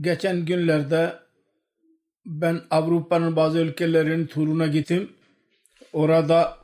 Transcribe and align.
Geçen 0.00 0.44
günlerde 0.44 1.18
ben 2.26 2.60
Avrupa'nın 2.70 3.36
bazı 3.36 3.58
ülkelerin 3.58 4.26
turuna 4.26 4.66
gittim. 4.66 5.12
Orada 5.92 6.58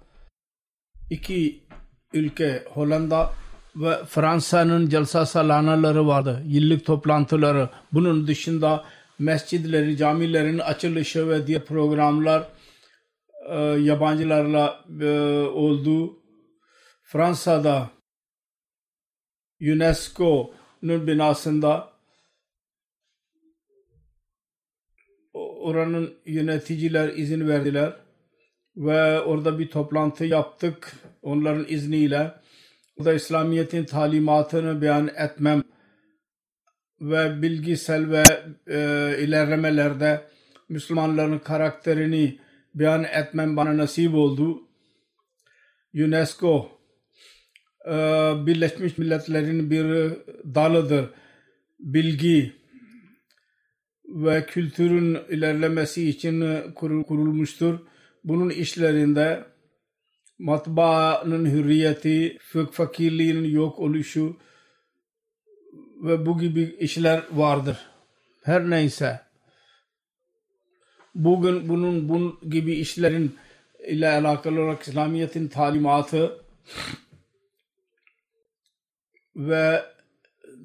iki 1.10 1.64
ülke 2.12 2.64
Hollanda 2.70 3.30
ve 3.76 4.04
Fransa'nın 4.04 4.88
celsa 4.88 5.26
salanaları 5.26 6.06
vardı. 6.06 6.42
Yıllık 6.46 6.86
toplantıları. 6.86 7.68
Bunun 7.92 8.26
dışında 8.26 8.84
mescidleri, 9.18 9.96
camilerin 9.96 10.58
açılışı 10.58 11.28
ve 11.28 11.46
diğer 11.46 11.64
programlar 11.64 12.48
e, 13.48 13.58
yabancılarla 13.60 14.84
e, 15.00 15.08
oldu. 15.41 16.19
Fransa'da 17.02 17.91
UNESCO'nun 19.60 21.06
binasında 21.06 21.94
oranın 25.64 26.14
yöneticiler 26.26 27.08
izin 27.08 27.48
verdiler 27.48 27.92
ve 28.76 29.20
orada 29.20 29.58
bir 29.58 29.68
toplantı 29.70 30.24
yaptık 30.24 30.92
onların 31.22 31.66
izniyle. 31.69 32.34
Burada 32.98 33.12
İslamiyet'in 33.12 33.84
talimatını 33.84 34.82
beyan 34.82 35.10
etmem 35.16 35.62
ve 37.00 37.42
bilgisel 37.42 38.10
ve 38.10 38.24
e, 38.66 38.78
ilerlemelerde 39.24 40.24
Müslümanların 40.69 41.38
karakterini 41.38 42.38
beyan 42.74 43.04
etmem 43.04 43.56
bana 43.56 43.76
nasip 43.76 44.14
oldu. 44.14 44.62
UNESCO 45.94 46.69
e, 47.86 47.92
Birleşmiş 48.47 48.98
Milletler'in 48.98 49.70
bir 49.70 50.12
dalıdır. 50.54 51.10
Bilgi 51.78 52.53
ve 54.09 54.47
kültürün 54.47 55.19
ilerlemesi 55.28 56.09
için 56.09 56.62
kurulmuştur. 56.75 57.78
Bunun 58.25 58.50
işlerinde 58.50 59.44
matbaanın 60.38 61.47
hürriyeti, 61.47 62.38
fakirliğin 62.72 63.44
yok 63.44 63.78
oluşu 63.78 64.37
ve 66.03 66.26
bu 66.26 66.38
gibi 66.38 66.76
işler 66.81 67.22
vardır. 67.32 67.78
Her 68.42 68.70
neyse 68.70 69.20
bugün 71.15 71.69
bunun 71.69 72.09
bunun 72.09 72.50
gibi 72.50 72.72
işlerin 72.75 73.36
ile 73.88 74.09
alakalı 74.09 74.62
olarak 74.62 74.82
İslamiyet'in 74.82 75.48
talimatı 75.48 76.44
ve 79.36 79.82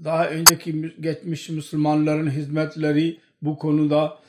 daha 0.04 0.30
önceki 0.30 0.96
geçmiş 1.00 1.50
Müslümanların 1.50 2.30
hizmetleri 2.30 3.20
bu 3.42 3.58
konuda 3.58 4.20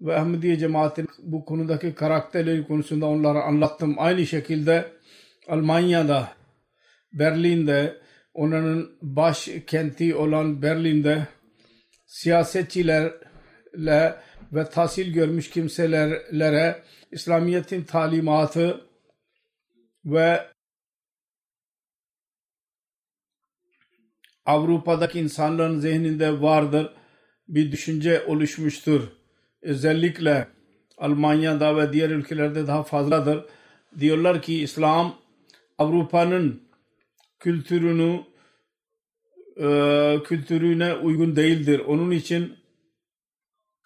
ve 0.00 0.16
Ahmediye 0.16 0.58
cemaatin 0.58 1.08
bu 1.18 1.44
konudaki 1.44 1.94
karakterleri 1.94 2.66
konusunda 2.66 3.06
onlara 3.06 3.42
anlattım. 3.42 3.94
Aynı 3.98 4.26
şekilde 4.26 4.92
Almanya'da, 5.48 6.28
Berlin'de, 7.12 8.02
onların 8.34 8.88
baş 9.02 9.48
kenti 9.66 10.14
olan 10.14 10.62
Berlin'de 10.62 11.26
siyasetçilerle 12.06 14.16
ve 14.52 14.70
tahsil 14.70 15.12
görmüş 15.12 15.50
kimselere 15.50 16.82
İslamiyet'in 17.12 17.82
talimatı 17.82 18.86
ve 20.04 20.52
Avrupa'daki 24.46 25.20
insanların 25.20 25.80
zihninde 25.80 26.42
vardır 26.42 26.94
bir 27.52 27.72
düşünce 27.72 28.24
oluşmuştur. 28.26 29.02
Özellikle 29.62 30.48
Almanya'da 30.98 31.76
ve 31.76 31.92
diğer 31.92 32.10
ülkelerde 32.10 32.66
daha 32.66 32.82
fazladır. 32.82 33.44
Diyorlar 33.98 34.42
ki 34.42 34.62
İslam 34.62 35.18
Avrupa'nın 35.78 36.62
kültürünü 37.40 38.20
e, 39.56 40.18
kültürüne 40.24 40.94
uygun 40.94 41.36
değildir. 41.36 41.78
Onun 41.78 42.10
için 42.10 42.56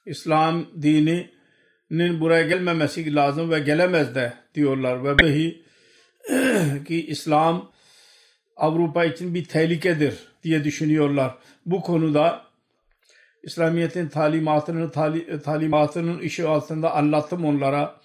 İslam 0.06 0.66
dininin 0.82 2.20
buraya 2.20 2.42
gelmemesi 2.42 3.14
lazım 3.14 3.50
ve 3.50 3.58
gelemez 3.58 4.14
de 4.14 4.32
diyorlar. 4.54 5.04
Ve 5.04 5.18
dahi 5.18 5.62
ki 6.84 7.06
İslam 7.06 7.72
Avrupa 8.56 9.04
için 9.04 9.34
bir 9.34 9.44
tehlikedir 9.44 10.14
diye 10.42 10.64
düşünüyorlar. 10.64 11.38
Bu 11.66 11.80
konuda 11.80 12.46
İslamiyet'in 13.46 14.08
talimatının 14.08 14.90
tali, 14.90 15.42
talimatının 15.42 16.18
işi 16.18 16.46
altında 16.46 16.94
anlattım 16.94 17.44
onlara 17.44 18.00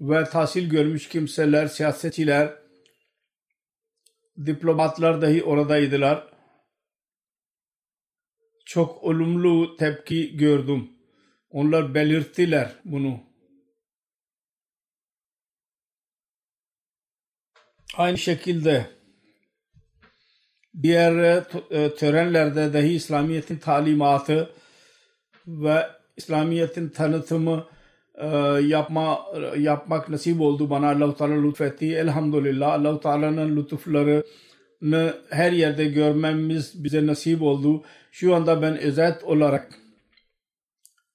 ve 0.00 0.24
tahsil 0.24 0.70
görmüş 0.70 1.08
kimseler, 1.08 1.66
siyasetçiler, 1.66 2.54
diplomatlar 4.46 5.22
dahi 5.22 5.44
oradaydılar. 5.44 6.28
Çok 8.66 9.04
olumlu 9.04 9.76
tepki 9.76 10.36
gördüm. 10.36 10.90
Onlar 11.50 11.94
belirttiler 11.94 12.72
bunu. 12.84 13.20
Aynı 17.96 18.18
şekilde 18.18 18.97
diğer 20.82 21.44
e, 21.70 21.94
törenlerde 21.94 22.72
dahi 22.72 22.92
İslamiyet'in 22.92 23.56
talimatı 23.56 24.50
ve 25.46 25.86
İslamiyet'in 26.16 26.88
tanıtımı 26.88 27.66
e, 28.14 28.26
yapma 28.62 29.26
yapmak 29.56 30.08
nasip 30.08 30.40
oldu 30.40 30.70
bana 30.70 30.90
Allah-u 30.90 31.16
Teala 31.16 31.42
lütfetti. 31.42 31.94
Elhamdülillah 31.94 32.72
Allah-u 32.72 33.00
Teala'nın 33.00 33.56
lütuflarını 33.56 35.14
her 35.30 35.52
yerde 35.52 35.84
görmemiz 35.84 36.84
bize 36.84 37.06
nasip 37.06 37.42
oldu. 37.42 37.82
Şu 38.12 38.34
anda 38.34 38.62
ben 38.62 38.78
özet 38.78 39.24
olarak 39.24 39.74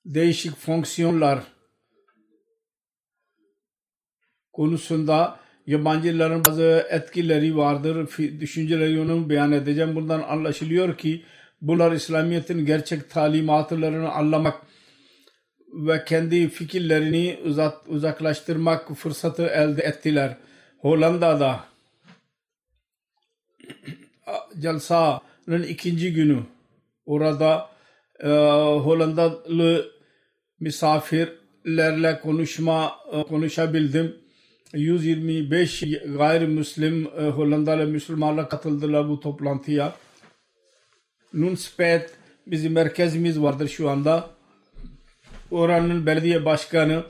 değişik 0.06 0.56
fonksiyonlar 0.56 1.40
konusunda 4.54 5.43
yabancıların 5.68 6.46
bazı 6.46 6.88
etkileri 6.90 7.58
vardır. 7.58 8.10
Düşünceleri 8.40 9.00
onu 9.00 9.30
beyan 9.30 9.52
edeceğim. 9.52 9.96
Bundan 9.96 10.22
anlaşılıyor 10.22 10.98
ki 10.98 11.24
bunlar 11.62 11.92
İslamiyet'in 11.92 12.66
gerçek 12.66 13.10
talimatlarını 13.10 14.10
anlamak 14.12 14.62
ve 15.74 16.06
kendi 16.06 16.50
fikirlerini 16.50 17.40
uzak, 17.46 17.90
uzaklaştırmak 17.90 18.92
fırsatı 18.96 19.46
elde 19.46 19.82
ettiler. 19.82 20.38
Hollanda'da 20.80 21.64
Jalsa'nın 24.62 25.64
ikinci 25.64 26.14
günü 26.14 26.40
orada 27.06 27.70
e, 28.20 28.30
Hollandalı 28.84 29.92
misafirlerle 30.60 32.20
konuşma 32.20 32.92
e, 33.14 33.24
konuşabildim. 33.24 34.23
125 34.74 35.84
gayrimüslim 36.18 37.08
e, 37.18 37.22
Hollandalı 37.22 37.88
Müslümanlar 37.88 38.50
katıldılar 38.50 39.10
bu 39.10 39.20
toplantıya. 39.20 39.96
Nunspet 41.34 42.12
bizim 42.48 42.74
merkezimiz 42.74 43.42
vardır 43.42 43.68
şu 43.68 43.90
anda. 43.90 44.30
Oranın 45.52 46.06
belediye 46.06 46.46
başkanı 46.46 47.04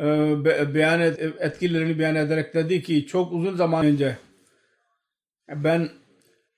e, 0.00 0.04
beyan 0.74 1.00
et, 1.00 1.20
etkilerini 1.38 1.98
beyan 1.98 2.14
ederek 2.14 2.54
dedi 2.54 2.82
ki 2.82 3.06
çok 3.06 3.32
uzun 3.32 3.56
zaman 3.56 3.86
önce 3.86 4.16
ben 5.48 5.88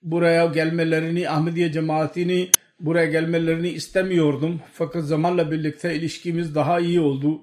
buraya 0.03 0.47
gelmelerini 0.47 1.31
Ahmediye 1.31 1.73
cemaatini 1.73 2.51
buraya 2.81 3.07
gelmelerini 3.07 3.69
istemiyordum. 3.69 4.61
Fakat 4.73 5.05
zamanla 5.05 5.51
birlikte 5.51 5.95
ilişkimiz 5.95 6.55
daha 6.55 6.81
iyi 6.81 7.01
oldu 7.01 7.43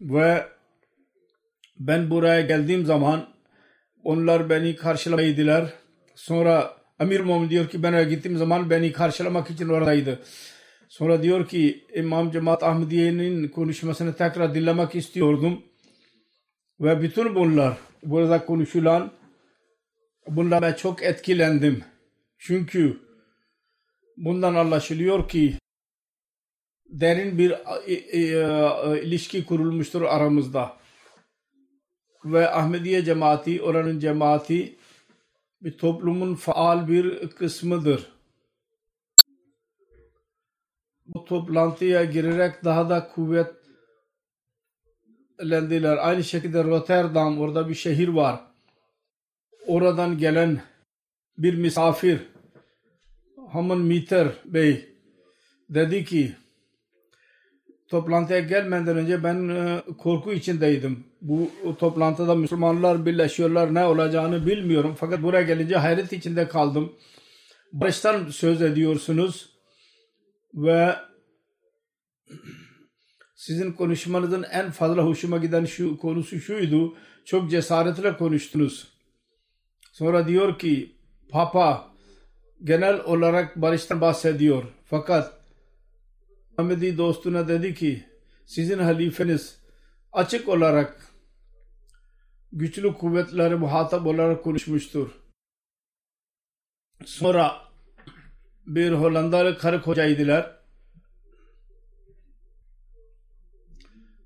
ve 0.00 0.55
ben 1.78 2.10
buraya 2.10 2.40
geldiğim 2.40 2.86
zaman 2.86 3.28
onlar 4.04 4.50
beni 4.50 4.76
karşılamaydılar. 4.76 5.72
Sonra 6.14 6.76
Amir 6.98 7.20
Muhammed 7.20 7.50
diyor 7.50 7.68
ki 7.68 7.82
ben 7.82 7.92
oraya 7.92 8.04
gittiğim 8.04 8.38
zaman 8.38 8.70
beni 8.70 8.92
karşılamak 8.92 9.50
için 9.50 9.68
oradaydı. 9.68 10.18
Sonra 10.88 11.22
diyor 11.22 11.48
ki 11.48 11.84
İmam 11.94 12.30
Cemaat 12.30 12.62
Ahmediye'nin 12.62 13.48
konuşmasını 13.48 14.16
tekrar 14.16 14.54
dinlemek 14.54 14.94
istiyordum. 14.94 15.62
Ve 16.80 17.02
bütün 17.02 17.34
bunlar 17.34 17.76
burada 18.02 18.46
konuşulan 18.46 19.12
bundan 20.28 20.62
ben 20.62 20.72
çok 20.72 21.02
etkilendim. 21.02 21.84
Çünkü 22.38 23.00
bundan 24.16 24.54
anlaşılıyor 24.54 25.28
ki 25.28 25.54
derin 26.88 27.38
bir 27.38 27.50
e, 27.86 27.92
e, 27.92 28.20
e, 28.20 29.02
ilişki 29.02 29.44
kurulmuştur 29.44 30.02
aramızda. 30.02 30.76
Ve 32.32 32.50
Ahmediye 32.50 33.04
cemaati, 33.04 33.62
oranın 33.62 33.98
cemaati 33.98 34.76
bir 35.62 35.78
toplumun 35.78 36.34
faal 36.34 36.88
bir 36.88 37.28
kısmıdır. 37.28 38.06
Bu 41.06 41.24
toplantıya 41.24 42.04
girerek 42.04 42.64
daha 42.64 42.90
da 42.90 43.08
kuvvetlendiler. 43.08 46.08
Aynı 46.08 46.24
şekilde 46.24 46.64
Rotterdam 46.64 47.40
orada 47.40 47.68
bir 47.68 47.74
şehir 47.74 48.08
var. 48.08 48.40
Oradan 49.66 50.18
gelen 50.18 50.60
bir 51.38 51.54
misafir 51.54 52.20
Haman 53.52 53.80
Miter 53.80 54.28
Bey 54.44 54.88
dedi 55.70 56.04
ki 56.04 56.36
toplantıya 57.88 58.40
gelmeden 58.40 58.96
önce 58.96 59.24
ben 59.24 59.48
e, 59.48 59.82
korku 59.98 60.32
içindeydim. 60.32 61.04
Bu 61.26 61.50
toplantıda 61.78 62.34
Müslümanlar 62.34 63.06
birleşiyorlar 63.06 63.74
ne 63.74 63.84
olacağını 63.84 64.46
bilmiyorum. 64.46 64.94
Fakat 64.98 65.22
buraya 65.22 65.42
gelince 65.42 65.76
hayret 65.76 66.12
içinde 66.12 66.48
kaldım. 66.48 66.92
Barıştan 67.72 68.28
söz 68.28 68.62
ediyorsunuz 68.62 69.50
ve 70.54 70.96
sizin 73.34 73.72
konuşmanızın 73.72 74.42
en 74.42 74.70
fazla 74.70 75.02
hoşuma 75.04 75.38
giden 75.38 75.64
şu 75.64 75.98
konusu 75.98 76.40
şuydu. 76.40 76.94
Çok 77.24 77.50
cesaretle 77.50 78.16
konuştunuz. 78.16 78.88
Sonra 79.92 80.28
diyor 80.28 80.58
ki 80.58 80.96
Papa 81.28 81.90
genel 82.64 83.00
olarak 83.04 83.56
barıştan 83.56 84.00
bahsediyor. 84.00 84.64
Fakat 84.84 85.40
Ahmedi 86.58 86.98
dostuna 86.98 87.48
dedi 87.48 87.74
ki 87.74 88.04
sizin 88.44 88.78
halifeniz 88.78 89.58
açık 90.12 90.48
olarak 90.48 91.05
güçlü 92.52 92.94
kuvvetleri 92.94 93.54
muhatap 93.54 94.06
olarak 94.06 94.44
konuşmuştur. 94.44 95.10
Sonra 97.04 97.56
bir 98.66 98.92
Hollandalı 98.92 99.58
karı 99.58 99.82
kocaydılar. 99.82 100.56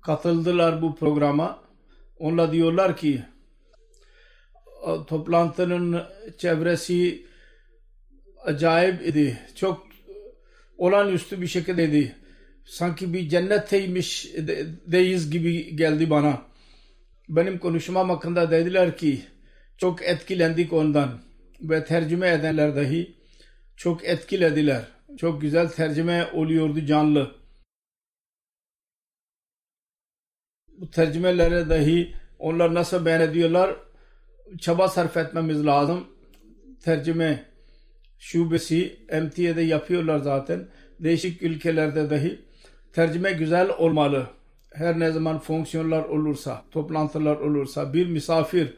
Katıldılar 0.01 0.81
bu 0.81 0.95
programa. 0.95 1.63
Onlar 2.19 2.51
diyorlar 2.51 2.97
ki 2.97 3.25
toplantının 5.07 6.03
çevresi 6.37 7.25
acayip 8.43 9.07
idi. 9.07 9.39
Çok 9.55 9.87
olağanüstü 10.77 11.41
bir 11.41 11.47
şekildeydi. 11.47 12.15
Sanki 12.65 13.13
bir 13.13 13.29
cennetteymiş 13.29 14.27
deyiz 14.85 15.31
gibi 15.31 15.75
geldi 15.75 16.09
bana. 16.09 16.50
Benim 17.31 17.59
konuşmam 17.59 18.09
hakkında 18.09 18.51
dediler 18.51 18.97
ki 18.97 19.21
çok 19.77 20.01
etkilendik 20.01 20.73
ondan 20.73 21.19
ve 21.61 21.85
tercüme 21.85 22.29
edenler 22.29 22.75
dahi 22.75 23.15
çok 23.77 24.05
etkilediler. 24.05 24.83
Çok 25.17 25.41
güzel 25.41 25.69
tercüme 25.69 26.29
oluyordu 26.33 26.85
canlı. 26.85 27.35
Bu 30.77 30.91
tercümelere 30.91 31.69
dahi 31.69 32.15
onlar 32.39 32.73
nasıl 32.73 33.05
beyan 33.05 33.21
ediyorlar 33.21 33.75
çaba 34.59 34.87
sarf 34.87 35.17
etmemiz 35.17 35.65
lazım. 35.65 36.07
Tercüme 36.83 37.45
şubesi 38.19 38.99
MTA'de 39.09 39.61
yapıyorlar 39.61 40.19
zaten. 40.19 40.67
Değişik 40.99 41.41
ülkelerde 41.41 42.09
dahi 42.09 42.41
tercüme 42.93 43.31
güzel 43.31 43.69
olmalı. 43.69 44.40
Her 44.73 44.99
ne 44.99 45.11
zaman 45.11 45.39
fonksiyonlar 45.39 46.03
olursa, 46.03 46.65
toplantılar 46.71 47.35
olursa 47.35 47.93
bir 47.93 48.07
misafir 48.07 48.73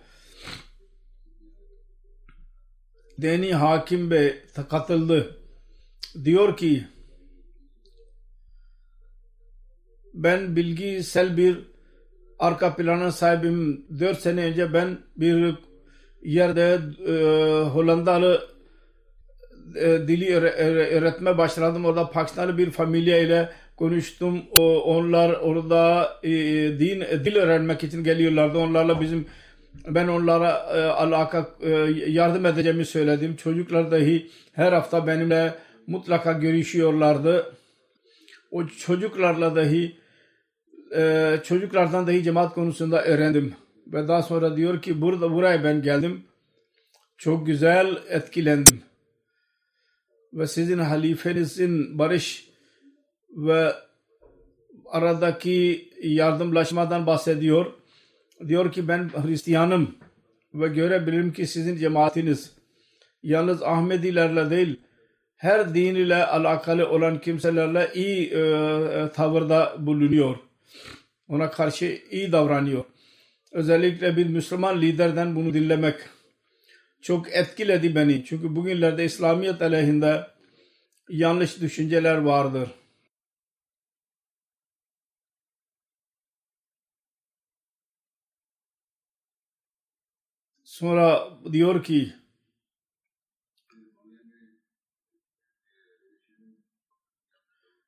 Deni 3.18 3.54
Hakim 3.54 4.12
Bey 4.12 4.36
katıldı. 4.70 5.38
Diyor 6.26 6.58
ki 6.58 6.88
ben 10.14 10.56
bilgisel 10.56 11.38
bir 11.38 11.60
arka 12.40 12.76
planın 12.76 13.10
sahibim. 13.10 13.86
Dört 14.00 14.20
sene 14.20 14.46
önce 14.46 14.74
ben 14.74 14.98
bir 15.18 15.56
yerde 16.24 16.80
e, 17.08 17.14
Hollandalı 17.64 18.50
e, 19.76 20.08
dili 20.08 20.36
öğretme 20.36 21.38
başladım. 21.38 21.86
Orada 21.86 22.10
Pakistanlı 22.10 22.58
bir 22.58 22.72
familya 22.72 23.18
ile 23.18 23.50
konuştum. 23.78 24.44
O, 24.52 24.82
onlar 24.82 25.30
orada 25.30 26.14
e, 26.24 26.32
din 26.80 27.02
dil 27.26 27.36
öğrenmek 27.36 27.84
için 27.84 28.04
geliyorlardı. 28.04 28.58
Onlarla 28.58 29.02
bizim 29.02 29.26
ben 29.88 30.08
onlara 30.08 30.50
e, 30.52 30.82
alaka 30.82 31.50
e, 31.62 31.70
yardım 32.08 32.46
edeceğimi 32.46 32.86
söyledim. 32.86 33.36
Çocuklar 33.36 33.92
dahi 33.92 34.30
her 34.54 34.74
hafta 34.74 35.08
benimle 35.08 35.56
mutlaka 35.88 36.32
görüşüyorlardı. 36.32 37.56
O 38.52 38.68
çocuklarla 38.68 39.56
dahi 39.56 39.98
e, 40.96 41.36
çocuklardan 41.44 42.08
dahi 42.08 42.24
cemaat 42.24 42.54
konusunda 42.54 43.04
öğrendim. 43.04 43.54
Ve 43.88 44.08
daha 44.08 44.24
sonra 44.24 44.58
diyor 44.58 44.82
ki 44.82 45.02
burada 45.02 45.32
buraya 45.32 45.64
ben 45.64 45.82
geldim. 45.82 46.24
Çok 47.18 47.46
güzel 47.46 47.98
etkilendim. 48.10 48.82
Ve 50.34 50.48
sizin 50.48 50.78
halifenizin 50.78 52.00
barış 52.00 52.53
ve 53.36 53.74
aradaki 54.90 55.90
yardımlaşmadan 56.04 57.06
bahsediyor. 57.06 57.66
Diyor 58.48 58.72
ki 58.72 58.88
ben 58.88 59.10
Hristiyanım 59.26 59.96
ve 60.54 60.68
görebilirim 60.68 61.34
ki 61.34 61.48
sizin 61.48 61.78
cemaatiniz 61.78 62.52
yalnız 63.24 63.64
Ahmedilerle 63.64 64.50
değil 64.50 64.80
her 65.44 65.76
din 65.76 65.96
ile 65.96 66.26
alakalı 66.26 66.90
olan 66.90 67.22
kimselerle 67.22 67.90
iyi 67.94 68.30
e, 68.30 68.40
e, 68.40 69.10
tavırda 69.14 69.76
bulunuyor. 69.80 70.36
Ona 71.28 71.52
karşı 71.52 72.02
iyi 72.12 72.32
davranıyor. 72.32 72.84
Özellikle 73.52 74.18
bir 74.18 74.26
Müslüman 74.28 74.82
liderden 74.82 75.36
bunu 75.36 75.54
dinlemek 75.54 75.96
çok 77.02 77.36
etkiledi 77.36 77.96
beni. 77.96 78.26
Çünkü 78.26 78.56
bugünlerde 78.56 79.06
İslamiyet 79.06 79.62
aleyhinde 79.62 80.28
yanlış 81.10 81.62
düşünceler 81.62 82.18
vardır. 82.18 82.70
Sonra 90.74 91.30
diyor 91.52 91.84
ki 91.84 92.14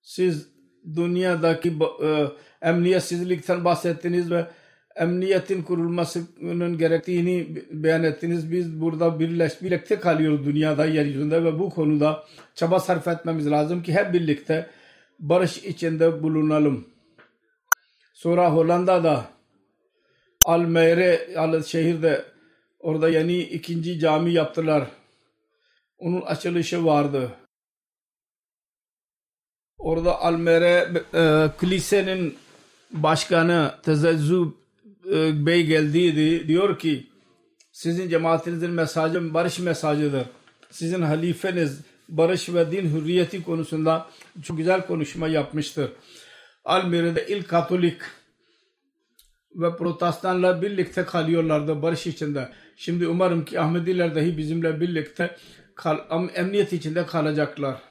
siz 0.01 0.49
dünyadaki 0.95 1.73
e, 2.03 2.25
emniyetsizlikten 2.61 3.65
bahsettiniz 3.65 4.31
ve 4.31 4.47
emniyetin 4.95 5.63
kurulmasının 5.63 6.77
gerektiğini 6.77 7.63
beyan 7.71 8.03
ettiniz. 8.03 8.51
Biz 8.51 8.81
burada 8.81 9.19
birleş, 9.19 9.61
birlikte 9.61 9.99
kalıyoruz 9.99 10.45
dünyada, 10.45 10.85
yeryüzünde 10.85 11.43
ve 11.43 11.59
bu 11.59 11.69
konuda 11.69 12.23
çaba 12.55 12.79
sarf 12.79 13.07
etmemiz 13.07 13.51
lazım 13.51 13.83
ki 13.83 13.93
hep 13.93 14.13
birlikte 14.13 14.69
barış 15.19 15.57
içinde 15.57 16.23
bulunalım. 16.23 16.87
Sonra 18.13 18.53
Hollanda'da 18.53 19.25
Almere 20.43 21.29
şehirde 21.65 22.34
orada 22.85 23.09
yeni 23.09 23.37
ikinci 23.39 23.99
cami 23.99 24.33
yaptılar. 24.33 24.87
Onun 25.97 26.21
açılışı 26.21 26.85
vardı. 26.85 27.31
Orada 29.77 30.21
Almere 30.21 31.03
e, 31.13 31.49
kilisenin 31.59 32.37
başkanı 32.91 33.75
Tezezzu 33.83 34.57
e, 35.11 35.45
Bey 35.45 35.65
geldiydi. 35.65 36.47
Diyor 36.47 36.79
ki 36.79 37.09
sizin 37.71 38.09
cemaatinizin 38.09 38.71
mesajı 38.71 39.33
barış 39.33 39.59
mesajıdır. 39.59 40.25
Sizin 40.71 41.01
halifeniz 41.01 41.81
barış 42.09 42.49
ve 42.49 42.71
din 42.71 42.89
hürriyeti 42.89 43.43
konusunda 43.43 44.07
çok 44.43 44.57
güzel 44.57 44.87
konuşma 44.87 45.27
yapmıştır. 45.27 45.91
Almere'de 46.65 47.27
ilk 47.27 47.47
Katolik 47.47 48.01
ve 49.55 49.75
protestanlar 49.77 50.61
birlikte 50.61 51.05
kalıyorlardı 51.05 51.81
barış 51.81 52.07
içinde. 52.07 52.49
Şimdi 52.75 53.07
umarım 53.07 53.45
ki 53.45 53.59
Ahmediler 53.59 54.15
dahi 54.15 54.37
bizimle 54.37 54.81
birlikte 54.81 55.35
kal, 55.75 56.29
emniyet 56.35 56.73
içinde 56.73 57.05
kalacaklar. 57.05 57.81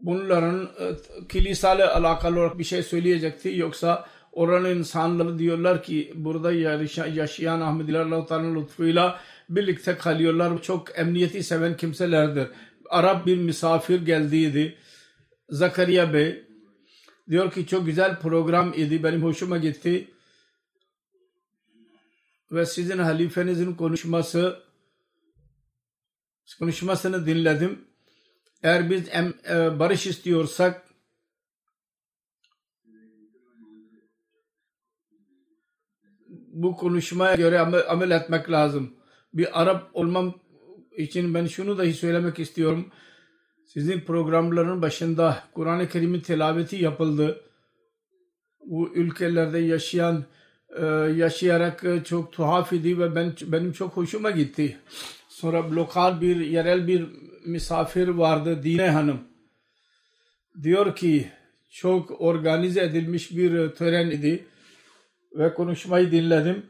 Bunların 0.00 0.64
e, 0.64 0.84
kiliseyle 1.28 1.84
alakalı 1.84 2.40
olarak 2.40 2.58
bir 2.58 2.64
şey 2.64 2.82
söyleyecekti 2.82 3.56
yoksa 3.56 4.06
oranın 4.32 4.78
insanları 4.78 5.38
diyorlar 5.38 5.82
ki 5.82 6.12
burada 6.14 6.52
yaşayan 6.52 7.60
Ahmediler 7.60 8.00
Allah-u 8.00 8.54
lütfuyla 8.54 9.20
birlikte 9.48 9.96
kalıyorlar. 9.96 10.62
Çok 10.62 10.98
emniyeti 10.98 11.42
seven 11.42 11.76
kimselerdir. 11.76 12.48
Arap 12.90 13.26
bir 13.26 13.36
misafir 13.36 14.06
geldiydi. 14.06 14.78
Zakariya 15.50 16.12
Bey 16.12 16.44
diyor 17.30 17.52
ki 17.52 17.66
çok 17.66 17.86
güzel 17.86 18.18
program 18.18 18.72
idi. 18.76 19.02
Benim 19.04 19.22
hoşuma 19.22 19.58
gitti. 19.58 20.08
Ve 22.52 22.66
sizin 22.66 22.98
halifenizin 22.98 23.74
konuşması 23.74 24.62
konuşmasını 26.58 27.26
dinledim. 27.26 27.84
Eğer 28.62 28.90
biz 28.90 29.08
em, 29.10 29.34
e, 29.50 29.78
barış 29.78 30.06
istiyorsak 30.06 30.88
bu 36.48 36.76
konuşmaya 36.76 37.34
göre 37.34 37.58
amel, 37.58 37.90
amel 37.90 38.10
etmek 38.10 38.50
lazım. 38.50 38.94
Bir 39.34 39.62
Arap 39.62 39.90
olmam 39.92 40.34
için 40.96 41.34
ben 41.34 41.46
şunu 41.46 41.78
dahi 41.78 41.94
söylemek 41.94 42.38
istiyorum. 42.38 42.92
Sizin 43.66 44.00
programların 44.00 44.82
başında 44.82 45.44
Kur'an-ı 45.54 45.88
Kerim'in 45.88 46.20
tilaveti 46.20 46.76
yapıldı. 46.76 47.44
Bu 48.60 48.94
ülkelerde 48.94 49.58
yaşayan 49.58 50.24
yaşayarak 51.16 51.84
çok 52.04 52.32
tuhaf 52.32 52.72
idi 52.72 52.98
ve 52.98 53.14
ben 53.14 53.34
benim 53.46 53.72
çok 53.72 53.96
hoşuma 53.96 54.30
gitti. 54.30 54.78
Sonra 55.28 55.70
lokal 55.70 56.20
bir 56.20 56.36
yerel 56.36 56.86
bir 56.86 57.06
misafir 57.44 58.08
vardı 58.08 58.62
Dine 58.62 58.90
Hanım. 58.90 59.20
Diyor 60.62 60.96
ki 60.96 61.28
çok 61.70 62.20
organize 62.20 62.82
edilmiş 62.82 63.30
bir 63.30 63.68
tören 63.68 64.10
idi 64.10 64.46
ve 65.34 65.54
konuşmayı 65.54 66.12
dinledim. 66.12 66.66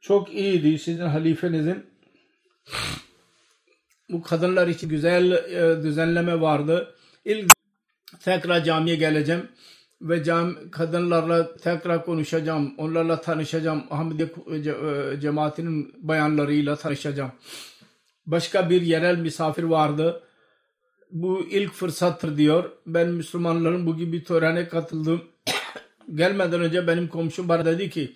Çok 0.00 0.34
iyiydi 0.34 0.78
sizin 0.78 1.04
halifenizin. 1.04 1.86
Bu 4.08 4.22
kadınlar 4.22 4.68
için 4.68 4.88
güzel 4.88 5.30
e, 5.32 5.82
düzenleme 5.82 6.40
vardı. 6.40 6.94
İlk 7.24 7.52
tekrar 8.20 8.64
camiye 8.64 8.96
geleceğim 8.96 9.48
ve 10.02 10.24
cam, 10.24 10.56
kadınlarla 10.70 11.56
tekrar 11.56 12.04
konuşacağım. 12.04 12.74
Onlarla 12.78 13.20
tanışacağım. 13.20 13.84
Ahmediye 13.90 14.28
e, 14.56 15.20
cemaatinin 15.20 15.94
bayanlarıyla 15.98 16.76
tanışacağım. 16.76 17.32
Başka 18.26 18.70
bir 18.70 18.82
yerel 18.82 19.18
misafir 19.18 19.62
vardı. 19.62 20.22
Bu 21.10 21.46
ilk 21.50 21.72
fırsattır 21.72 22.36
diyor. 22.36 22.70
Ben 22.86 23.08
Müslümanların 23.08 23.86
bu 23.86 23.96
gibi 23.96 24.24
törene 24.24 24.68
katıldım. 24.68 25.22
Gelmeden 26.14 26.60
önce 26.60 26.86
benim 26.86 27.08
komşum 27.08 27.48
bana 27.48 27.64
dedi 27.64 27.90
ki 27.90 28.12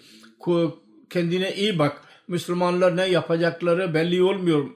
kendine 1.11 1.55
iyi 1.55 1.79
bak. 1.79 2.03
Müslümanlar 2.29 2.97
ne 2.97 3.07
yapacakları 3.07 3.95
belli 3.95 4.23
olmuyor. 4.23 4.71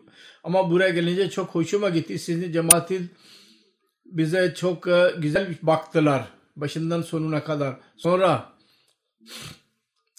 Ama 0.45 0.71
buraya 0.71 0.90
gelince 0.90 1.31
çok 1.31 1.55
hoşuma 1.55 1.88
gitti. 1.88 2.19
Sizin 2.19 2.52
cemaatin 2.52 3.11
bize 4.05 4.55
çok 4.55 4.88
e, 4.88 5.14
güzel 5.19 5.55
baktılar. 5.62 6.39
Başından 6.61 7.02
sonuna 7.02 7.45
kadar. 7.45 7.76
Sonra 7.97 8.52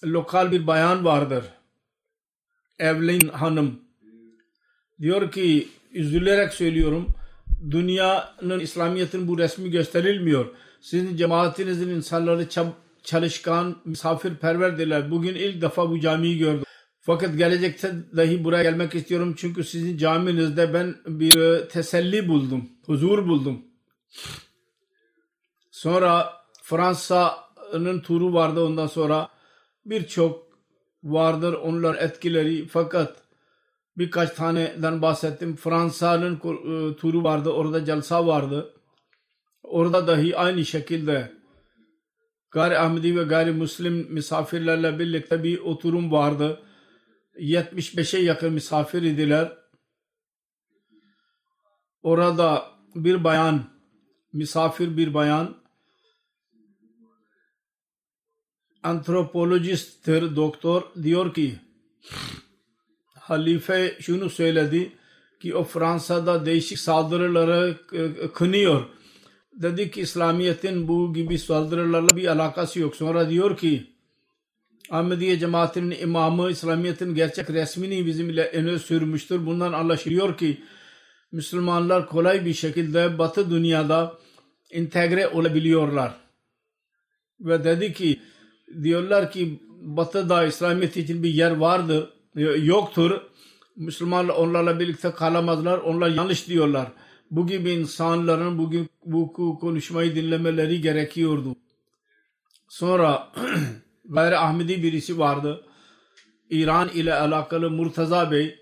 lokal 0.03 0.51
bir 0.51 0.67
bayan 0.67 1.05
vardır. 1.05 1.45
Evelyn 2.79 3.27
Hanım. 3.27 3.79
Diyor 5.01 5.31
ki 5.31 5.67
üzülerek 5.93 6.53
söylüyorum. 6.53 7.07
Dünyanın 7.71 8.59
İslamiyet'in 8.59 9.27
bu 9.27 9.37
resmi 9.37 9.71
gösterilmiyor. 9.71 10.45
Sizin 10.81 11.17
cemaatinizin 11.17 11.89
insanları 11.89 12.47
çalışkan, 13.03 13.77
misafirperverdiler. 13.85 15.11
Bugün 15.11 15.35
ilk 15.35 15.61
defa 15.61 15.89
bu 15.89 15.99
camiyi 15.99 16.37
gördüm. 16.37 16.63
Fakat 16.99 17.37
gelecekte 17.37 17.93
dahi 18.17 18.43
buraya 18.43 18.63
gelmek 18.63 18.95
istiyorum 18.95 19.35
çünkü 19.37 19.63
sizin 19.63 19.97
caminizde 19.97 20.73
ben 20.73 20.95
bir 21.05 21.39
e, 21.39 21.67
teselli 21.67 22.27
buldum, 22.27 22.69
huzur 22.85 23.27
buldum. 23.27 23.61
Sonra 25.81 26.33
Fransa'nın 26.63 27.99
turu 27.99 28.33
vardı 28.33 28.65
ondan 28.65 28.87
sonra 28.87 29.29
birçok 29.85 30.47
vardır 31.03 31.53
onlar 31.53 31.95
etkileri 31.95 32.67
fakat 32.67 33.23
birkaç 33.97 34.31
taneden 34.31 35.01
bahsettim. 35.01 35.55
Fransa'nın 35.55 36.35
e, 36.35 36.95
turu 36.95 37.23
vardı 37.23 37.49
orada 37.49 37.85
celsa 37.85 38.27
vardı. 38.27 38.73
Orada 39.63 40.07
dahi 40.07 40.37
aynı 40.37 40.65
şekilde 40.65 41.31
gayri 42.51 42.79
Ahmedi 42.79 43.15
ve 43.15 43.23
gayri 43.23 43.51
Müslim 43.51 44.13
misafirlerle 44.13 44.99
birlikte 44.99 45.43
bir 45.43 45.59
oturum 45.59 46.11
vardı 46.11 46.61
75'e 47.35 48.21
yakın 48.21 48.53
misafir 48.53 49.01
idiler. 49.01 49.57
Orada 52.03 52.65
bir 52.95 53.23
bayan, 53.23 53.63
misafir 54.33 54.97
bir 54.97 55.13
bayan, 55.13 55.60
antropolojisttir, 58.83 60.35
doktor 60.35 60.83
diyor 61.03 61.33
ki 61.33 61.55
halife 63.19 63.97
şunu 63.99 64.29
söyledi 64.29 64.91
ki 65.41 65.55
o 65.55 65.63
Fransa'da 65.63 66.45
değişik 66.45 66.79
saldırıları 66.79 67.77
kınıyor. 68.33 68.85
Dedi 69.53 69.91
ki 69.91 70.01
İslamiyet'in 70.01 70.87
bu 70.87 71.13
gibi 71.13 71.39
saldırılarla 71.39 72.15
bir 72.15 72.27
alakası 72.27 72.79
yok. 72.79 72.95
Sonra 72.95 73.29
diyor 73.29 73.57
ki 73.57 73.87
Ahmediye 74.89 75.39
cemaatinin 75.39 75.99
imamı 76.01 76.51
İslamiyet'in 76.51 77.15
gerçek 77.15 77.49
resmini 77.49 78.05
bizimle 78.05 78.45
öne 78.45 78.79
sürmüştür. 78.79 79.45
Bundan 79.45 79.73
anlaşılıyor 79.73 80.37
ki 80.37 80.61
Müslümanlar 81.31 82.07
kolay 82.07 82.45
bir 82.45 82.53
şekilde 82.53 83.17
batı 83.17 83.51
dünyada 83.51 84.17
entegre 84.71 85.27
olabiliyorlar. 85.27 86.15
Ve 87.39 87.63
dedi 87.63 87.93
ki 87.93 88.19
diyorlar 88.83 89.31
ki 89.31 89.59
batıda 89.81 90.45
İslamiyet 90.45 90.97
için 90.97 91.23
bir 91.23 91.29
yer 91.29 91.51
vardır, 91.51 92.09
yoktur. 92.63 93.21
Müslümanlar 93.75 94.33
onlarla 94.33 94.79
birlikte 94.79 95.11
kalamazlar. 95.11 95.77
Onlar 95.77 96.09
yanlış 96.09 96.47
diyorlar. 96.47 96.87
Bu 97.31 97.47
gibi 97.47 97.71
insanların 97.71 98.57
bugün 98.57 98.89
bu 99.05 99.33
konuşmayı 99.59 100.15
dinlemeleri 100.15 100.81
gerekiyordu. 100.81 101.55
Sonra 102.69 103.31
gayri 104.05 104.37
Ahmedi 104.37 104.83
birisi 104.83 105.19
vardı. 105.19 105.65
İran 106.49 106.89
ile 106.89 107.13
alakalı 107.13 107.69
Murtaza 107.69 108.31
Bey 108.31 108.61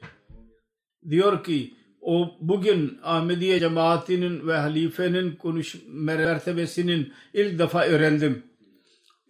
diyor 1.09 1.43
ki 1.43 1.73
o 2.01 2.37
bugün 2.41 2.99
Ahmediye 3.03 3.59
cemaatinin 3.59 4.47
ve 4.47 4.57
halifenin 4.57 5.35
konuş 5.35 5.75
mertebesinin 5.87 7.13
ilk 7.33 7.59
defa 7.59 7.85
öğrendim. 7.85 8.43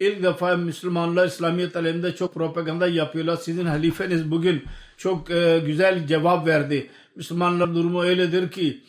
İlk 0.00 0.22
defa 0.22 0.56
Müslümanlar 0.56 1.26
İslamiyet 1.26 1.76
aleminde 1.76 2.16
çok 2.16 2.34
propaganda 2.34 2.88
yapıyorlar. 2.88 3.36
Sizin 3.36 3.66
halifeniz 3.66 4.30
bugün 4.30 4.64
çok 4.96 5.30
e, 5.30 5.62
güzel 5.66 6.06
cevap 6.06 6.46
verdi. 6.46 6.90
Müslümanlar 7.16 7.74
durumu 7.74 8.02
öyledir 8.02 8.50
ki 8.50 8.80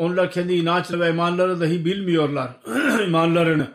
Onlar 0.00 0.30
kendi 0.30 0.54
inançları 0.54 1.00
ve 1.00 1.10
imanları 1.10 1.60
dahi 1.60 1.84
bilmiyorlar. 1.84 2.50
imanlarını. 3.06 3.68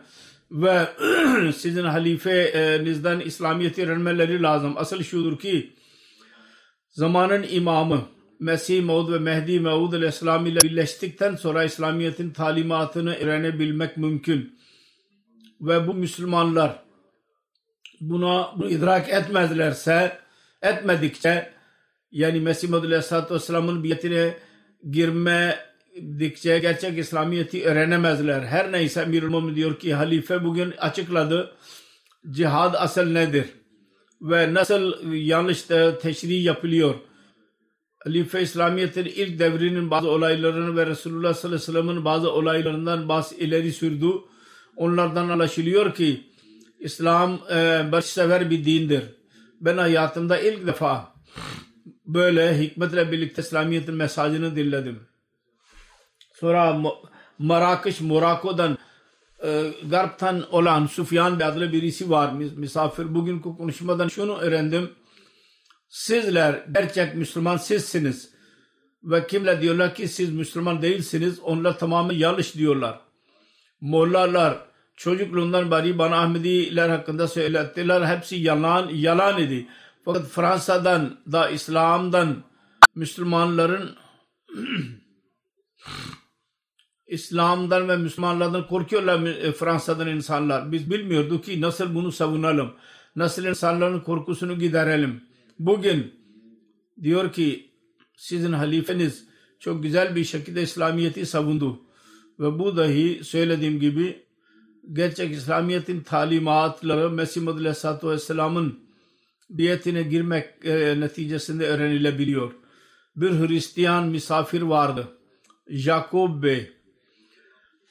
Ve 0.50 0.86
sizin 1.56 1.84
halifenizden 1.84 3.20
İslamiyet'i 3.20 3.86
öğrenmeleri 3.86 4.42
lazım. 4.42 4.74
Asıl 4.76 5.02
şudur 5.02 5.38
ki 5.38 5.72
zamanın 6.90 7.46
imamı 7.50 8.02
Mesih 8.40 8.84
Maud 8.84 9.12
ve 9.12 9.18
Mehdi 9.18 9.60
Maud 9.60 9.92
aleyhisselam 9.92 10.46
ile 10.46 10.62
birleştikten 10.62 11.36
sonra 11.36 11.64
İslamiyet'in 11.64 12.30
talimatını 12.30 13.14
öğrenebilmek 13.14 13.96
mümkün. 13.96 14.55
Ve 15.60 15.86
bu 15.86 15.94
Müslümanlar 15.94 16.82
buna 18.00 18.52
bu 18.56 18.68
idrak 18.68 19.08
etmezlerse 19.08 20.18
etmedikçe 20.62 21.52
yani 22.12 22.40
Mesih 22.40 22.68
Maud 22.68 22.84
aleyhisselatü 22.84 23.34
vesselamın 23.34 23.84
biyetine 23.84 24.34
girmedikçe 24.90 26.58
gerçek 26.58 26.98
İslamiyet'i 26.98 27.64
öğrenemezler. 27.64 28.42
Her 28.42 28.72
neyse 28.72 29.00
Emirül 29.00 29.56
diyor 29.56 29.78
ki 29.78 29.94
halife 29.94 30.44
bugün 30.44 30.70
açıkladı 30.70 31.54
cihad 32.30 32.74
asıl 32.74 33.12
nedir 33.12 33.46
ve 34.22 34.54
nasıl 34.54 35.12
yanlış 35.12 35.62
teşri 36.02 36.34
yapılıyor. 36.34 36.94
Halife 38.04 38.42
İslamiyet'in 38.42 39.04
ilk 39.04 39.38
devrinin 39.38 39.90
bazı 39.90 40.10
olaylarını 40.10 40.76
ve 40.76 40.86
Resulullah 40.86 41.34
sallallahu 41.34 41.62
aleyhi 41.62 41.76
ve 41.76 41.80
sellem'in 41.80 42.04
bazı 42.04 42.32
olaylarından 42.32 43.08
bazı 43.08 43.34
ileri 43.34 43.72
sürdü. 43.72 44.06
Onlardan 44.76 45.28
anlaşılıyor 45.28 45.94
ki 45.94 46.30
İslam 46.80 47.40
e, 47.50 47.88
barışsever 47.92 48.50
bir 48.50 48.64
dindir. 48.64 49.04
Ben 49.60 49.78
hayatımda 49.78 50.40
ilk 50.40 50.66
defa 50.66 51.14
böyle 52.06 52.58
hikmetle 52.58 53.12
birlikte 53.12 53.42
İslamiyet'in 53.42 53.94
mesajını 53.94 54.56
dinledim. 54.56 55.00
Sonra 56.34 56.82
Marrakeş, 57.38 58.00
Morako'dan 58.00 58.78
e, 59.44 59.72
Garp'tan 59.90 60.54
olan 60.54 60.86
Sufyan 60.86 61.40
adlı 61.40 61.72
birisi 61.72 62.10
var 62.10 62.32
misafir. 62.32 63.14
Bugünkü 63.14 63.56
konuşmadan 63.56 64.08
şunu 64.08 64.36
öğrendim. 64.36 64.90
Sizler 65.88 66.64
gerçek 66.72 67.14
Müslüman 67.14 67.56
sizsiniz. 67.56 68.30
Ve 69.02 69.26
kimle 69.26 69.62
diyorlar 69.62 69.94
ki 69.94 70.08
siz 70.08 70.32
Müslüman 70.32 70.82
değilsiniz. 70.82 71.40
Onlar 71.40 71.78
tamamen 71.78 72.14
yanlış 72.14 72.54
diyorlar. 72.54 73.00
Mollalar 73.80 74.65
çocukluğundan 74.96 75.70
beri 75.70 75.98
bana 75.98 76.22
Ahmediler 76.22 76.88
hakkında 76.88 77.28
söylettiler. 77.28 78.16
Hepsi 78.16 78.36
yalan, 78.36 78.88
yalan 78.88 79.40
idi. 79.40 79.66
Fakat 80.04 80.26
Fransa'dan 80.26 81.18
da 81.32 81.50
İslam'dan 81.50 82.44
Müslümanların 82.94 83.96
İslam'dan 87.06 87.88
ve 87.88 87.96
Müslümanlardan 87.96 88.66
korkuyorlar 88.66 89.26
e, 89.26 89.52
Fransa'dan 89.52 90.08
insanlar. 90.08 90.72
Biz 90.72 90.90
bilmiyorduk 90.90 91.44
ki 91.44 91.60
nasıl 91.60 91.94
bunu 91.94 92.12
savunalım. 92.12 92.72
Nasıl 93.16 93.44
insanların 93.44 94.00
korkusunu 94.00 94.58
giderelim. 94.58 95.22
Bugün 95.58 96.14
diyor 97.02 97.32
ki 97.32 97.70
sizin 98.16 98.52
halifeniz 98.52 99.28
çok 99.60 99.82
güzel 99.82 100.16
bir 100.16 100.24
şekilde 100.24 100.62
İslamiyet'i 100.62 101.26
savundu. 101.26 101.80
Ve 102.40 102.58
bu 102.58 102.76
dahi 102.76 103.24
söylediğim 103.24 103.80
gibi 103.80 104.25
gerçek 104.92 105.32
İslamiyet'in 105.32 106.00
talimatları 106.00 107.10
Mesih 107.10 107.42
Muhammed 107.42 107.60
Aleyhisselatü 107.60 108.08
Vesselam'ın 108.08 108.78
biyetine 109.50 110.02
girmek 110.02 110.46
e, 110.64 111.00
neticesinde 111.00 111.66
öğrenilebiliyor. 111.66 112.52
Bir 113.16 113.30
Hristiyan 113.30 114.06
misafir 114.06 114.62
vardı. 114.62 115.08
Jacob 115.68 116.42
Bey. 116.42 116.72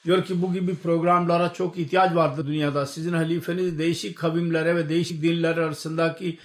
Diyor 0.06 0.26
ki 0.26 0.42
bu 0.42 0.54
gibi 0.54 0.76
programlara 0.76 1.54
çok 1.54 1.78
ihtiyaç 1.78 2.16
vardı 2.16 2.48
dünyada. 2.48 2.86
Sizin 2.86 3.14
halifeniz 3.14 3.80
değişik 3.80 4.18
kavimlere 4.18 4.76
ve 4.76 4.90
değişik 4.90 5.22
dinler 5.22 5.58
arasındaki 5.58 6.40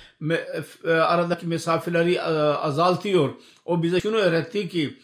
e, 0.84 0.90
aradaki 0.90 1.46
mesafeleri 1.46 2.14
e, 2.14 2.20
azaltıyor. 2.20 3.30
O 3.64 3.82
bize 3.82 4.00
şunu 4.00 4.16
öğretti 4.16 4.68
ki 4.68 4.98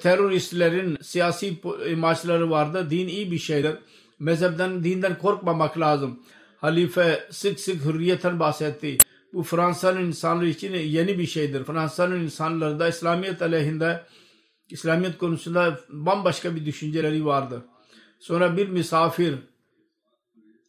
teröristlerin 0.00 0.98
siyasi 1.02 1.60
amaçları 1.92 2.50
vardı. 2.50 2.90
Din 2.90 3.08
iyi 3.08 3.32
bir 3.32 3.38
şeydir. 3.38 3.72
Mezhepten, 4.20 4.84
dinden 4.84 5.18
korkmamak 5.18 5.78
lazım. 5.78 6.22
Halife 6.56 7.28
sık 7.30 7.60
sık 7.60 7.84
hürriyetten 7.84 8.40
bahsetti. 8.40 8.98
Bu 9.32 9.42
Fransa'nın 9.42 10.06
insanları 10.06 10.48
için 10.48 10.74
yeni 10.74 11.18
bir 11.18 11.26
şeydir. 11.26 11.64
Fransa'nın 11.64 12.20
insanları 12.20 12.78
da 12.78 12.88
İslamiyet 12.88 13.42
aleyhinde 13.42 14.04
İslamiyet 14.68 15.18
konusunda 15.18 15.80
bambaşka 15.88 16.56
bir 16.56 16.66
düşünceleri 16.66 17.24
vardı. 17.24 17.64
Sonra 18.18 18.56
bir 18.56 18.68
misafir 18.68 19.34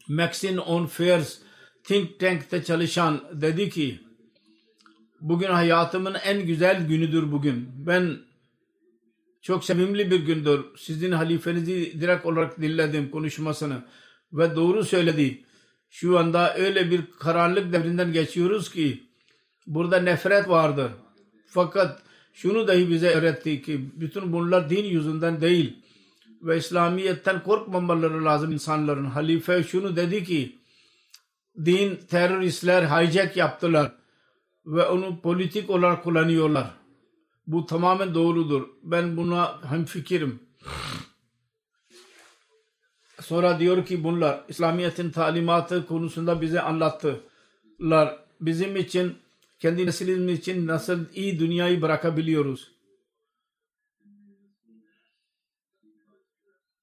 Maxine 0.08 0.60
on 0.60 0.86
Fairs 0.86 1.38
Think 1.84 2.20
Tank'te 2.20 2.64
çalışan 2.64 3.22
dedi 3.34 3.70
ki 3.70 4.00
bugün 5.22 5.48
hayatımın 5.48 6.14
en 6.14 6.46
güzel 6.46 6.88
günüdür 6.88 7.32
bugün. 7.32 7.70
Ben 7.76 8.18
çok 9.42 9.66
sevimli 9.66 10.12
bir 10.12 10.20
gündür. 10.20 10.66
Sizin 10.78 11.12
halifenizi 11.12 12.02
direkt 12.02 12.26
olarak 12.26 12.62
dinledim 12.62 13.12
konuşmasını 13.12 13.84
ve 14.34 14.56
doğru 14.56 14.84
söyledi. 14.84 15.46
Şu 15.90 16.20
anda 16.20 16.56
öyle 16.56 16.92
bir 16.92 17.02
karanlık 17.20 17.74
devrinden 17.74 18.14
geçiyoruz 18.14 18.72
ki 18.72 19.04
burada 19.68 20.02
nefret 20.02 20.50
vardır. 20.50 20.92
Fakat 21.48 22.02
şunu 22.34 22.68
dahi 22.68 22.90
bize 22.90 23.10
öğretti 23.10 23.62
ki 23.62 23.90
bütün 23.94 24.34
bunlar 24.34 24.70
din 24.70 24.86
yüzünden 24.86 25.42
değil 25.42 25.78
ve 26.42 26.58
İslamiyet'ten 26.58 27.44
korkmamaları 27.44 28.26
lazım 28.26 28.52
insanların. 28.52 29.06
Halife 29.06 29.64
şunu 29.64 29.96
dedi 29.96 30.24
ki 30.24 30.60
din 31.66 31.96
teröristler 31.96 32.84
hijack 32.84 33.38
yaptılar 33.38 33.92
ve 34.66 34.86
onu 34.86 35.22
politik 35.22 35.70
olarak 35.70 36.04
kullanıyorlar. 36.04 36.81
Bu 37.48 37.66
tamamen 37.66 38.14
doğrudur. 38.16 38.68
Ben 38.84 39.18
buna 39.18 39.72
hemfikirim. 39.72 40.40
Sonra 43.22 43.60
diyor 43.60 43.86
ki 43.86 44.04
bunlar 44.04 44.44
İslamiyet'in 44.48 45.12
talimatı 45.12 45.86
konusunda 45.86 46.42
bize 46.42 46.62
anlattılar. 46.62 48.20
Bizim 48.42 48.76
için 48.76 49.16
kendi 49.60 49.86
neslimiz 49.86 50.40
için 50.40 50.68
nasıl 50.68 51.06
iyi 51.14 51.40
dünyayı 51.40 51.82
bırakabiliyoruz. 51.82 52.72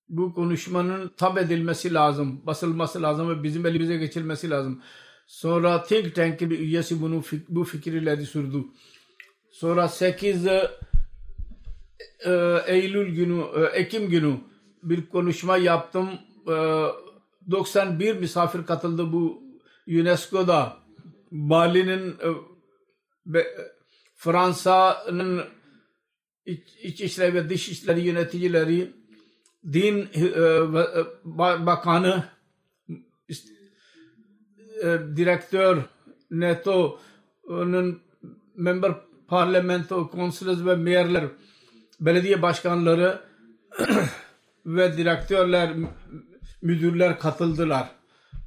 Bu 0.09 0.35
konuşmanın 0.35 1.09
tab 1.16 1.37
edilmesi 1.37 1.94
lazım, 1.94 2.47
basılması 2.47 3.03
lazım 3.03 3.29
ve 3.29 3.42
bizim 3.42 3.66
elimize 3.66 3.97
geçilmesi 3.97 4.51
lazım. 4.51 4.83
Sonra 5.27 5.83
Think 5.83 6.14
Tank'in 6.14 6.51
bir 6.51 6.59
üyesi 6.59 7.03
bunu 7.03 7.23
bu 7.49 7.64
fikirleri 7.64 8.27
sürdü. 8.27 8.64
Sonra 9.51 9.89
8 9.89 10.47
e, 10.47 10.71
Eylül 12.67 13.15
günü, 13.15 13.45
e, 13.57 13.61
Ekim 13.65 14.09
günü 14.09 14.37
bir 14.83 15.09
konuşma 15.09 15.57
yaptım. 15.57 16.09
E, 16.49 16.87
91 17.51 18.17
misafir 18.17 18.67
katıldı 18.67 19.13
bu 19.13 19.43
UNESCO'da. 19.89 20.77
Bali'nin 21.31 22.17
e, 23.35 23.47
Fransa'nın 24.17 25.45
iç, 26.47 27.01
iç 27.01 27.19
ve 27.19 27.49
dış 27.49 27.69
işleri 27.69 28.01
yöneticileri 28.01 28.93
din 29.73 30.09
e, 30.15 30.25
e, 30.25 31.67
bakanı 31.67 32.25
direktör 35.17 35.83
NATO'nun 36.31 38.01
member 38.55 39.08
parlamento 39.29 40.11
konsolos 40.11 40.67
ve 40.67 40.75
mayorlar 40.75 41.25
belediye 42.01 42.43
başkanları 42.43 43.21
ve 44.67 44.97
direktörler 44.97 45.73
müdürler 46.62 47.19
katıldılar 47.19 47.88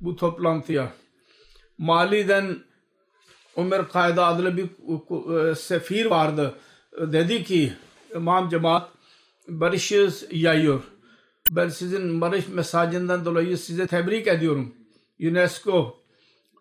bu 0.02 0.16
toplantıya. 0.16 0.94
Mali'den 1.78 2.60
Ömer 3.58 3.88
Kayda 3.88 4.26
adlı 4.26 4.58
bir 4.58 4.70
sefir 5.56 6.06
vardı. 6.06 6.56
Dedi 6.98 7.44
ki 7.44 7.74
İmam 8.16 8.50
cemaat 8.50 8.90
barışı 9.48 10.10
yayıyor. 10.32 10.84
Ben 11.52 11.70
sizin 11.70 12.22
barış 12.22 12.48
mesajından 12.48 13.26
dolayı 13.26 13.58
size 13.58 13.88
tebrik 13.88 14.28
ediyorum. 14.28 14.76
UNESCO 15.20 16.01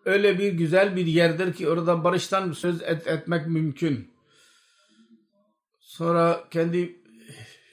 öyle 0.05 0.39
bir 0.39 0.53
güzel 0.53 0.95
bir 0.95 1.05
yerdir 1.05 1.53
ki 1.53 1.69
orada 1.69 2.03
barıştan 2.03 2.51
söz 2.51 2.81
et, 2.81 3.07
etmek 3.07 3.47
mümkün. 3.47 4.11
Sonra 5.79 6.43
kendi 6.51 6.95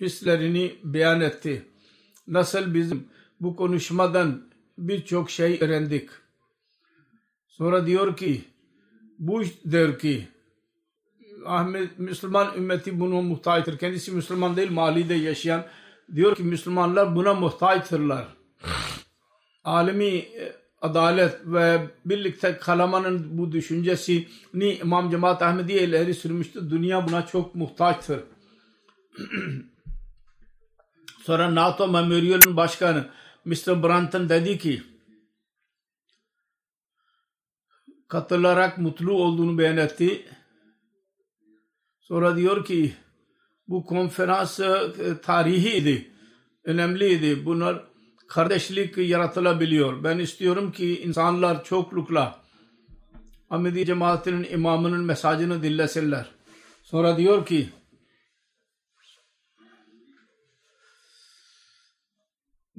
hislerini 0.00 0.74
beyan 0.84 1.20
etti. 1.20 1.64
Nasıl 2.26 2.74
bizim 2.74 3.08
bu 3.40 3.56
konuşmadan 3.56 4.42
birçok 4.78 5.30
şey 5.30 5.58
öğrendik. 5.60 6.10
Sonra 7.48 7.86
diyor 7.86 8.16
ki 8.16 8.44
bu 9.18 9.42
der 9.64 9.98
ki 9.98 10.28
Ahmet 11.46 11.98
Müslüman 11.98 12.56
ümmeti 12.56 13.00
bunu 13.00 13.22
muhtaçtır. 13.22 13.78
Kendisi 13.78 14.12
Müslüman 14.12 14.56
değil 14.56 14.70
Mali'de 14.70 15.14
yaşayan 15.14 15.66
Diyor 16.14 16.36
ki 16.36 16.42
Müslümanlar 16.42 17.16
buna 17.16 17.34
muhtaçtırlar. 17.34 18.26
Alemi 19.64 20.04
e, 20.04 20.56
adalet 20.80 21.40
ve 21.44 21.90
birlikte 22.04 22.58
kalamanın 22.58 23.38
bu 23.38 23.52
düşüncesini 23.52 24.74
İmam 24.82 25.10
Cemaat 25.10 25.42
Ahmediye 25.42 25.82
ileri 25.82 26.14
sürmüştür. 26.14 26.70
Dünya 26.70 27.08
buna 27.08 27.26
çok 27.26 27.54
muhtaçtır. 27.54 28.20
Sonra 31.22 31.54
NATO 31.54 31.88
Memorial'ın 31.88 32.56
başkanı 32.56 33.08
Mr. 33.44 33.82
Brunton 33.82 34.28
dedi 34.28 34.58
ki 34.58 34.82
katılarak 38.08 38.78
mutlu 38.78 39.12
olduğunu 39.12 39.58
beyan 39.58 39.76
etti. 39.76 40.26
Sonra 42.00 42.36
diyor 42.36 42.64
ki 42.64 42.94
bu 43.68 43.84
konferans 43.84 44.60
e, 44.60 45.20
tarihiydi, 45.22 46.10
önemliydi. 46.64 47.44
Bunlar 47.44 47.87
kardeşlik 48.28 48.98
yaratılabiliyor. 48.98 50.04
Ben 50.04 50.18
istiyorum 50.18 50.72
ki 50.72 51.02
insanlar 51.02 51.64
çoklukla 51.64 52.40
Ahmedi 53.50 53.86
cemaatinin 53.86 54.44
imamının 54.50 55.04
mesajını 55.04 55.62
dinlesinler. 55.62 56.26
Sonra 56.82 57.16
diyor 57.16 57.46
ki 57.46 57.68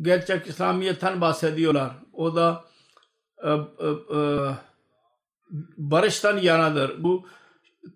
gerçek 0.02 0.48
İslamiyet'ten 0.48 1.22
bahsediyorlar. 1.22 1.92
O 2.14 2.36
da 2.36 2.66
e, 3.44 3.50
e, 3.50 3.88
e, 4.18 4.22
barıştan 5.78 6.38
yanadır. 6.38 7.04
Bu 7.04 7.28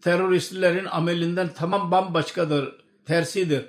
teröristlerin 0.01 0.85
amelinden 0.85 1.53
tamam 1.53 1.91
bambaşkadır, 1.91 2.75
tersidir. 3.05 3.65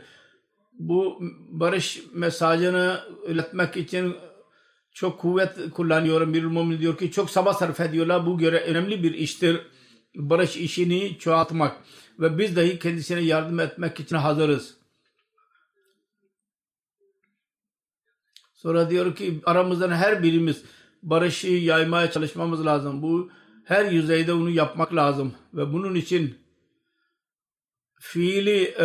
Bu 0.78 1.18
barış 1.48 2.02
mesajını 2.12 3.00
iletmek 3.28 3.76
için 3.76 4.16
çok 4.92 5.20
kuvvet 5.20 5.70
kullanıyorum. 5.70 6.34
Bir 6.34 6.44
mümin 6.44 6.80
diyor 6.80 6.98
ki 6.98 7.10
çok 7.10 7.30
sabah 7.30 7.54
sarf 7.54 7.80
ediyorlar. 7.80 8.26
Bu 8.26 8.38
göre 8.38 8.60
önemli 8.60 9.02
bir 9.02 9.14
iştir. 9.14 9.60
Barış 10.14 10.56
işini 10.56 11.18
çoğaltmak 11.18 11.76
ve 12.18 12.38
biz 12.38 12.56
dahi 12.56 12.78
kendisine 12.78 13.20
yardım 13.20 13.60
etmek 13.60 14.00
için 14.00 14.16
hazırız. 14.16 14.76
Sonra 18.54 18.90
diyor 18.90 19.16
ki 19.16 19.40
aramızdan 19.44 19.90
her 19.90 20.22
birimiz 20.22 20.64
barışı 21.02 21.48
yaymaya 21.48 22.10
çalışmamız 22.10 22.66
lazım. 22.66 23.02
Bu 23.02 23.30
her 23.64 23.92
yüzeyde 23.92 24.34
bunu 24.34 24.50
yapmak 24.50 24.94
lazım 24.94 25.34
ve 25.54 25.72
bunun 25.72 25.94
için 25.94 26.38
fiili 28.06 28.64
e, 28.64 28.84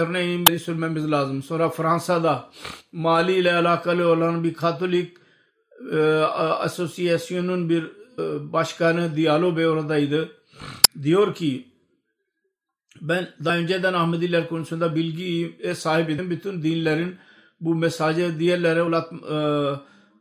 örneğini 0.00 0.58
sürmemiz 0.58 1.10
lazım. 1.10 1.42
Sonra 1.42 1.68
Fransa'da 1.68 2.50
Mali 2.92 3.34
ile 3.34 3.54
alakalı 3.54 4.08
olan 4.08 4.44
bir 4.44 4.54
Katolik 4.54 5.16
e, 5.92 5.98
asosyasyonun 6.58 7.68
bir 7.68 7.84
e, 8.18 8.52
başkanı 8.52 9.16
Diallo 9.16 9.56
Bey 9.56 9.66
oradaydı. 9.66 10.32
Diyor 11.02 11.34
ki 11.34 11.68
ben 13.00 13.28
daha 13.44 13.56
önceden 13.56 13.92
Ahmediler 13.92 14.48
konusunda 14.48 14.94
bilgiye 14.94 15.74
sahibim. 15.74 16.30
Bütün 16.30 16.62
dinlerin 16.62 17.16
bu 17.60 17.74
mesajı 17.74 18.38
diğerlere 18.38 18.80
e, 18.80 19.38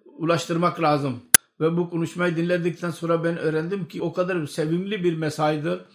ulaştırmak 0.06 0.82
lazım. 0.82 1.19
Ve 1.60 1.78
bu 1.78 1.89
konuşmayı 1.89 2.36
dinledikten 2.36 2.91
sonra 2.91 3.23
ben 3.23 3.38
öğrendim 3.38 3.88
ki 3.88 4.02
o 4.02 4.13
kadar 4.13 4.45
sevimli 4.45 5.04
bir 5.04 5.17
mesajdı 5.17 5.86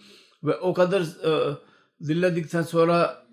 ve 0.43 0.55
o 0.55 0.73
kadar 0.73 1.01
e, 1.01 1.57
dinledikten 2.07 2.61
sonra 2.61 3.25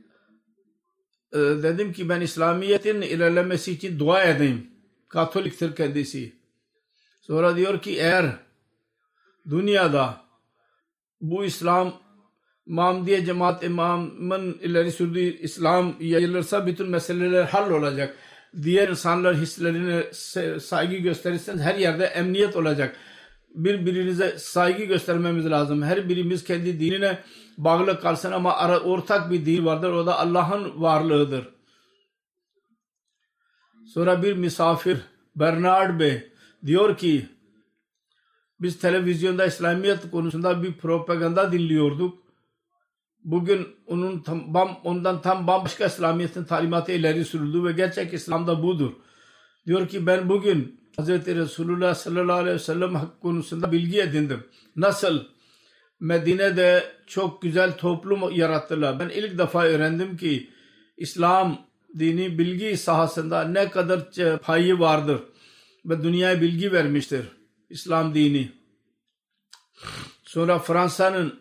e, 1.33 1.39
dedim 1.39 1.93
ki 1.93 2.09
ben 2.09 2.21
İslamiyet'in 2.21 3.03
ilerlemesi 3.03 3.73
için 3.73 3.99
dua 3.99 4.23
edeyim. 4.25 4.71
Katoliktir 5.09 5.77
kendisi. 5.77 6.33
Sonra 7.21 7.57
diyor 7.57 7.83
ki 7.83 7.99
eğer 7.99 8.37
dünyada 9.51 10.21
bu 11.21 11.45
İslam 11.45 12.01
Mahmdiye 12.67 13.25
cemaat 13.25 13.65
imamın 13.65 14.59
ileri 14.63 14.93
sürdüğü 14.93 15.21
İslam 15.21 15.95
yayılırsa 16.01 16.67
bütün 16.67 16.89
meseleler 16.91 17.45
hal 17.45 17.71
olacak. 17.71 18.17
Diğer 18.63 18.89
insanlar 18.89 19.37
hislerine 19.37 20.13
saygı 20.61 20.97
gösterirseniz 20.97 21.61
her 21.63 21.75
yerde 21.75 22.05
emniyet 22.05 22.57
olacak. 22.57 22.97
Birbirinize 23.55 24.39
saygı 24.39 24.85
göstermemiz 24.85 25.51
lazım. 25.51 25.83
Her 25.83 26.09
birimiz 26.09 26.45
kendi 26.45 26.81
dinine 26.81 27.19
bağlı 27.59 28.01
kalsın 28.01 28.33
ama 28.33 28.79
ortak 28.79 29.31
bir 29.31 29.47
din 29.47 29.65
vardır. 29.65 29.93
O 29.93 30.07
da 30.07 30.19
Allah'ın 30.19 30.83
varlığıdır. 30.83 31.49
Sonra 33.95 34.23
bir 34.23 34.37
misafir 34.37 34.99
Bernard 35.37 36.01
Bey 36.01 36.33
diyor 36.67 36.97
ki 36.97 37.27
biz 38.61 38.79
televizyonda 38.79 39.47
İslamiyet 39.47 40.11
konusunda 40.11 40.63
bir 40.63 40.73
propaganda 40.73 41.53
dinliyorduk. 41.53 42.19
Bugün 43.25 43.69
onun 43.87 44.23
tam, 44.23 44.55
bam, 44.55 44.81
ondan 44.85 45.23
tam 45.23 45.47
bambaşka 45.47 45.87
İslamiyet'in 45.87 46.45
talimatı 46.45 46.93
ileri 46.93 47.25
sürüldü 47.25 47.65
ve 47.65 47.73
gerçek 47.73 48.15
İslam 48.15 48.47
da 48.47 48.63
budur. 48.63 48.93
Diyor 49.67 49.89
ki 49.89 50.07
ben 50.07 50.29
bugün 50.29 50.80
Hz. 51.03 51.09
Resulullah 51.09 51.95
sallallahu 51.95 52.37
aleyhi 52.37 52.55
ve 52.55 52.59
sellem 52.59 53.01
konusunda 53.23 53.73
bilgi 53.73 54.01
edindim. 54.01 54.45
Nasıl? 54.77 55.25
Medine'de 56.01 56.93
çok 57.07 57.43
güzel 57.43 57.77
toplum 57.77 58.31
yarattılar. 58.33 59.01
Ben 59.01 59.09
ilk 59.09 59.39
defa 59.39 59.65
öğrendim 59.65 60.17
ki 60.17 60.51
İslam 60.97 61.67
dini 61.99 62.39
bilgi 62.39 62.77
sahasında 62.77 63.45
ne 63.45 63.71
kadar 63.71 64.11
payı 64.43 64.79
vardır 64.79 65.21
ve 65.85 66.03
dünyaya 66.03 66.41
bilgi 66.41 66.73
vermiştir 66.73 67.25
İslam 67.71 68.15
dini. 68.15 68.53
Sonra 70.25 70.59
Fransa'nın 70.59 71.41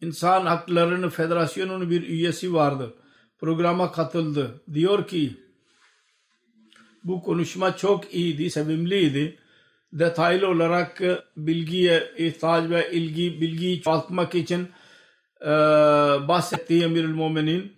İnsan 0.00 0.46
Haklarını 0.46 1.10
Federasyonu'nun 1.10 1.90
bir 1.90 2.02
üyesi 2.02 2.54
vardı. 2.54 2.94
Programa 3.38 3.92
katıldı. 3.92 4.62
Diyor 4.74 5.06
ki 5.06 5.47
bu 7.08 7.22
konuşma 7.22 7.76
çok 7.76 8.14
iyiydi, 8.14 8.50
sevimliydi. 8.50 9.38
Detaylı 9.92 10.48
olarak 10.48 11.02
bilgiye 11.36 12.12
ihtiyaç 12.18 12.70
ve 12.70 12.92
ilgi, 12.92 13.40
bilgiyi 13.40 13.82
çoğaltmak 13.82 14.34
için 14.34 14.68
e, 15.40 15.48
bahsettiği 16.28 16.82
Emirül 16.82 17.14
Muminin 17.14 17.72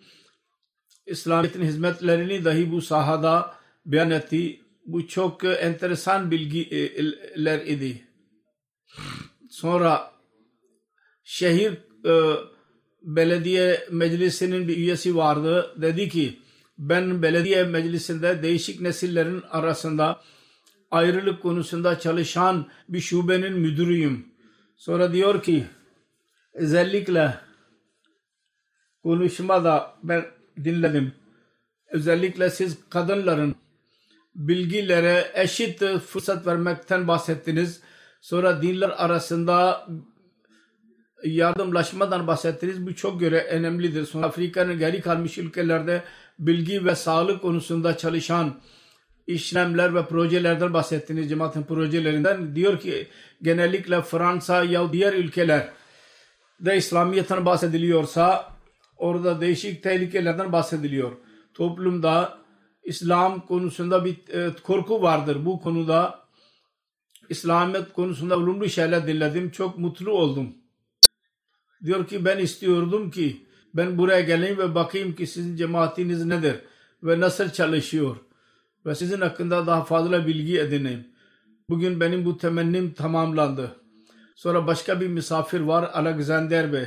İslamiyet'in 1.06 1.64
hizmetlerini 1.64 2.44
dahi 2.44 2.72
bu 2.72 2.82
sahada 2.82 3.54
beyan 3.86 4.10
etti. 4.10 4.60
Bu 4.86 5.08
çok 5.08 5.44
enteresan 5.44 6.30
bilgiler 6.30 7.66
idi. 7.66 8.04
Sonra 9.50 10.12
şehir 11.24 11.72
e, 12.06 12.12
belediye 13.02 13.86
meclisinin 13.90 14.68
bir 14.68 14.76
üyesi 14.76 15.16
vardı. 15.16 15.74
Dedi 15.82 16.08
ki 16.08 16.38
ben 16.80 17.22
belediye 17.22 17.64
meclisinde 17.64 18.42
değişik 18.42 18.80
nesillerin 18.80 19.42
arasında 19.50 20.20
ayrılık 20.90 21.42
konusunda 21.42 21.98
çalışan 21.98 22.66
bir 22.88 23.00
şubenin 23.00 23.52
müdürüyüm. 23.52 24.26
Sonra 24.76 25.12
diyor 25.12 25.42
ki 25.42 25.66
özellikle 26.54 27.34
konuşmada 29.02 29.94
ben 30.02 30.26
dinledim. 30.64 31.12
Özellikle 31.90 32.50
siz 32.50 32.78
kadınların 32.90 33.54
bilgilere 34.34 35.30
eşit 35.34 35.78
fırsat 35.98 36.46
vermekten 36.46 37.08
bahsettiniz. 37.08 37.80
Sonra 38.20 38.62
dinler 38.62 38.88
arasında 38.88 39.86
yardımlaşmadan 41.24 42.26
bahsettiniz. 42.26 42.86
Bu 42.86 42.94
çok 42.94 43.20
göre 43.20 43.44
önemlidir. 43.44 44.04
Sonra 44.04 44.26
Afrika'nın 44.26 44.78
geri 44.78 45.00
kalmış 45.00 45.38
ülkelerde 45.38 46.04
bilgi 46.38 46.84
ve 46.84 46.94
sağlık 46.94 47.42
konusunda 47.42 47.96
çalışan 47.96 48.60
işlemler 49.26 49.94
ve 49.94 50.06
projelerden 50.06 50.72
bahsettiniz. 50.72 51.28
Cemaatin 51.28 51.62
projelerinden. 51.62 52.56
Diyor 52.56 52.80
ki 52.80 53.08
genellikle 53.42 54.02
Fransa 54.02 54.64
ya 54.64 54.92
diğer 54.92 55.12
ülkeler 55.12 55.68
de 56.60 56.76
İslamiyet'ten 56.76 57.46
bahsediliyorsa 57.46 58.52
orada 58.96 59.40
değişik 59.40 59.82
tehlikelerden 59.82 60.52
bahsediliyor. 60.52 61.12
Toplumda 61.54 62.38
İslam 62.84 63.46
konusunda 63.46 64.04
bir 64.04 64.28
e, 64.28 64.50
korku 64.62 65.02
vardır. 65.02 65.44
Bu 65.44 65.60
konuda 65.60 66.20
İslamiyet 67.28 67.92
konusunda 67.92 68.36
olumlu 68.36 68.68
şeyler 68.68 69.06
dinledim. 69.06 69.50
Çok 69.50 69.78
mutlu 69.78 70.10
oldum. 70.10 70.59
Diyor 71.84 72.06
ki 72.06 72.24
ben 72.24 72.38
istiyordum 72.38 73.10
ki 73.10 73.46
ben 73.74 73.98
buraya 73.98 74.20
geleyim 74.20 74.58
ve 74.58 74.74
bakayım 74.74 75.14
ki 75.14 75.26
sizin 75.26 75.56
cemaatiniz 75.56 76.24
nedir 76.24 76.56
ve 77.02 77.20
nasıl 77.20 77.50
çalışıyor 77.50 78.16
ve 78.86 78.94
sizin 78.94 79.20
hakkında 79.20 79.66
daha 79.66 79.84
fazla 79.84 80.26
bilgi 80.26 80.60
edineyim. 80.60 81.06
Bugün 81.68 82.00
benim 82.00 82.24
bu 82.24 82.38
temennim 82.38 82.92
tamamlandı. 82.92 83.76
Sonra 84.34 84.66
başka 84.66 85.00
bir 85.00 85.08
misafir 85.08 85.60
var 85.60 85.90
Alexander 85.92 86.72
Bey. 86.72 86.86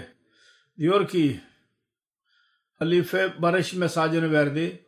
Diyor 0.78 1.08
ki 1.08 1.40
halife 2.80 3.34
barış 3.42 3.74
mesajını 3.74 4.32
verdi. 4.32 4.80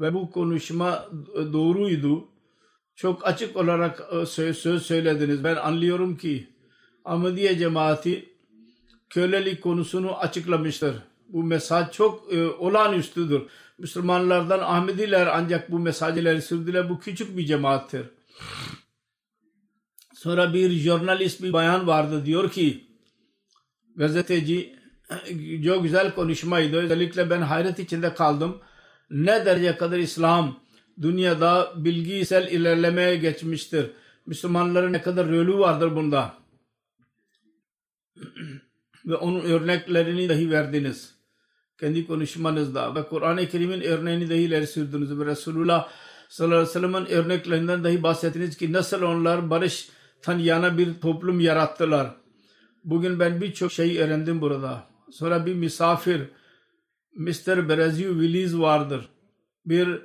ve 0.00 0.14
bu 0.14 0.30
konuşma 0.30 1.08
doğruydu. 1.34 2.28
Çok 2.94 3.26
açık 3.26 3.56
olarak 3.56 4.02
e, 4.12 4.26
söz 4.26 4.82
söylediniz. 4.82 5.44
Ben 5.44 5.56
anlıyorum 5.56 6.16
ki 6.16 6.48
Ahmediye 7.04 7.58
cemaati 7.58 8.31
kölelik 9.12 9.62
konusunu 9.62 10.18
açıklamıştır. 10.18 10.94
Bu 11.28 11.42
mesaj 11.42 11.90
çok 11.90 12.32
e, 12.32 12.46
olağanüstüdür. 12.46 13.42
Müslümanlardan 13.78 14.58
Ahmediler 14.58 15.26
ancak 15.26 15.70
bu 15.70 15.78
mesajları 15.78 16.42
sürdüler. 16.42 16.90
Bu 16.90 17.00
küçük 17.00 17.36
bir 17.36 17.46
cemaattir. 17.46 18.02
Sonra 20.14 20.54
bir 20.54 20.70
jurnalist 20.70 21.42
bir 21.42 21.52
bayan 21.52 21.86
vardı 21.86 22.26
diyor 22.26 22.50
ki 22.50 22.84
gazeteci 23.96 24.76
çok 25.64 25.82
güzel 25.82 26.14
konuşmaydı. 26.14 26.76
Özellikle 26.76 27.30
ben 27.30 27.40
hayret 27.40 27.78
içinde 27.78 28.14
kaldım. 28.14 28.60
Ne 29.10 29.46
derece 29.46 29.76
kadar 29.76 29.98
İslam 29.98 30.60
dünyada 31.02 31.72
bilgisel 31.76 32.52
ilerlemeye 32.52 33.16
geçmiştir. 33.16 33.90
Müslümanların 34.26 34.92
ne 34.92 35.02
kadar 35.02 35.28
rolü 35.28 35.58
vardır 35.58 35.96
bunda. 35.96 36.34
Ve 39.06 39.16
onun 39.16 39.40
örneklerini 39.40 40.28
dahi 40.28 40.50
verdiniz. 40.50 41.14
Kendi 41.80 42.06
konuşmanızda 42.06 42.94
ve 42.94 43.08
Kur'an-ı 43.08 43.48
Kerim'in 43.48 43.80
örneğini 43.80 44.30
dahi 44.30 44.38
ileri 44.38 44.66
sürdünüz. 44.66 45.18
Ve 45.18 45.26
Resulullah 45.26 45.88
sallallahu 46.28 46.56
aleyhi 46.56 46.68
ve 46.68 46.72
sellem'in 46.72 47.06
örneklerinden 47.06 47.84
dahi 47.84 48.02
bahsettiniz 48.02 48.56
ki 48.56 48.72
nasıl 48.72 49.02
onlar 49.02 49.50
barış 49.50 49.88
tanıyana 50.22 50.78
bir 50.78 51.00
toplum 51.00 51.40
yarattılar. 51.40 52.14
Bugün 52.84 53.20
ben 53.20 53.40
birçok 53.40 53.72
şey 53.72 53.98
öğrendim 53.98 54.40
burada. 54.40 54.86
Sonra 55.10 55.46
bir 55.46 55.54
misafir 55.54 56.22
Mr. 57.16 57.68
Brazil 57.68 58.08
Willis 58.08 58.54
vardır. 58.54 59.08
Bir 59.66 60.02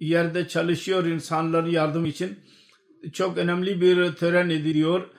yerde 0.00 0.48
çalışıyor 0.48 1.04
insanların 1.04 1.70
yardım 1.70 2.06
için. 2.06 2.38
Çok 3.12 3.38
önemli 3.38 3.80
bir 3.80 4.12
tören 4.12 4.50
ediliyor. 4.50 5.10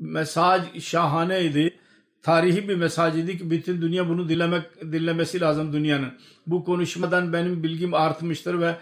Mesaj 0.00 0.80
şahaneydi. 0.80 1.78
Tarihi 2.22 2.68
bir 2.68 2.76
mesaj 2.76 3.18
idi 3.18 3.38
ki 3.38 3.50
bütün 3.50 3.82
dünya 3.82 4.08
bunu 4.08 4.28
dinlemek, 4.28 4.80
dinlemesi 4.80 5.40
lazım 5.40 5.72
dünyanın. 5.72 6.12
Bu 6.46 6.64
konuşmadan 6.64 7.32
benim 7.32 7.62
bilgim 7.62 7.94
artmıştır 7.94 8.60
ve 8.60 8.76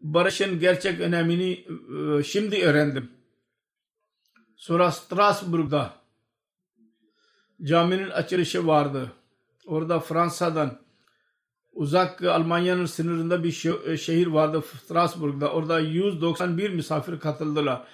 barışın 0.00 0.60
gerçek 0.60 1.00
önemini 1.00 1.66
e, 2.18 2.22
şimdi 2.22 2.62
öğrendim. 2.64 3.10
Sonra 4.56 4.90
Strasbourg'da 4.92 5.92
caminin 7.62 8.10
açılışı 8.10 8.66
vardı. 8.66 9.12
Orada 9.66 10.00
Fransa'dan 10.00 10.78
uzak 11.72 12.22
Almanya'nın 12.22 12.86
sınırında 12.86 13.44
bir 13.44 13.52
şehir 13.96 14.26
vardı 14.26 14.64
Strasbourg'da. 14.84 15.52
Orada 15.52 15.80
191 15.80 16.70
misafir 16.70 17.18
katıldılar. 17.18 17.86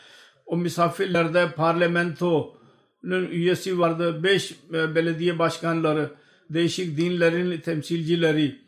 O 0.46 0.56
misafirlerde 0.56 1.52
parlamentonun 1.56 3.28
üyesi 3.30 3.78
vardı. 3.78 4.22
5 4.22 4.52
e, 4.52 4.94
belediye 4.94 5.38
başkanları, 5.38 6.10
değişik 6.50 6.96
dinlerin 6.96 7.60
temsilcileri, 7.60 8.60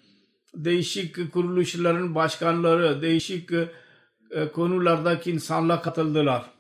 değişik 0.54 1.32
kuruluşların 1.32 2.14
başkanları, 2.14 3.02
değişik 3.02 3.50
e, 4.30 4.48
konulardaki 4.52 5.30
insanlar 5.30 5.82
katıldılar. 5.82 6.50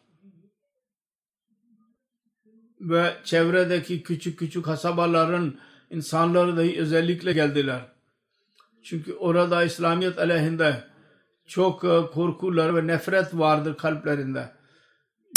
Ve 2.80 3.14
çevredeki 3.24 4.02
küçük 4.02 4.38
küçük 4.38 4.64
kasabaların 4.64 5.54
insanları 5.90 6.56
dahi 6.56 6.80
özellikle 6.80 7.32
geldiler. 7.32 7.80
Çünkü 8.82 9.12
orada 9.12 9.64
İslamiyet 9.64 10.18
aleyhinde 10.18 10.84
çok 11.46 11.84
e, 11.84 12.00
korkular 12.12 12.76
ve 12.76 12.86
nefret 12.86 13.34
vardır 13.38 13.76
kalplerinde. 13.76 14.53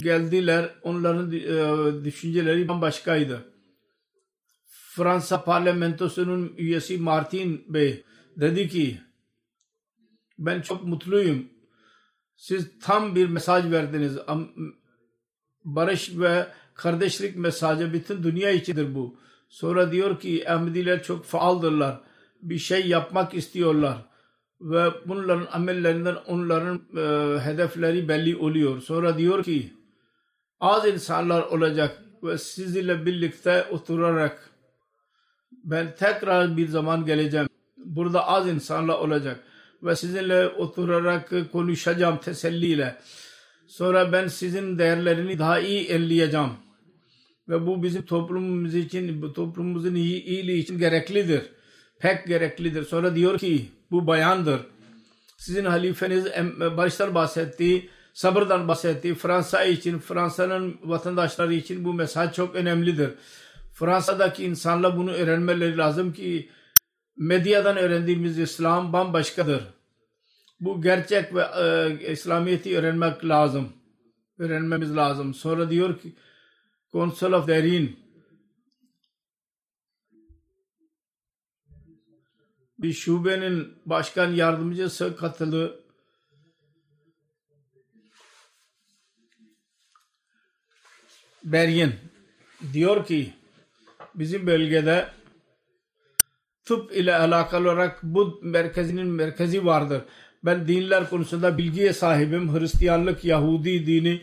Geldiler 0.03 0.75
onların 0.83 1.31
e, 1.31 2.05
düşünceleri 2.05 2.67
bambaşkaydı. 2.67 3.45
Fransa 4.67 5.43
parlamentosunun 5.43 6.53
üyesi 6.57 6.97
Martin 6.97 7.65
Bey 7.67 8.03
dedi 8.35 8.69
ki 8.69 9.01
ben 10.39 10.61
çok 10.61 10.83
mutluyum. 10.83 11.49
Siz 12.35 12.79
tam 12.81 13.15
bir 13.15 13.29
mesaj 13.29 13.71
verdiniz. 13.71 14.17
Barış 15.65 16.17
ve 16.17 16.47
kardeşlik 16.73 17.35
mesajı 17.35 17.93
bütün 17.93 18.23
dünya 18.23 18.51
içindir 18.51 18.95
bu. 18.95 19.19
Sonra 19.49 19.91
diyor 19.91 20.19
ki 20.19 20.49
Ahmediler 20.49 21.03
çok 21.03 21.25
faaldırlar 21.25 21.99
bir 22.41 22.57
şey 22.57 22.87
yapmak 22.87 23.33
istiyorlar 23.33 23.97
ve 24.61 24.89
bunların 25.05 25.47
amellerinden 25.51 26.15
onların 26.15 26.81
e, 26.97 27.39
hedefleri 27.39 28.07
belli 28.09 28.35
oluyor. 28.35 28.81
Sonra 28.81 29.17
diyor 29.17 29.43
ki 29.43 29.73
az 30.59 30.87
insanlar 30.87 31.41
olacak 31.41 32.03
ve 32.23 32.37
sizinle 32.37 33.05
birlikte 33.05 33.63
oturarak 33.71 34.49
ben 35.63 35.95
tekrar 35.95 36.57
bir 36.57 36.67
zaman 36.67 37.05
geleceğim. 37.05 37.47
Burada 37.77 38.27
az 38.27 38.47
insanlar 38.47 38.99
olacak 38.99 39.39
ve 39.83 39.95
sizinle 39.95 40.47
oturarak 40.47 41.33
konuşacağım 41.51 42.17
teselliyle. 42.17 42.97
Sonra 43.67 44.11
ben 44.11 44.27
sizin 44.27 44.79
değerlerini 44.79 45.39
daha 45.39 45.59
iyi 45.59 45.87
elleyeceğim. 45.87 46.49
Ve 47.49 47.67
bu 47.67 47.83
bizim 47.83 48.05
toplumumuz 48.05 48.75
için, 48.75 49.33
toplumumuzun 49.33 49.95
iyiliği 49.95 50.59
için 50.59 50.79
gereklidir 50.79 51.43
pek 51.99 52.27
gereklidir. 52.27 52.83
Sonra 52.83 53.15
diyor 53.15 53.39
ki 53.39 53.65
bu 53.91 54.07
bayandır. 54.07 54.61
Sizin 55.37 55.65
halifeniz 55.65 56.25
barıştan 56.59 57.15
bahsetti, 57.15 57.89
sabırdan 58.17 58.67
bahsetti. 58.67 59.15
Fransa 59.15 59.63
için, 59.63 59.99
Fransa'nın 59.99 60.79
vatandaşları 60.83 61.53
için 61.53 61.85
bu 61.85 61.93
mesaj 61.93 62.35
çok 62.35 62.55
önemlidir. 62.55 63.13
Fransa'daki 63.73 64.43
insanlar 64.45 64.97
bunu 64.97 65.11
öğrenmeleri 65.11 65.77
lazım 65.77 66.13
ki 66.13 66.49
medyadan 67.17 67.77
öğrendiğimiz 67.77 68.39
İslam 68.39 68.93
bambaşkadır. 68.93 69.63
Bu 70.59 70.81
gerçek 70.81 71.35
ve 71.35 71.41
e, 71.41 72.11
İslamiyet'i 72.11 72.77
öğrenmek 72.77 73.25
lazım. 73.25 73.69
Öğrenmemiz 74.37 74.95
lazım. 74.95 75.33
Sonra 75.33 75.69
diyor 75.69 75.99
ki 75.99 76.15
Council 76.91 77.31
of 77.31 77.47
Derin 77.47 77.99
bir 82.79 82.93
şubenin 82.93 83.73
başkan 83.85 84.31
yardımcısı 84.31 85.15
katıldı. 85.15 85.86
Beryin 91.51 91.93
diyor 92.73 93.05
ki 93.05 93.33
bizim 94.15 94.47
bölgede 94.47 95.07
tıp 96.65 96.95
ile 96.95 97.15
alakalı 97.15 97.69
olarak 97.69 97.99
bu 98.03 98.39
merkezinin 98.43 99.07
merkezi 99.07 99.65
vardır. 99.65 100.01
Ben 100.45 100.67
dinler 100.67 101.09
konusunda 101.09 101.57
bilgiye 101.57 101.93
sahibim. 101.93 102.59
Hristiyanlık, 102.59 103.25
Yahudi 103.25 103.85
dini, 103.85 104.21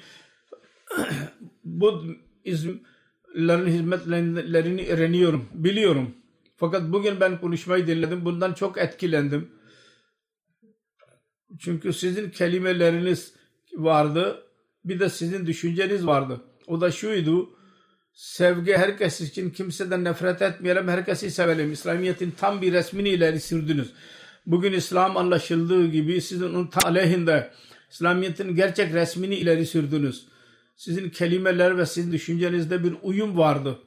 Budizmlerin 1.65 3.67
hizmetlerini 3.67 4.87
öğreniyorum, 4.87 5.49
biliyorum. 5.55 6.15
Fakat 6.57 6.93
bugün 6.93 7.21
ben 7.21 7.41
konuşmayı 7.41 7.87
dinledim. 7.87 8.25
Bundan 8.25 8.53
çok 8.53 8.79
etkilendim. 8.79 9.51
Çünkü 11.59 11.93
sizin 11.93 12.31
kelimeleriniz 12.31 13.35
vardı. 13.73 14.43
Bir 14.85 15.01
de 15.01 15.09
sizin 15.09 15.47
düşünceniz 15.47 16.07
vardı. 16.07 16.41
O 16.67 16.81
da 16.81 16.91
şuydu. 16.91 17.51
Sevgi 18.13 18.73
herkes 18.73 19.21
için 19.21 19.51
kimseden 19.51 20.05
nefret 20.05 20.43
etmeyelim. 20.43 20.89
Herkesi 20.89 21.31
sevelim. 21.31 21.73
İslamiyet'in 21.73 22.31
tam 22.31 22.63
bir 22.63 22.73
resmini 22.73 23.09
ileri 23.09 23.41
sürdünüz. 23.41 23.93
Bugün 24.47 24.73
İslam 24.73 25.17
anlaşıldığı 25.17 25.87
gibi 25.87 26.21
sizin 26.21 26.45
onun 26.45 26.71
aleyhinde 26.85 27.51
İslamiyet'in 27.91 28.55
gerçek 28.55 28.95
resmini 28.95 29.35
ileri 29.35 29.67
sürdünüz. 29.67 30.27
Sizin 30.77 31.11
kelimeler 31.11 31.79
ve 31.79 31.87
sizin 31.87 32.13
düşüncenizde 32.13 32.85
bir 32.85 32.95
uyum 33.03 33.39
vardı 33.39 33.79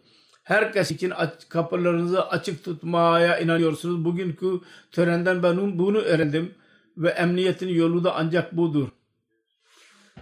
herkes 0.48 0.92
için 0.92 1.14
kapılarınızı 1.50 2.26
açık 2.26 2.64
tutmaya 2.64 3.40
inanıyorsunuz. 3.40 4.06
Bugünkü 4.06 4.62
törenden 4.92 5.44
ben 5.44 5.80
bunu 5.80 5.98
öğrendim 5.98 6.56
ve 6.98 7.10
emniyetin 7.10 7.68
yolu 7.68 8.04
da 8.04 8.16
ancak 8.16 8.58
budur. 8.58 8.88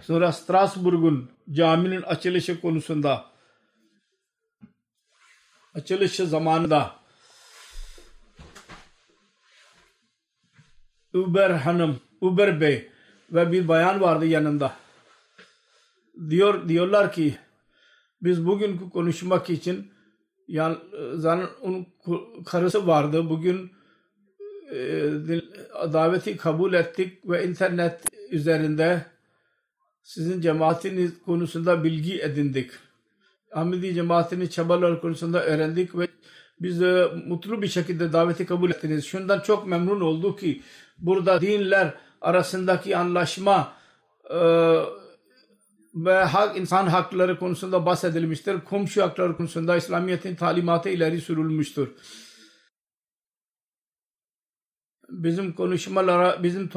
Sonra 0.00 0.32
Strasbourg'un 0.32 1.30
caminin 1.50 2.02
açılışı 2.02 2.60
konusunda 2.60 3.24
açılışı 5.74 6.26
zamanında 6.26 6.96
Uber 11.14 11.50
hanım, 11.50 12.00
Uber 12.20 12.60
bey 12.60 12.90
ve 13.32 13.52
bir 13.52 13.68
bayan 13.68 14.00
vardı 14.00 14.26
yanında. 14.26 14.76
Diyor 16.30 16.68
diyorlar 16.68 17.12
ki 17.12 17.38
biz 18.22 18.46
bugünkü 18.46 18.90
konuşmak 18.90 19.50
için 19.50 19.92
yani 20.48 20.76
zaten 21.14 21.48
onun 21.62 21.86
karısı 22.46 22.86
vardı. 22.86 23.30
Bugün 23.30 23.72
e, 24.72 24.78
daveti 25.92 26.36
kabul 26.36 26.72
ettik 26.72 27.30
ve 27.30 27.46
internet 27.46 28.00
üzerinde 28.30 29.06
sizin 30.06 30.40
cemaatiniz 30.40 31.22
konusunda 31.24 31.84
bilgi 31.84 32.22
edindik. 32.22 32.70
Ahmedi 33.52 33.94
cemaatinin 33.94 34.46
çabaları 34.46 35.00
konusunda 35.00 35.44
öğrendik 35.44 35.98
ve 35.98 36.08
biz 36.60 36.80
de 36.80 37.08
mutlu 37.26 37.62
bir 37.62 37.68
şekilde 37.68 38.12
daveti 38.12 38.46
kabul 38.46 38.70
ettiniz. 38.70 39.04
Şundan 39.04 39.40
çok 39.40 39.66
memnun 39.66 40.00
olduk 40.00 40.40
ki 40.40 40.62
burada 40.98 41.40
dinler 41.40 41.94
arasındaki 42.20 42.96
anlaşma 42.96 43.72
e, 44.30 44.38
ve 45.94 46.24
hak, 46.24 46.56
insan 46.56 46.86
hakları 46.86 47.38
konusunda 47.38 47.86
bahsedilmiştir. 47.86 48.60
Komşu 48.60 49.02
hakları 49.02 49.36
konusunda 49.36 49.76
İslamiyet'in 49.76 50.34
talimatı 50.34 50.88
ileri 50.88 51.20
sürülmüştür. 51.20 51.90
Bizim 55.08 55.52
konuşmalara, 55.52 56.42
bizim 56.42 56.68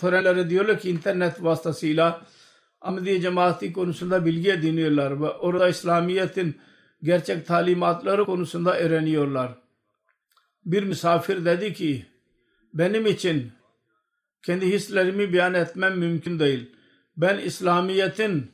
törenlere 0.00 0.50
diyorlar 0.50 0.80
ki 0.80 0.90
internet 0.90 1.44
vasıtasıyla 1.44 2.26
Ahmediye 2.80 3.20
cemaati 3.20 3.72
konusunda 3.72 4.26
bilgi 4.26 4.50
ediniyorlar 4.50 5.20
ve 5.20 5.30
orada 5.30 5.68
İslamiyet'in 5.68 6.56
gerçek 7.02 7.46
talimatları 7.46 8.24
konusunda 8.24 8.78
öğreniyorlar. 8.78 9.58
Bir 10.64 10.82
misafir 10.82 11.44
dedi 11.44 11.72
ki 11.74 12.06
benim 12.74 13.06
için 13.06 13.52
kendi 14.42 14.66
hislerimi 14.66 15.32
beyan 15.32 15.54
etmem 15.54 15.98
mümkün 15.98 16.38
değil. 16.38 16.76
Ben 17.16 17.38
İslamiyet'in 17.38 18.52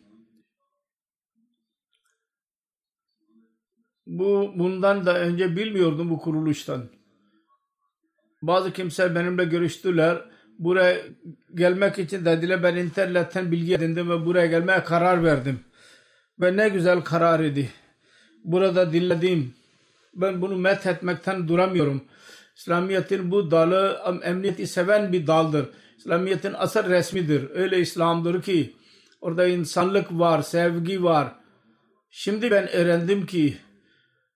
bu 4.07 4.53
bundan 4.57 5.07
da 5.07 5.21
önce 5.21 5.57
bilmiyordum 5.57 6.11
bu 6.11 6.19
kuruluştan. 6.19 6.91
Bazı 8.43 8.73
kimseler 8.73 9.15
benimle 9.15 9.45
görüştüler. 9.45 10.34
Buraya 10.59 10.97
gelmek 11.55 11.99
için 11.99 12.25
dediler 12.25 12.63
ben 12.63 12.77
internetten 12.77 13.53
bilgi 13.53 13.75
edindim 13.75 14.11
ve 14.11 14.27
buraya 14.27 14.47
gelmeye 14.47 14.85
karar 14.85 15.25
verdim. 15.25 15.61
Ve 16.41 16.57
ne 16.57 16.69
güzel 16.69 17.01
karar 17.01 17.41
idi. 17.41 17.71
Burada 18.45 18.93
dinlediğim 18.93 19.55
ben 20.15 20.43
bunu 20.43 20.57
met 20.57 20.87
etmekten 20.87 21.49
duramıyorum. 21.49 22.05
İslamiyet'in 22.57 23.31
bu 23.31 23.51
dalı 23.51 24.01
emniyeti 24.23 24.67
seven 24.67 25.13
bir 25.13 25.27
daldır. 25.27 25.67
İslamiyet'in 25.99 26.55
asıl 26.57 26.85
resmidir. 26.85 27.51
Öyle 27.55 27.79
İslam'dır 27.79 28.43
ki 28.43 28.73
orada 29.21 29.47
insanlık 29.47 30.13
var, 30.13 30.43
sevgi 30.43 31.03
var. 31.03 31.29
Şimdi 32.11 32.51
ben 32.51 32.69
öğrendim 32.69 33.27
ki 33.27 33.57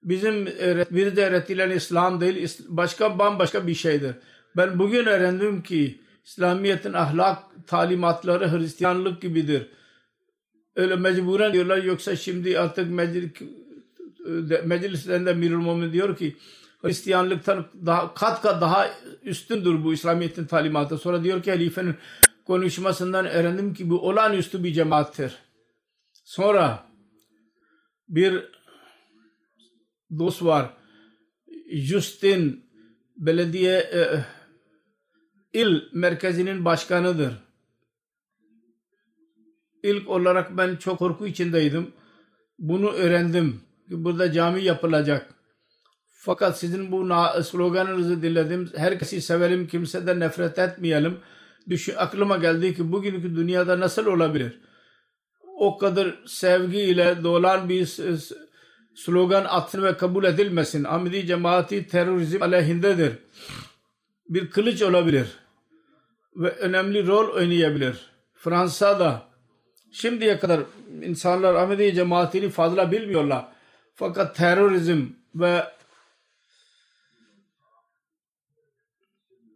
bizim 0.02 0.46
bir 0.90 1.16
de 1.16 1.26
öğretilen 1.26 1.70
İslam 1.70 2.20
değil, 2.20 2.56
başka 2.68 3.18
bambaşka 3.18 3.66
bir 3.66 3.74
şeydir. 3.74 4.14
Ben 4.56 4.78
bugün 4.78 5.06
öğrendim 5.06 5.62
ki 5.62 6.00
İslamiyet'in 6.28 6.92
ahlak 6.92 7.38
talimatları 7.66 8.52
Hristiyanlık 8.52 9.22
gibidir. 9.22 9.66
Öyle 10.76 10.96
mecburen 10.96 11.52
diyorlar 11.52 11.76
yoksa 11.76 12.16
şimdi 12.16 12.58
artık 12.58 12.90
meclis, 12.90 13.30
meclislerinde 14.64 15.34
Mirul 15.34 15.92
diyor 15.92 16.16
ki 16.16 16.36
Hristiyanlıktan 16.82 17.66
daha, 17.86 18.14
kat 18.14 18.42
kat 18.42 18.60
daha 18.60 18.90
üstündür 19.22 19.84
bu 19.84 19.92
İslamiyet'in 19.92 20.44
talimatı. 20.44 20.98
Sonra 20.98 21.24
diyor 21.24 21.42
ki 21.42 21.50
halifenin 21.50 21.94
konuşmasından 22.46 23.26
öğrendim 23.26 23.74
ki 23.74 23.90
bu 23.90 24.08
olağanüstü 24.08 24.64
bir 24.64 24.72
cemaattir. 24.72 25.34
Sonra 26.24 26.84
bir 28.08 28.44
dost 30.18 30.42
var. 30.42 30.70
Justin 31.70 32.64
belediye 33.16 33.78
e, 33.78 34.24
il 35.52 35.82
merkezinin 35.92 36.64
başkanıdır. 36.64 37.32
İlk 39.82 40.08
olarak 40.08 40.56
ben 40.56 40.76
çok 40.76 40.98
korku 40.98 41.26
içindeydim. 41.26 41.92
Bunu 42.58 42.90
öğrendim. 42.90 43.60
Burada 43.90 44.32
cami 44.32 44.62
yapılacak. 44.62 45.34
Fakat 46.20 46.58
sizin 46.58 46.92
bu 46.92 47.08
sloganınızı 47.42 48.22
dinledim. 48.22 48.70
Herkesi 48.76 49.22
sevelim, 49.22 49.66
kimseden 49.66 50.20
nefret 50.20 50.58
etmeyelim. 50.58 51.18
Düşün, 51.68 51.94
aklıma 51.96 52.36
geldi 52.36 52.74
ki 52.74 52.92
bugünkü 52.92 53.36
dünyada 53.36 53.80
nasıl 53.80 54.06
olabilir? 54.06 54.60
O 55.56 55.78
kadar 55.78 56.18
sevgiyle 56.26 57.24
dolan 57.24 57.68
bir 57.68 57.98
slogan 58.94 59.44
atın 59.44 59.82
ve 59.82 59.96
kabul 59.96 60.24
edilmesin. 60.24 60.84
Ahmedi 60.84 61.26
cemaati 61.26 61.86
terörizm 61.86 62.42
aleyhindedir. 62.42 63.12
Bir 64.28 64.50
kılıç 64.50 64.82
olabilir. 64.82 65.38
Ve 66.36 66.50
önemli 66.50 67.06
rol 67.06 67.34
oynayabilir. 67.34 68.10
Fransa'da 68.34 69.28
şimdiye 69.92 70.38
kadar 70.38 70.60
insanlar 71.02 71.54
Ahmedi 71.54 71.94
cemaatini 71.94 72.50
fazla 72.50 72.92
bilmiyorlar. 72.92 73.48
Fakat 73.94 74.36
terörizm 74.36 75.06
ve 75.34 75.64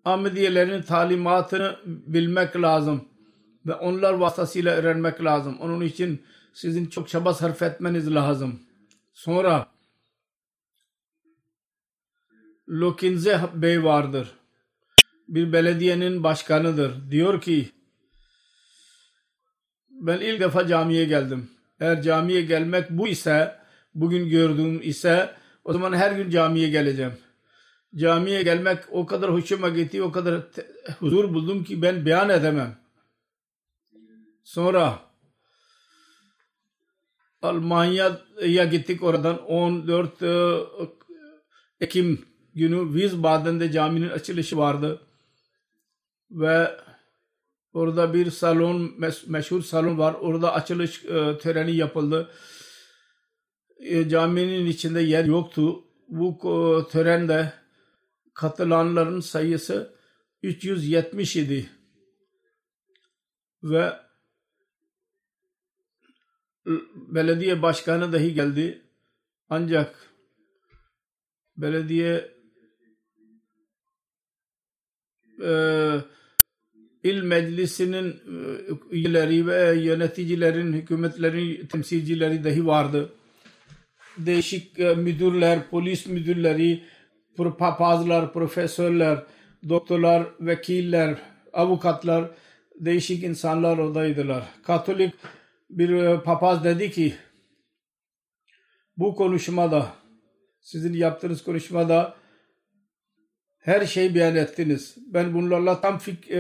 Ahmediyelerin 0.05 0.83
talimatını 0.83 1.77
bilmek 1.87 2.57
lazım 2.57 3.09
ve 3.67 3.75
onlar 3.75 4.13
vasıtasıyla 4.13 4.75
öğrenmek 4.75 5.25
lazım. 5.25 5.59
Onun 5.61 5.81
için 5.81 6.23
sizin 6.55 6.87
çok 6.87 7.09
çaba 7.09 7.35
sarf 7.35 7.63
etmeniz 7.63 8.15
lazım. 8.15 8.61
Sonra 9.15 9.67
Lokinze 12.69 13.41
Bey 13.55 13.85
vardır. 13.85 14.42
Bir 15.33 15.53
belediyenin 15.53 16.23
başkanıdır. 16.23 17.11
Diyor 17.11 17.41
ki 17.41 17.69
ben 19.91 20.21
ilk 20.21 20.41
defa 20.41 20.67
camiye 20.67 21.05
geldim. 21.05 21.51
Eğer 21.81 22.03
camiye 22.03 22.43
gelmek 22.43 22.91
bu 22.91 23.09
ise 23.09 23.57
bugün 23.95 24.29
gördüğüm 24.29 24.83
ise 24.83 25.35
o 25.65 25.73
zaman 25.73 25.93
her 25.93 26.13
gün 26.13 26.31
camiye 26.31 26.69
geleceğim. 26.69 27.13
Camiye 27.97 28.43
gelmek 28.43 28.79
o 28.91 29.07
kadar 29.07 29.33
hoşuma 29.33 29.69
gitti, 29.69 30.03
o 30.03 30.13
kadar 30.13 30.43
huzur 30.99 31.35
buldum 31.35 31.65
ki 31.65 31.83
ben 31.83 32.07
beyan 32.07 32.29
edemem. 32.29 32.77
Sonra 34.45 34.99
Almanya'ya 37.43 38.65
gittik 38.65 39.03
oradan 39.03 39.43
14 39.47 40.23
e, 40.23 40.57
Ekim 41.81 42.27
günü 42.55 42.93
Wiesbaden'de 42.93 43.73
caminin 43.73 44.09
açılışı 44.11 44.57
vardı. 44.57 45.01
Ve 46.33 46.77
orada 47.73 48.15
bir 48.15 48.31
salon, 48.31 48.95
meşhur 49.27 49.63
salon 49.63 49.99
var. 49.99 50.15
Orada 50.15 50.53
açılış 50.55 51.05
e, 51.05 51.39
töreni 51.39 51.77
yapıldı. 51.77 52.31
E, 53.77 54.09
caminin 54.09 54.67
içinde 54.67 55.01
yer 55.01 55.25
yoktu. 55.25 55.85
Bu 56.09 56.39
törende 56.91 57.53
katılanların 58.35 59.21
sayısı 59.21 59.95
370 60.43 61.37
idi. 61.37 61.71
Ve 63.63 63.93
belediye 66.95 67.63
başkanı 67.63 68.13
dahi 68.13 68.35
geldi. 68.35 68.83
Ancak 69.49 70.13
belediye 71.57 72.35
e, 75.43 75.51
il 77.05 77.23
meclisinin 77.23 78.11
e, 78.11 78.17
üyeleri 78.91 79.47
ve 79.47 79.75
yöneticilerin, 79.81 80.73
hükümetlerin 80.73 81.67
temsilcileri 81.67 82.45
dahi 82.45 82.67
vardı. 82.67 83.13
Değişik 84.19 84.79
e, 84.81 84.95
müdürler, 84.95 85.59
polis 85.71 86.07
müdürleri, 86.07 86.85
papazlar, 87.37 88.33
profesörler, 88.33 89.23
doktorlar, 89.69 90.27
vekiller, 90.41 91.19
avukatlar, 91.53 92.31
değişik 92.81 93.23
insanlar 93.23 93.79
oradaydılar. 93.79 94.45
Katolik 94.63 95.15
bir 95.71 95.91
e, 95.91 96.23
papaz 96.23 96.65
dedi 96.65 96.91
ki 96.91 97.15
bu 98.97 99.15
konuşmada 99.15 99.93
sizin 100.61 100.93
yaptığınız 100.93 101.43
konuşmada 101.43 102.15
her 103.59 103.87
şeyi 103.87 104.15
beyan 104.15 104.37
ettiniz. 104.37 104.97
Ben 105.07 105.35
bunlarla 105.35 105.81
tam 105.81 105.99
fik, 105.99 106.31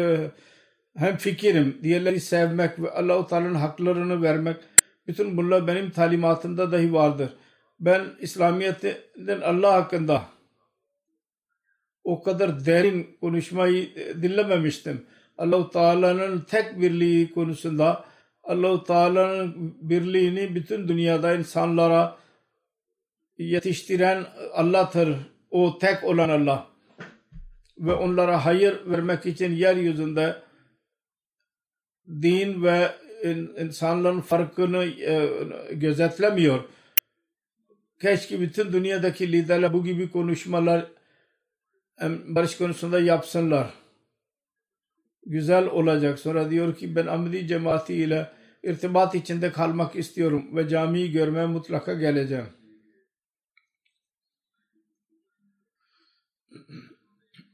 hem 0.97 1.16
fikirim. 1.16 1.78
Diğerleri 1.82 2.20
sevmek 2.20 2.82
ve 2.82 2.90
Allah-u 2.90 3.26
Teala'nın 3.26 3.55
haklarını 3.55 4.22
vermek. 4.22 4.57
Bütün 5.07 5.36
bunlar 5.36 5.66
benim 5.66 5.90
talimatımda 5.90 6.72
dahi 6.72 6.93
vardır. 6.93 7.30
Ben 7.80 8.05
İslamiyet'in 8.20 9.40
Allah 9.40 9.72
hakkında 9.72 10.22
o 12.05 12.22
kadar 12.22 12.66
derin 12.66 13.16
konuşmayı 13.20 13.95
dinlememiştim. 14.22 15.07
Allah-u 15.38 15.70
Teala'nın 15.70 16.40
tek 16.40 16.80
birliği 16.80 17.32
konusunda 17.32 18.05
Allah-u 18.43 18.84
Teala'nın 18.84 19.74
birliğini 19.80 20.55
bütün 20.55 20.88
dünyada 20.88 21.34
insanlara 21.34 22.16
yetiştiren 23.38 24.24
Allah'tır. 24.53 25.16
O 25.51 25.78
tek 25.78 26.05
olan 26.05 26.28
Allah. 26.28 26.66
ve 27.78 27.95
onlara 27.95 28.45
hayır 28.45 28.80
vermek 28.86 29.26
için 29.26 29.53
yeryüzünde 29.53 30.36
din 32.09 32.62
ve 32.62 32.94
insanların 33.59 34.20
farkını 34.20 34.84
e, 34.84 35.28
gözetlemiyor. 35.72 36.64
Keşke 38.00 38.40
bütün 38.40 38.72
dünyadaki 38.72 39.32
liderler 39.32 39.72
bu 39.72 39.84
gibi 39.84 40.11
konuşmalar 40.11 40.86
barış 42.26 42.57
konusunda 42.57 43.00
yapsınlar. 43.00 43.74
Güzel 45.26 45.66
olacak. 45.66 46.18
Sonra 46.18 46.50
diyor 46.50 46.76
ki 46.76 46.96
ben 46.96 47.07
Ahmedi 47.07 47.46
cemaati 47.46 47.94
ile 47.94 48.30
irtibat 48.62 49.14
içinde 49.14 49.53
kalmak 49.53 49.96
istiyorum 49.96 50.57
ve 50.57 50.68
camiyi 50.68 51.12
görmeye 51.12 51.46
mutlaka 51.46 51.94
geleceğim. 51.94 52.46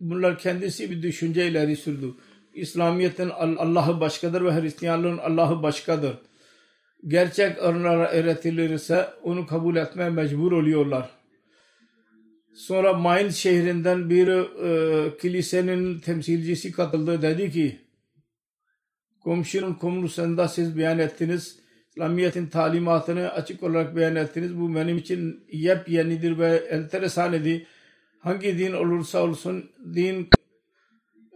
Bunlar 0.01 0.39
kendisi 0.39 0.91
bir 0.91 1.03
düşünce 1.03 1.49
ileri 1.49 1.77
sürdü. 1.77 2.15
İslamiyet'in 2.59 3.31
Allah'ı 3.31 4.01
başkadır 4.01 4.45
ve 4.45 4.61
Hristiyanlığın 4.61 5.19
Allah'ı 5.19 5.63
başkadır. 5.63 6.17
Gerçek 7.07 7.63
onlara 7.63 8.11
öğretilirse 8.11 9.09
onu 9.23 9.47
kabul 9.47 9.77
etmeye 9.77 10.11
mecbur 10.11 10.53
oluyorlar. 10.53 11.11
Sonra 12.55 12.93
Mainz 12.93 13.37
şehrinden 13.37 14.11
bir 14.11 14.29
e, 14.29 15.19
kilisenin 15.19 15.99
temsilcisi 15.99 16.73
katıldı. 16.73 17.23
Dedi 17.23 17.51
ki 17.51 17.79
komşunun 19.21 19.75
konusunda 19.75 20.49
siz 20.49 20.79
beyan 20.79 20.99
ettiniz. 20.99 21.59
İslamiyet'in 21.89 22.47
talimatını 22.47 23.31
açık 23.31 23.63
olarak 23.63 23.97
beyan 23.97 24.17
ettiniz. 24.17 24.61
Bu 24.61 24.75
benim 24.75 24.99
için 24.99 25.45
yepyenidir 25.53 26.39
ve 26.39 26.57
enteresan 26.57 27.33
idi. 27.33 27.67
Hangi 28.19 28.59
din 28.59 28.73
olursa 28.73 29.23
olsun 29.23 29.71
din 29.95 30.29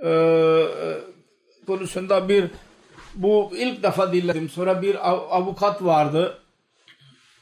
e, 0.04 0.10
konusunda 1.66 2.28
bir 2.28 2.50
bu 3.14 3.52
ilk 3.56 3.82
defa 3.82 4.12
dinledim. 4.12 4.48
Sonra 4.48 4.82
bir 4.82 5.12
avukat 5.36 5.82
vardı. 5.84 6.38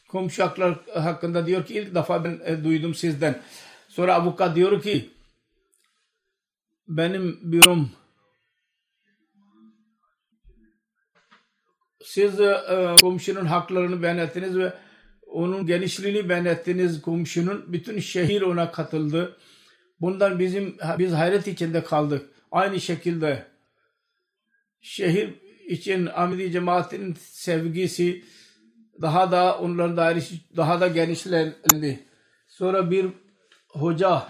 Komşu 0.09 0.43
haklar 0.43 0.75
hakkında 0.95 1.47
diyor 1.47 1.67
ki 1.67 1.75
ilk 1.75 1.95
defa 1.95 2.25
ben 2.25 2.41
e, 2.45 2.65
duydum 2.65 2.95
sizden. 2.95 3.43
Sonra 3.89 4.15
avukat 4.15 4.57
diyor 4.57 4.83
ki 4.83 5.11
benim 6.89 7.39
bürom 7.43 7.91
siz 12.05 12.41
e, 12.41 12.97
komşunun 13.01 13.47
haklarını 13.47 14.23
ettiniz 14.23 14.59
ve 14.59 14.73
onun 15.27 15.67
genişliğini 15.67 16.29
beyan 16.29 16.45
ettiniz 16.45 17.03
komşunun. 17.03 17.65
Bütün 17.73 18.01
şehir 18.01 18.43
ona 18.43 18.73
katıldı. 18.73 19.37
Bundan 20.01 20.39
bizim 20.39 20.77
biz 20.99 21.13
hayret 21.13 21.47
içinde 21.47 21.85
kaldık. 21.85 22.31
Aynı 22.53 22.81
şekilde 22.81 23.50
şehir 24.81 25.35
için 25.69 26.07
Ahmedi 26.07 26.53
cemaatinin 26.53 27.17
sevgisi 27.21 28.25
daha 29.03 29.33
da 29.33 29.59
onların 29.59 29.97
dairesi 29.97 30.35
daha 30.57 30.81
da 30.81 30.89
genişlendi. 30.89 32.07
Sonra 32.49 32.91
bir 32.91 33.07
hoca 33.69 34.23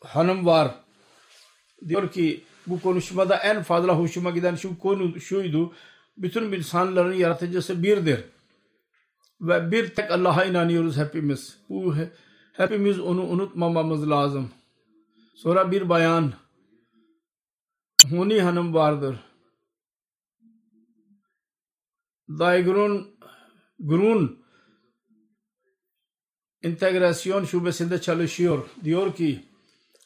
hanım 0.00 0.46
var. 0.46 0.74
Diyor 1.88 2.12
ki 2.12 2.44
bu 2.66 2.80
konuşmada 2.80 3.36
en 3.36 3.62
fazla 3.62 3.98
hoşuma 3.98 4.30
giden 4.30 4.54
şu 4.54 4.78
konu 4.78 5.20
şuydu. 5.20 5.72
Bütün 6.16 6.52
insanların 6.52 7.14
yaratıcısı 7.14 7.82
birdir. 7.82 8.24
Ve 9.40 9.70
bir 9.70 9.94
tek 9.94 10.10
Allah'a 10.10 10.44
inanıyoruz 10.44 10.96
hepimiz. 10.96 11.58
Bu 11.68 11.94
hepimiz 12.52 13.00
onu 13.00 13.22
unutmamamız 13.22 14.10
lazım. 14.10 14.50
Sonra 15.34 15.70
bir 15.70 15.88
bayan 15.88 16.32
Huni 18.10 18.42
Hanım 18.42 18.74
vardır. 18.74 19.16
Daigrun 22.28 23.18
Grun 23.78 24.38
integrasyon 26.62 27.44
şubesinde 27.44 28.00
çalışıyor. 28.00 28.66
Diyor 28.84 29.14
ki 29.14 29.40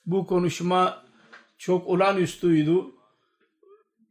bu 0.07 0.27
konuşma 0.27 1.05
çok 1.59 1.87
olağanüstüydü. 1.87 2.75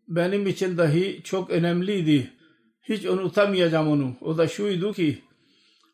Benim 0.08 0.48
için 0.48 0.78
dahi 0.78 1.22
çok 1.24 1.50
önemliydi. 1.50 2.32
Hiç 2.84 3.06
unutamayacağım 3.06 3.88
onu. 3.88 4.16
O 4.22 4.38
da 4.38 4.48
şuydu 4.48 4.94
ki 4.94 5.22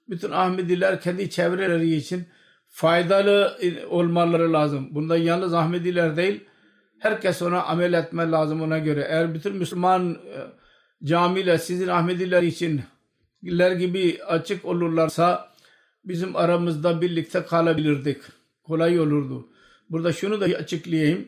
bütün 0.10 0.32
Ahmediler 0.32 1.02
kendi 1.02 1.30
çevreleri 1.30 1.96
için 1.96 2.28
faydalı 2.70 3.60
olmaları 3.90 4.54
lazım. 4.54 4.96
Bunda 4.96 5.18
yalnız 5.18 5.54
Ahmediler 5.54 6.18
değil 6.18 6.44
herkes 7.00 7.42
ona 7.42 7.64
amel 7.64 7.94
etme 7.94 8.32
lazım 8.32 8.62
ona 8.62 8.78
göre. 8.78 9.06
Eğer 9.10 9.34
bütün 9.34 9.56
Müslüman 9.56 10.18
camiler 11.04 11.58
sizin 11.58 11.88
Ahmediler 11.88 12.44
için 12.44 12.82
gibi 13.78 14.20
açık 14.28 14.66
olurlarsa 14.66 15.50
bizim 16.06 16.36
aramızda 16.36 17.02
birlikte 17.02 17.46
kalabilirdik. 17.46 18.22
Kolay 18.64 19.00
olurdu. 19.00 19.48
Burada 19.90 20.14
şunu 20.14 20.42
da 20.42 20.46
açıklayayım. 20.46 21.28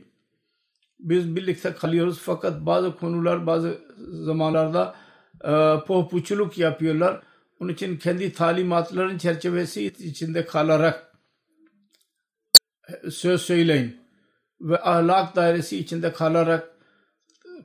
Biz 1.00 1.36
birlikte 1.36 1.74
kalıyoruz 1.74 2.20
fakat 2.20 2.66
bazı 2.66 2.96
konular 2.96 3.48
bazı 3.48 3.78
zamanlarda 4.12 4.96
e, 5.44 5.86
pohpuçuluk 5.88 6.58
yapıyorlar. 6.58 7.22
Onun 7.60 7.74
için 7.74 7.98
kendi 7.98 8.34
talimatların 8.34 9.18
çerçevesi 9.18 9.86
içinde 9.86 10.46
kalarak 10.46 11.16
söz 13.10 13.42
söyleyin. 13.42 13.98
Ve 14.62 14.82
ahlak 14.82 15.36
dairesi 15.36 15.78
içinde 15.78 16.14
kalarak 16.14 16.79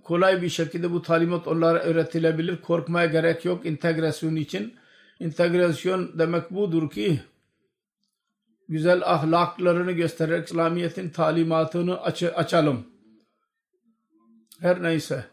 kolay 0.05 0.43
bir 0.43 0.49
şekilde 0.49 0.93
bu 0.93 1.03
talimat 1.03 1.49
onlara 1.49 1.79
öğretilebilir. 1.79 2.61
Korkmaya 2.61 3.07
gerek 3.07 3.45
yok 3.45 3.67
integrasyon 3.67 4.37
için. 4.37 4.75
İntegrasyon 5.21 6.19
demek 6.19 6.51
budur 6.51 6.91
ki 6.91 7.21
güzel 8.69 9.03
ahlaklarını 9.05 9.93
göstererek 9.93 10.49
İslamiyet'in 10.49 11.11
talimatını 11.11 12.03
aç 12.03 12.23
açalım. 12.23 12.87
Her 14.61 14.83
neyse. 14.83 15.25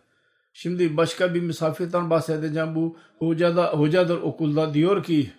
Şimdi 0.53 0.97
başka 0.97 1.33
bir 1.33 1.41
misafirden 1.41 2.09
bahsedeceğim. 2.09 2.75
Bu 2.75 2.97
hoca 3.19 3.55
da, 3.55 3.73
hocadır 3.73 4.17
okulda 4.21 4.73
diyor 4.73 5.03
ki 5.03 5.31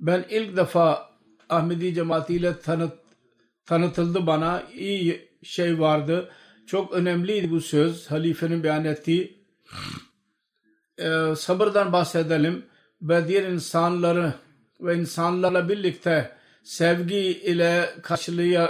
ben 0.00 0.24
ilk 0.30 0.56
defa 0.56 1.10
Ahmedi 1.48 1.94
cemaatiyle 1.94 2.60
tanıt, 2.60 2.92
tanıtıldı 3.66 4.26
bana. 4.26 4.62
iyi 4.74 5.28
şey 5.42 5.80
vardı. 5.80 6.30
Çok 6.66 6.92
önemliydi 6.92 7.50
bu 7.50 7.60
söz. 7.60 8.10
Halifenin 8.10 8.62
beyan 8.62 8.84
ettiği. 8.84 9.44
Ee, 10.98 11.34
sabırdan 11.36 11.92
bahsedelim 11.92 12.64
ve 13.02 13.28
diğer 13.28 13.42
insanları 13.48 14.34
ve 14.80 14.96
insanlarla 14.96 15.68
birlikte 15.68 16.36
sevgi 16.62 17.16
ile 17.16 17.94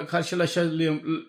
karşılaşalım 0.06 1.24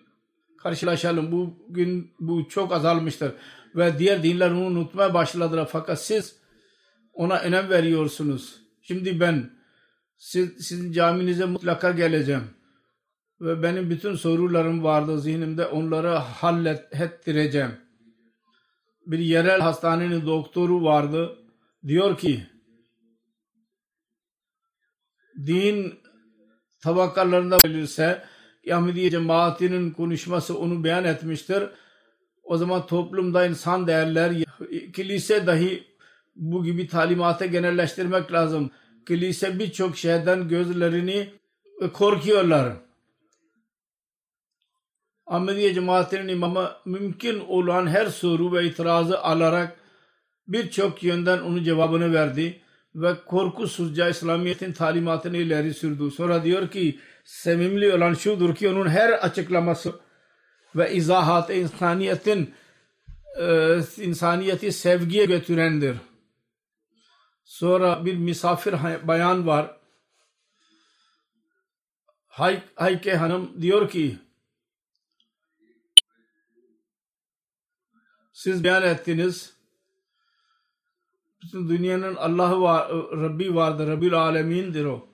karşılaşalım. 0.66 1.32
Bugün 1.32 2.10
bu 2.20 2.48
çok 2.48 2.72
azalmıştır. 2.72 3.32
Ve 3.76 3.98
diğer 3.98 4.22
dinler 4.22 4.50
onu 4.50 4.64
unutmaya 4.64 5.14
başladılar. 5.14 5.68
Fakat 5.72 6.02
siz 6.02 6.36
ona 7.12 7.38
önem 7.38 7.70
veriyorsunuz. 7.70 8.60
Şimdi 8.82 9.20
ben 9.20 9.50
siz, 10.16 10.66
sizin 10.66 10.92
caminize 10.92 11.44
mutlaka 11.44 11.90
geleceğim. 11.90 12.44
Ve 13.40 13.62
benim 13.62 13.90
bütün 13.90 14.14
sorularım 14.14 14.84
vardı 14.84 15.20
zihnimde. 15.20 15.66
Onları 15.66 16.08
hallettireceğim. 16.08 17.70
Bir 19.06 19.18
yerel 19.18 19.60
hastanenin 19.60 20.26
doktoru 20.26 20.84
vardı. 20.84 21.38
Diyor 21.86 22.18
ki 22.18 22.46
din 25.46 25.94
tabakalarında 26.82 27.58
verilse 27.64 28.22
Ahmediye 28.72 29.10
cemaatinin 29.10 29.90
konuşması 29.90 30.58
onu 30.58 30.84
beyan 30.84 31.04
etmiştir. 31.04 31.62
O 32.42 32.56
zaman 32.56 32.86
toplumda 32.86 33.46
insan 33.46 33.86
değerler, 33.86 34.32
kilise 34.92 35.46
dahi 35.46 35.84
bu 36.36 36.64
gibi 36.64 36.86
talimata 36.86 37.46
genelleştirmek 37.46 38.32
lazım. 38.32 38.70
Kilise 39.08 39.58
birçok 39.58 39.96
şeyden 39.96 40.48
gözlerini 40.48 41.30
korkuyorlar. 41.92 42.85
Ahmediye 45.26 45.74
cemaatinin 45.74 46.28
imamı 46.28 46.72
mümkün 46.84 47.40
olan 47.40 47.86
her 47.86 48.06
soru 48.06 48.52
ve 48.52 48.64
itirazı 48.64 49.20
alarak 49.20 49.76
birçok 50.48 51.02
yönden 51.02 51.38
onun 51.38 51.64
cevabını 51.64 52.12
verdi 52.12 52.60
ve 52.94 53.24
korkusuzca 53.26 54.08
İslamiyet'in 54.08 54.72
talimatını 54.72 55.36
ileri 55.36 55.74
sürdü. 55.74 56.10
Sonra 56.10 56.44
diyor 56.44 56.70
ki 56.70 57.00
sevimli 57.24 57.94
olan 57.94 58.14
şudur 58.14 58.54
ki 58.54 58.68
onun 58.68 58.88
her 58.88 59.10
açıklaması 59.10 59.92
ve 60.76 60.92
izahat 60.94 61.50
insaniyetin 61.50 62.54
e, 63.40 63.78
insaniyeti 63.96 64.72
sevgiye 64.72 65.24
götürendir. 65.24 65.96
Sonra 67.44 68.04
bir 68.04 68.14
misafir 68.14 68.74
bayan 69.02 69.46
var. 69.46 69.76
Hay 72.26 72.62
Hayke 72.74 73.16
Hanım 73.16 73.62
diyor 73.62 73.90
ki 73.90 74.18
Siz 78.36 78.64
beyan 78.64 78.82
ettiniz. 78.82 79.52
Bütün 81.42 81.68
dünyanın 81.68 82.16
Allah'ı 82.16 82.60
var, 82.60 82.88
Rabbi 82.92 83.54
vardır. 83.54 83.88
Rabbil 83.88 84.14
alemindir 84.14 84.84
o. 84.84 85.06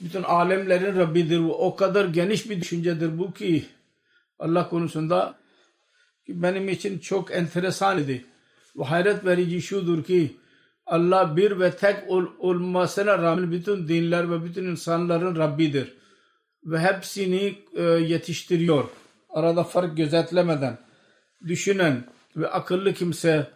Bütün 0.00 0.22
alemlerin 0.22 0.96
Rabbidir 0.96 1.44
bu. 1.44 1.66
O 1.66 1.76
kadar 1.76 2.04
geniş 2.04 2.50
bir 2.50 2.60
düşüncedir 2.60 3.18
bu 3.18 3.32
ki 3.32 3.66
Allah 4.38 4.68
konusunda 4.68 5.38
ki 6.26 6.42
benim 6.42 6.68
için 6.68 6.98
çok 6.98 7.30
enteresan 7.32 7.98
idi. 7.98 8.24
Ve 8.76 8.84
hayret 8.84 9.24
verici 9.24 9.62
şudur 9.62 10.04
ki 10.04 10.36
Allah 10.86 11.36
bir 11.36 11.60
ve 11.60 11.76
tek 11.76 12.10
ol, 12.10 12.26
olmasına 12.38 13.18
rağmen 13.18 13.52
bütün 13.52 13.88
dinler 13.88 14.30
ve 14.30 14.44
bütün 14.44 14.64
insanların 14.64 15.36
Rabbidir. 15.36 15.94
Ve 16.64 16.78
hepsini 16.78 17.58
e, 17.74 17.82
yetiştiriyor. 17.82 18.84
Arada 19.30 19.64
fark 19.64 19.96
gözetlemeden. 19.96 20.83
Düşünen 21.46 22.04
ve 22.36 22.48
akıllı 22.48 22.94
kimse 22.94 23.50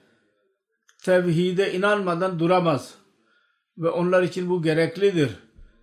tevhide 1.04 1.72
inanmadan 1.72 2.38
duramaz. 2.38 2.94
Ve 3.78 3.88
onlar 3.88 4.22
için 4.22 4.50
bu 4.50 4.62
gereklidir. 4.62 5.30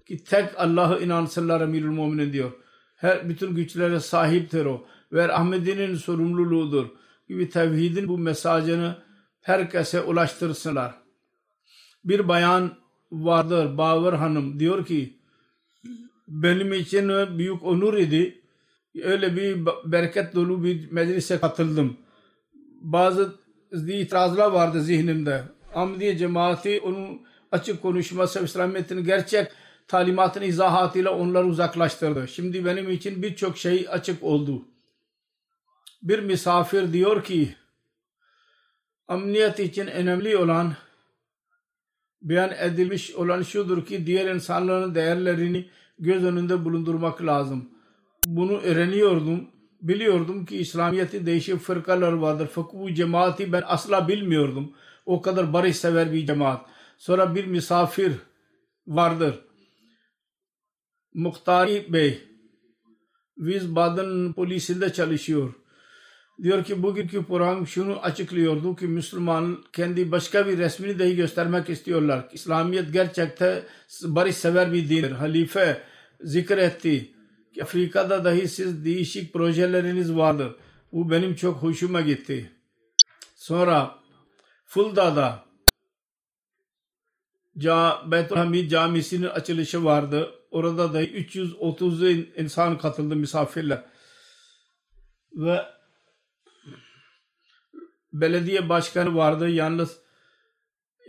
Ki 0.08 0.24
tek 0.24 0.60
Allah'ı 0.60 1.03
inansınlar 1.03 1.62
emirül 1.62 1.89
müminin 1.89 2.34
diyor. 2.34 2.51
Her 2.95 3.30
bütün 3.30 3.56
güçlere 3.56 3.99
sahiptir 3.99 4.66
o. 4.66 4.88
Ve 5.12 5.34
Ahmedi'nin 5.34 5.95
sorumluluğudur. 5.95 6.88
Gibi 7.28 7.49
tevhidin 7.49 8.08
bu 8.08 8.18
mesajını 8.18 8.97
herkese 9.41 10.01
ulaştırsınlar. 10.01 10.93
Bir 12.03 12.28
bayan 12.28 12.78
vardır 13.12 13.78
Baver 13.78 14.14
Hanım 14.14 14.60
diyor 14.60 14.86
ki 14.86 15.20
benim 16.28 16.74
için 16.74 17.10
büyük 17.38 17.64
onur 17.64 17.93
idi. 17.93 18.44
Öyle 19.03 19.35
bir 19.35 19.65
bereket 19.85 20.35
dolu 20.35 20.63
bir 20.63 20.91
meclise 20.91 21.39
katıldım. 21.39 21.97
Bazı 22.81 23.35
itirazlar 23.71 24.51
vardı 24.51 24.81
zihnimde. 24.81 25.43
Ahmediye 25.73 26.17
cemaati 26.17 26.79
onun 26.79 27.21
açık 27.51 27.81
konuşması 27.81 28.43
İslamiyet'in 28.43 29.03
gerçek 29.03 29.51
talimatını 29.87 30.45
izahatıyla 30.45 31.11
onları 31.11 31.45
uzaklaştırdı. 31.45 32.27
Şimdi 32.27 32.65
benim 32.65 32.89
için 32.91 33.21
birçok 33.21 33.57
şey 33.57 33.87
açık 33.89 34.23
oldu. 34.23 34.65
Bir 36.03 36.19
misafir 36.19 36.93
diyor 36.93 37.23
ki 37.23 37.55
emniyet 39.09 39.59
için 39.59 39.87
önemli 39.87 40.37
olan 40.37 40.73
beyan 42.21 42.51
edilmiş 42.59 43.15
olan 43.15 43.41
şudur 43.41 43.85
ki 43.85 44.05
diğer 44.05 44.35
insanların 44.35 44.95
değerlerini 44.95 45.69
göz 45.99 46.23
önünde 46.23 46.65
bulundurmak 46.65 47.21
lazım. 47.21 47.69
Bunu 48.26 48.57
öğreniyordum. 48.57 49.47
Biliyordum 49.82 50.45
ki 50.45 50.57
İslamiyet'in 50.57 51.26
değişik 51.26 51.59
fırkalar 51.59 52.13
vardır. 52.13 52.49
Bu 52.73 52.93
cemaati 52.93 53.51
ben 53.51 53.63
asla 53.65 54.07
bilmiyordum. 54.07 54.73
O 55.05 55.21
kadar 55.21 55.53
barışsever 55.53 56.13
bir 56.13 56.28
cemaat. 56.28 56.65
Sonra 56.97 57.36
bir 57.36 57.45
misafir 57.45 58.13
vardır. 58.88 59.39
Muhtari 61.13 61.93
Bey 61.93 62.21
Wiesbaden 63.38 64.34
polisinde 64.34 64.93
çalışıyor. 64.93 65.53
Diyor 66.43 66.63
ki 66.63 66.84
bugünkü 66.84 67.23
program 67.23 67.67
şunu 67.67 67.99
açıklıyordu 67.99 68.76
ki 68.76 68.88
Müslüman 68.88 69.63
kendi 69.73 70.11
başka 70.11 70.47
bir 70.47 70.57
resmini 70.57 70.99
dahi 70.99 71.15
göstermek 71.15 71.69
istiyorlar. 71.69 72.30
İslamiyet 72.34 72.93
gerçekten 72.93 73.61
barış 74.03 74.36
sever 74.36 74.73
bir 74.73 74.89
dindir. 74.89 75.11
Halife 75.11 75.82
zikretti 76.21 77.14
Afrika'da 77.62 78.26
dahi 78.26 78.47
siz 78.47 78.86
değişik 78.86 79.34
projeleriniz 79.34 80.16
vardır. 80.16 80.56
Bu 80.91 81.12
benim 81.12 81.36
çok 81.36 81.64
hoşuma 81.64 82.01
gitti. 82.01 82.51
Sonra 83.36 83.99
Fulda'da 84.66 85.45
Ca 87.58 88.01
Beytülhamid 88.12 88.72
Camisi'nin 88.72 89.28
açılışı 89.28 89.84
vardı. 89.84 90.32
Orada 90.51 90.93
da 90.93 91.03
330 91.03 92.03
insan 92.38 92.78
katıldı 92.78 93.16
misafirler. 93.16 93.84
Ve 95.34 95.62
belediye 98.14 98.70
başkanı 98.70 99.16
vardı. 99.16 99.49
Yalnız 99.49 99.99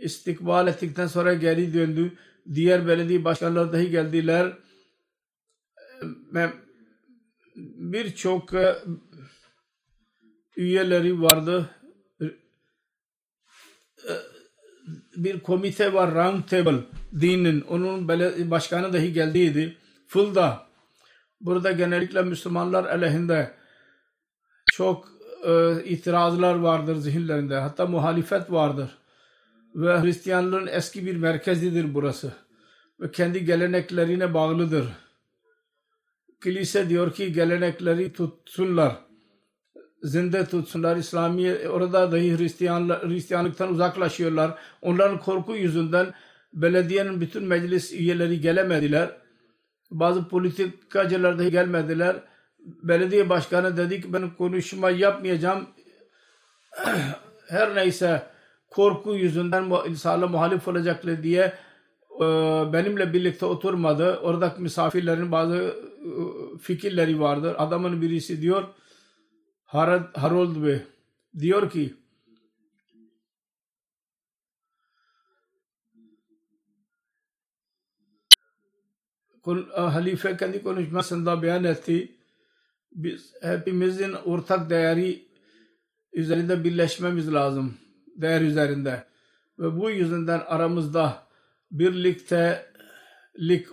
istikbal 0.01 0.67
ettikten 0.67 1.07
sonra 1.07 1.33
geri 1.33 1.73
döndü. 1.73 2.17
Diğer 2.53 2.87
belediye 2.87 3.25
başkanları 3.25 3.73
dahi 3.73 3.89
geldiler. 3.89 4.57
Birçok 7.55 8.49
üyeleri 10.57 11.21
vardı. 11.21 11.69
Bir 15.15 15.39
komite 15.39 15.93
var 15.93 16.15
Round 16.15 16.43
Table 16.43 16.83
dinin. 17.19 17.61
Onun 17.61 18.07
başkanı 18.51 18.93
dahi 18.93 19.13
geldiydi. 19.13 19.77
Fulda. 20.07 20.67
Burada 21.41 21.71
genellikle 21.71 22.21
Müslümanlar 22.21 22.85
aleyhinde 22.85 23.53
çok 24.73 25.11
e, 25.45 25.83
itirazlar 25.83 26.55
vardır 26.55 26.95
zihinlerinde. 26.95 27.55
Hatta 27.55 27.85
muhalifet 27.85 28.51
vardır. 28.51 28.97
Ve 29.75 30.01
Hristiyanlığın 30.01 30.67
eski 30.67 31.05
bir 31.05 31.15
merkezidir 31.15 31.93
burası. 31.93 32.33
Ve 32.99 33.11
kendi 33.11 33.45
geleneklerine 33.45 34.33
bağlıdır. 34.33 34.87
Kilise 36.43 36.89
diyor 36.89 37.13
ki 37.13 37.33
gelenekleri 37.33 38.13
tutsunlar. 38.13 38.95
Zinde 40.03 40.45
tutsunlar. 40.45 40.97
İslamiye 40.97 41.69
orada 41.69 42.11
dahi 42.11 42.37
Hristiyanlar, 42.37 43.09
Hristiyanlıktan 43.09 43.71
uzaklaşıyorlar. 43.71 44.59
Onların 44.81 45.19
korku 45.19 45.55
yüzünden 45.55 46.13
belediyenin 46.53 47.21
bütün 47.21 47.43
meclis 47.43 47.93
üyeleri 47.93 48.41
gelemediler. 48.41 49.17
Bazı 49.91 50.27
politikacılar 50.27 51.39
dahi 51.39 51.51
gelmediler 51.51 52.23
belediye 52.83 53.29
başkanı 53.29 53.77
dedi 53.77 54.01
ki 54.01 54.13
ben 54.13 54.29
konuşma 54.29 54.89
yapmayacağım. 54.89 55.67
Her 57.49 57.75
neyse 57.75 58.23
korku 58.69 59.15
yüzünden 59.15 59.71
insanla 59.89 60.27
muhalif 60.27 60.67
olacaklar 60.67 61.23
diye 61.23 61.53
benimle 62.73 63.13
birlikte 63.13 63.45
oturmadı. 63.45 64.17
Oradaki 64.17 64.61
misafirlerin 64.61 65.31
bazı 65.31 65.57
e, 65.57 66.11
fikirleri 66.57 67.19
vardır. 67.19 67.55
Adamın 67.57 68.01
birisi 68.01 68.41
diyor 68.41 68.63
Harold 69.65 70.63
Bey 70.63 70.81
diyor 71.39 71.69
ki 71.69 71.93
halife 79.75 80.37
kendi 80.37 80.63
konuşmasında 80.63 81.41
beyan 81.41 81.63
etti 81.63 82.17
biz 82.91 83.33
hepimizin 83.41 84.13
ortak 84.13 84.69
değeri 84.69 85.27
üzerinde 86.13 86.63
birleşmemiz 86.63 87.33
lazım. 87.33 87.77
Değer 88.15 88.41
üzerinde. 88.41 89.03
Ve 89.59 89.79
bu 89.79 89.89
yüzden 89.89 90.27
aramızda 90.27 91.26
birliktelik 91.71 93.67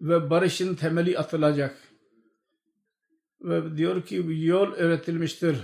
ve 0.00 0.30
barışın 0.30 0.74
temeli 0.74 1.18
atılacak. 1.18 1.76
Ve 3.40 3.76
diyor 3.76 4.02
ki 4.02 4.24
yol 4.28 4.72
öğretilmiştir. 4.72 5.56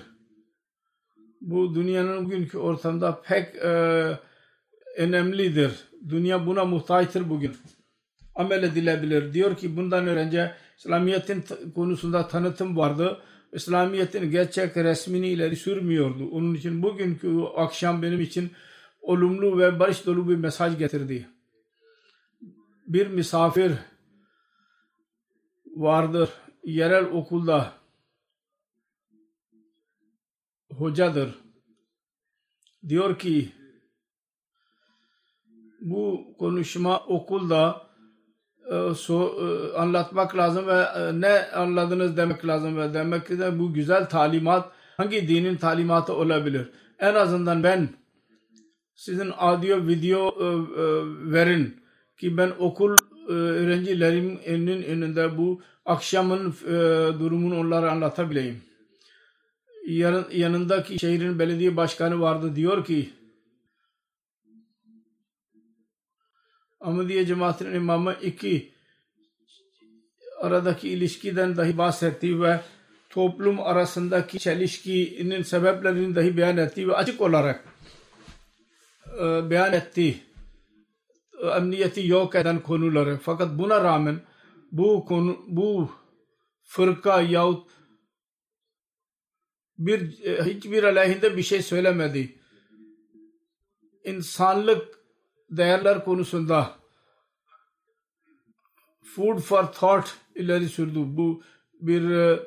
Bu 1.40 1.74
dünyanın 1.74 2.24
bugünkü 2.24 2.58
ortamda 2.58 3.22
pek 3.22 3.56
e, 3.56 3.68
önemlidir. 4.96 5.72
Dünya 6.08 6.46
buna 6.46 6.64
muhtaçtır 6.64 7.30
bugün. 7.30 7.56
Amel 8.34 8.62
edilebilir. 8.62 9.32
Diyor 9.32 9.56
ki 9.56 9.76
bundan 9.76 10.06
önce 10.06 10.54
İslamiyet'in 10.78 11.44
konusunda 11.74 12.28
tanıtım 12.28 12.76
vardı. 12.76 13.18
İslamiyet'in 13.52 14.30
gerçek 14.30 14.76
resmini 14.76 15.28
ileri 15.28 15.56
sürmüyordu. 15.56 16.28
Onun 16.32 16.54
için 16.54 16.82
bugünkü 16.82 17.40
akşam 17.56 18.02
benim 18.02 18.20
için 18.20 18.50
olumlu 19.00 19.58
ve 19.58 19.80
barış 19.80 20.06
dolu 20.06 20.28
bir 20.28 20.36
mesaj 20.36 20.78
getirdi. 20.78 21.28
Bir 22.88 23.06
misafir 23.06 23.72
vardır 25.66 26.30
yerel 26.64 27.04
okulda 27.04 27.72
hocadır. 30.70 31.34
Diyor 32.88 33.18
ki 33.18 33.52
bu 35.80 36.34
konuşma 36.38 37.00
okulda 37.00 37.86
e, 38.72 38.94
so, 38.94 39.46
e, 39.46 39.76
anlatmak 39.76 40.36
lazım 40.36 40.66
ve 40.66 40.82
e, 40.96 41.20
ne 41.20 41.50
anladınız 41.50 42.16
demek 42.16 42.46
lazım 42.46 42.76
ve 42.76 42.94
demek 42.94 43.26
ki 43.26 43.38
de 43.38 43.58
bu 43.58 43.72
güzel 43.72 44.08
talimat 44.08 44.72
hangi 44.96 45.28
dinin 45.28 45.56
talimatı 45.56 46.14
olabilir? 46.14 46.70
En 46.98 47.14
azından 47.14 47.62
ben 47.62 47.88
sizin 48.94 49.32
audio 49.36 49.86
video 49.86 50.34
verin 51.32 51.87
ki 52.18 52.36
ben 52.36 52.52
okul 52.58 52.96
öğrencilerimin 53.28 54.38
önünde 54.82 55.38
bu 55.38 55.62
akşamın 55.84 56.54
durumunu 57.20 57.60
onlara 57.60 57.92
anlatabileyim. 57.92 58.62
Yan, 59.86 60.26
yanındaki 60.32 60.98
şehrin 60.98 61.38
belediye 61.38 61.76
başkanı 61.76 62.20
vardı 62.20 62.56
diyor 62.56 62.84
ki 62.84 63.10
Ahmediye 66.80 67.26
cemaatinin 67.26 67.74
imamı 67.74 68.14
iki 68.22 68.72
aradaki 70.40 70.88
ilişkiden 70.88 71.56
dahi 71.56 71.78
bahsetti 71.78 72.42
ve 72.42 72.60
toplum 73.10 73.60
arasındaki 73.60 74.38
çelişkinin 74.38 75.42
sebeplerini 75.42 76.14
dahi 76.14 76.36
beyan 76.36 76.56
etti 76.56 76.88
ve 76.88 76.94
açık 76.94 77.20
olarak 77.20 77.64
e, 79.20 79.50
beyan 79.50 79.72
etti. 79.72 80.27
Emniyeti 81.42 82.06
yok 82.06 82.34
eden 82.34 82.62
konuları. 82.62 83.18
Fakat 83.22 83.58
buna 83.58 83.84
rağmen 83.84 84.20
bu 84.72 85.04
konu 85.04 85.38
bu 85.48 85.90
fırka 86.62 87.20
yahut 87.20 87.70
bir 89.78 90.24
e, 90.24 90.44
hiçbir 90.44 90.82
aleyhinde 90.82 91.36
bir 91.36 91.42
şey 91.42 91.62
söylemedi. 91.62 92.40
İnsanlık 94.04 94.98
değerler 95.50 96.04
konusunda 96.04 96.76
food 99.02 99.38
for 99.38 99.64
thought 99.64 100.16
ileri 100.34 100.68
sürdü. 100.68 100.98
Bu 101.06 101.42
bir 101.80 102.10
e, 102.10 102.40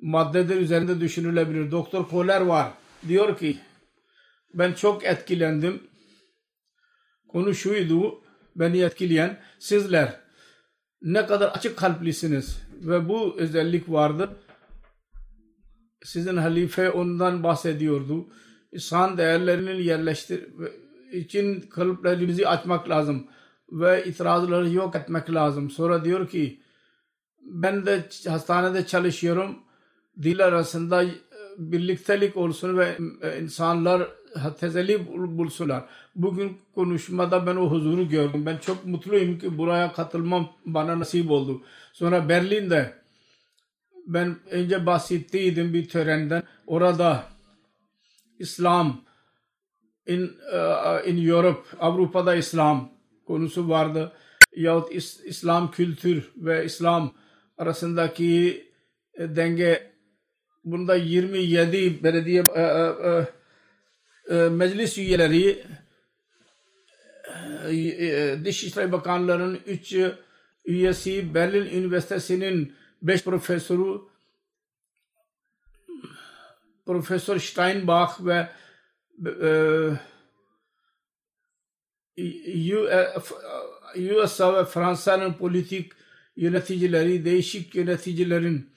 maddedir 0.00 0.56
üzerinde 0.56 1.00
düşünülebilir. 1.00 1.70
Doktor 1.70 2.08
Kohler 2.08 2.40
var. 2.40 2.72
Diyor 3.08 3.38
ki 3.38 3.58
ben 4.54 4.72
çok 4.72 5.04
etkilendim. 5.04 5.82
Konu 7.28 7.54
şuydu 7.54 8.25
beni 8.58 8.80
etkileyen 8.82 9.38
sizler 9.58 10.20
ne 11.02 11.26
kadar 11.26 11.48
açık 11.48 11.76
kalplisiniz 11.76 12.62
ve 12.72 13.08
bu 13.08 13.36
özellik 13.38 13.90
vardır. 13.90 14.30
Sizin 16.02 16.36
halife 16.36 16.90
ondan 16.90 17.42
bahsediyordu. 17.42 18.28
İnsan 18.72 19.18
değerlerinin 19.18 19.82
yerleştir 19.82 20.46
için 21.12 21.60
kalplerimizi 21.60 22.48
açmak 22.48 22.88
lazım 22.88 23.26
ve 23.72 24.04
itirazları 24.04 24.70
yok 24.70 24.96
etmek 24.96 25.30
lazım. 25.30 25.70
Sonra 25.70 26.04
diyor 26.04 26.28
ki 26.28 26.60
ben 27.40 27.86
de 27.86 28.08
hastanede 28.28 28.86
çalışıyorum. 28.86 29.58
Dil 30.22 30.44
arasında 30.44 31.04
birliktelik 31.58 32.36
olsun 32.36 32.78
ve 32.78 32.98
insanlar 33.42 34.08
tezelli 34.60 35.06
bulsunlar. 35.38 35.84
Bugün 36.14 36.58
konuşmada 36.74 37.46
ben 37.46 37.56
o 37.56 37.70
huzuru 37.70 38.08
gördüm. 38.08 38.46
Ben 38.46 38.56
çok 38.56 38.86
mutluyum 38.86 39.38
ki 39.38 39.58
buraya 39.58 39.92
katılmam 39.92 40.52
bana 40.66 40.98
nasip 40.98 41.30
oldu. 41.30 41.62
Sonra 41.92 42.28
Berlin'de 42.28 42.94
ben 44.06 44.36
önce 44.50 44.86
bahsettiydim 44.86 45.74
bir 45.74 45.88
törenden. 45.88 46.42
Orada 46.66 47.24
İslam 48.38 49.00
in, 50.06 50.22
uh, 50.52 51.08
in 51.08 51.28
Europe, 51.28 51.76
Avrupa'da 51.80 52.34
İslam 52.34 52.90
konusu 53.26 53.68
vardı. 53.68 54.12
Yahut 54.56 54.94
is, 54.94 55.20
İslam 55.24 55.70
kültür 55.70 56.30
ve 56.36 56.64
İslam 56.64 57.12
arasındaki 57.58 58.64
e, 59.14 59.36
denge 59.36 59.92
bunda 60.64 60.94
27 60.94 62.04
belediye 62.04 62.42
e, 62.54 62.60
e, 62.60 63.26
meclis 64.34 64.98
üyeleri 64.98 65.64
e, 67.66 67.76
e, 67.76 68.44
Dışişleri 68.44 68.92
Bakanlarının 68.92 69.60
3 69.66 69.94
üyesi 70.64 71.34
Berlin 71.34 71.66
Üniversitesi'nin 71.66 72.74
5 73.02 73.24
profesörü 73.24 74.00
Profesör 76.86 77.38
Steinbach 77.38 78.20
ve 78.20 78.48
USA 83.96 84.54
ve 84.54 84.64
Fransa'nın 84.64 85.32
politik 85.32 85.92
yöneticileri, 86.36 87.24
değişik 87.24 87.74
yöneticilerin 87.74 88.70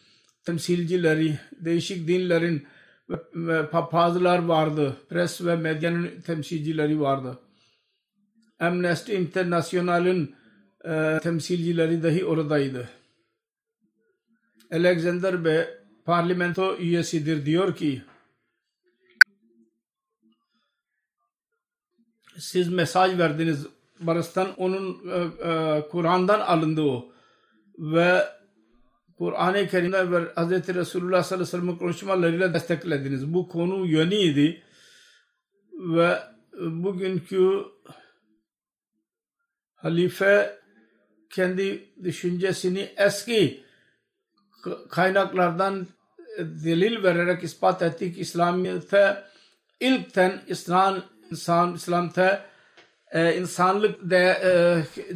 temsilcileri, 0.43 1.39
değişik 1.51 2.07
dinlerin 2.07 2.67
ve 3.35 3.69
papazlar 3.69 4.39
vardı. 4.45 4.97
Pres 5.09 5.45
ve 5.45 5.55
medyanın 5.55 6.21
temsilcileri 6.21 7.01
vardı. 7.01 7.39
Amnesty 8.59 9.15
International'ın 9.15 10.35
e, 10.85 11.19
temsilcileri 11.23 12.03
dahi 12.03 12.25
oradaydı. 12.25 12.89
Alexander 14.71 15.45
Bey 15.45 15.65
parlamento 16.05 16.77
üyesidir 16.77 17.45
diyor 17.45 17.75
ki 17.75 18.03
siz 22.37 22.69
mesaj 22.69 23.17
verdiniz 23.17 23.67
Barış'tan 23.99 24.53
onun 24.57 25.09
e, 25.09 25.49
e, 25.49 25.83
Kur'an'dan 25.89 26.39
alındı 26.39 26.81
o 26.81 27.11
ve 27.79 28.38
Kur'an-ı 29.19 29.67
Kerim'de 29.67 30.11
ve 30.11 30.19
Hz. 30.19 30.75
Resulullah 30.75 31.23
sallallahu 31.23 31.33
aleyhi 31.33 31.41
ve 31.41 31.45
sellem'in 31.45 31.75
konuşmalarıyla 31.75 32.53
desteklediniz. 32.53 33.33
Bu 33.33 33.47
konu 33.47 33.85
yönüydü 33.85 34.61
ve 35.73 36.19
bugünkü 36.59 37.65
halife 39.75 40.59
kendi 41.29 41.89
düşüncesini 42.03 42.89
eski 42.97 43.63
kaynaklardan 44.89 45.87
delil 46.39 47.03
vererek 47.03 47.43
ispat 47.43 47.81
ettik. 47.81 48.17
İslamiyet'e 48.17 49.23
ilkten 49.79 50.41
İslam, 50.47 51.03
insan, 51.31 51.73
İslam'ta 51.73 52.45
e, 53.11 53.37
insanlık 53.37 54.09
de, 54.09 54.37
e, 54.43 54.49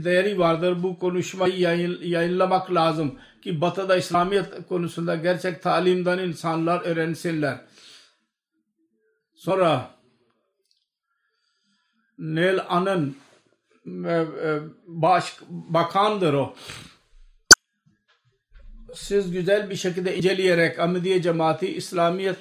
değeri 0.03 0.39
vardır. 0.39 0.83
Bu 0.83 0.99
konuşmayı 0.99 1.59
yayın, 1.59 1.99
yayınlamak 2.01 2.73
lazım 2.73 3.19
ki 3.43 3.61
batıda 3.61 3.95
İslamiyet 3.95 4.67
konusunda 4.69 5.15
gerçek 5.15 5.63
talimden 5.63 6.17
insanlar 6.17 6.81
öğrensinler. 6.81 7.57
Sonra 9.35 9.89
Neil 12.17 12.59
Anın 12.69 13.17
e, 14.05 14.11
e, 14.11 14.59
baş, 14.87 15.37
bakandır 15.49 16.33
o. 16.33 16.55
Siz 18.93 19.31
güzel 19.31 19.69
bir 19.69 19.75
şekilde 19.75 20.17
inceleyerek 20.17 20.79
Ahmediye 20.79 21.21
cemaati, 21.21 21.75
İslamiyet 21.75 22.37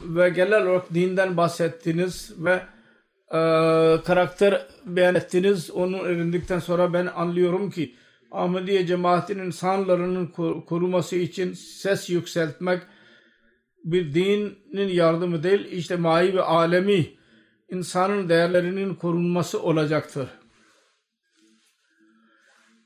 ve 0.00 0.30
genel 0.30 0.66
olarak 0.66 0.94
dinden 0.94 1.36
bahsettiniz 1.36 2.32
ve 2.38 2.52
e, 3.30 3.38
karakter 4.04 4.66
beyan 4.86 5.14
ettiniz. 5.14 5.70
Onu 5.70 5.98
öğrendikten 6.00 6.58
sonra 6.58 6.92
ben 6.92 7.06
anlıyorum 7.06 7.70
ki 7.70 7.94
Ahmediye 8.34 8.86
cemaatinin 8.86 9.44
insanların 9.44 10.26
koruması 10.66 11.16
için 11.16 11.52
ses 11.52 12.10
yükseltmek 12.10 12.82
bir 13.84 14.14
dinin 14.14 14.88
yardımı 14.88 15.42
değil, 15.42 15.72
içtimai 15.72 16.34
ve 16.34 16.42
alemi 16.42 17.06
insanın 17.70 18.28
değerlerinin 18.28 18.94
korunması 18.94 19.62
olacaktır. 19.62 20.28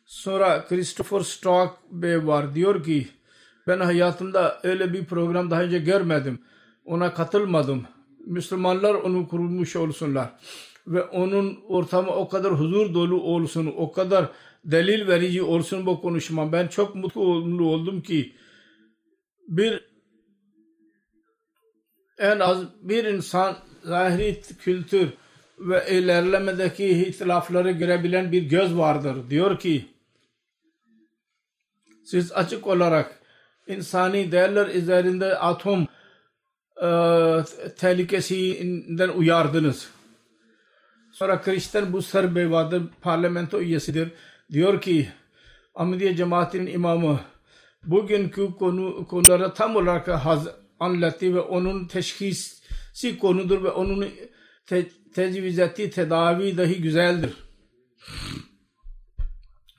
Sonra 0.05 0.64
Christopher 0.68 1.20
Stock 1.20 1.72
Bey 1.90 2.26
var 2.26 2.55
diyor 2.55 2.84
ki 2.84 3.09
ben 3.66 3.80
hayatımda 3.80 4.61
öyle 4.62 4.92
bir 4.92 5.05
program 5.05 5.51
daha 5.51 5.62
önce 5.62 5.78
görmedim. 5.78 6.42
Ona 6.84 7.14
katılmadım. 7.14 7.86
Müslümanlar 8.26 8.94
onu 8.94 9.28
kurmuş 9.28 9.76
olsunlar. 9.76 10.30
Ve 10.89 11.03
onun 11.03 11.59
ortamı 11.68 12.11
o 12.11 12.28
kadar 12.28 12.53
huzur 12.53 12.95
dolu 12.95 13.22
olsun, 13.22 13.74
o 13.76 13.93
kadar 13.93 14.28
delil 14.64 15.09
verici 15.09 15.43
olsun 15.43 15.86
bu 15.86 16.01
konuşma. 16.01 16.53
Ben 16.53 16.68
çok 16.68 16.95
mutlu 16.95 17.64
oldum 17.64 18.03
ki 18.03 18.32
bir 19.49 19.89
en 22.18 22.39
az 22.39 22.62
bir 22.82 23.05
insan 23.05 23.57
zahiri 23.84 24.41
kültür 24.61 25.09
ve 25.59 25.91
ilerlemedeki 25.91 26.89
ihtilafları 26.89 27.70
görebilen 27.70 28.32
bir 28.32 28.43
göz 28.43 28.78
vardır. 28.78 29.30
Diyor 29.30 29.59
ki 29.59 29.86
siz 32.05 32.32
açık 32.32 32.66
olarak 32.66 33.20
insani 33.66 34.32
değerler 34.32 34.66
üzerinde 34.66 35.39
atom 35.39 35.86
e, 36.82 36.89
tehlikesinden 37.78 39.09
uyardınız. 39.09 39.97
Sonra 41.18 41.40
Kristen 41.40 41.92
Busser 41.92 42.34
Bey 42.34 42.50
vardır, 42.50 42.82
parlamento 43.00 43.60
üyesidir. 43.60 44.08
Diyor 44.52 44.80
ki 44.80 45.08
Ahmediye 45.74 46.16
cemaatinin 46.16 46.66
imamı 46.66 47.20
bugünkü 47.84 48.54
konu, 48.58 49.06
konulara 49.06 49.54
tam 49.54 49.76
olarak 49.76 50.08
haz, 50.08 50.48
anlattı 50.80 51.34
ve 51.34 51.40
onun 51.40 51.86
teşhisi 51.86 53.18
konudur 53.20 53.64
ve 53.64 53.70
onun 53.70 54.08
te, 54.66 54.88
tecviz 55.14 55.58
ettiği 55.58 55.90
tedavi 55.90 56.56
dahi 56.56 56.82
güzeldir. 56.82 57.32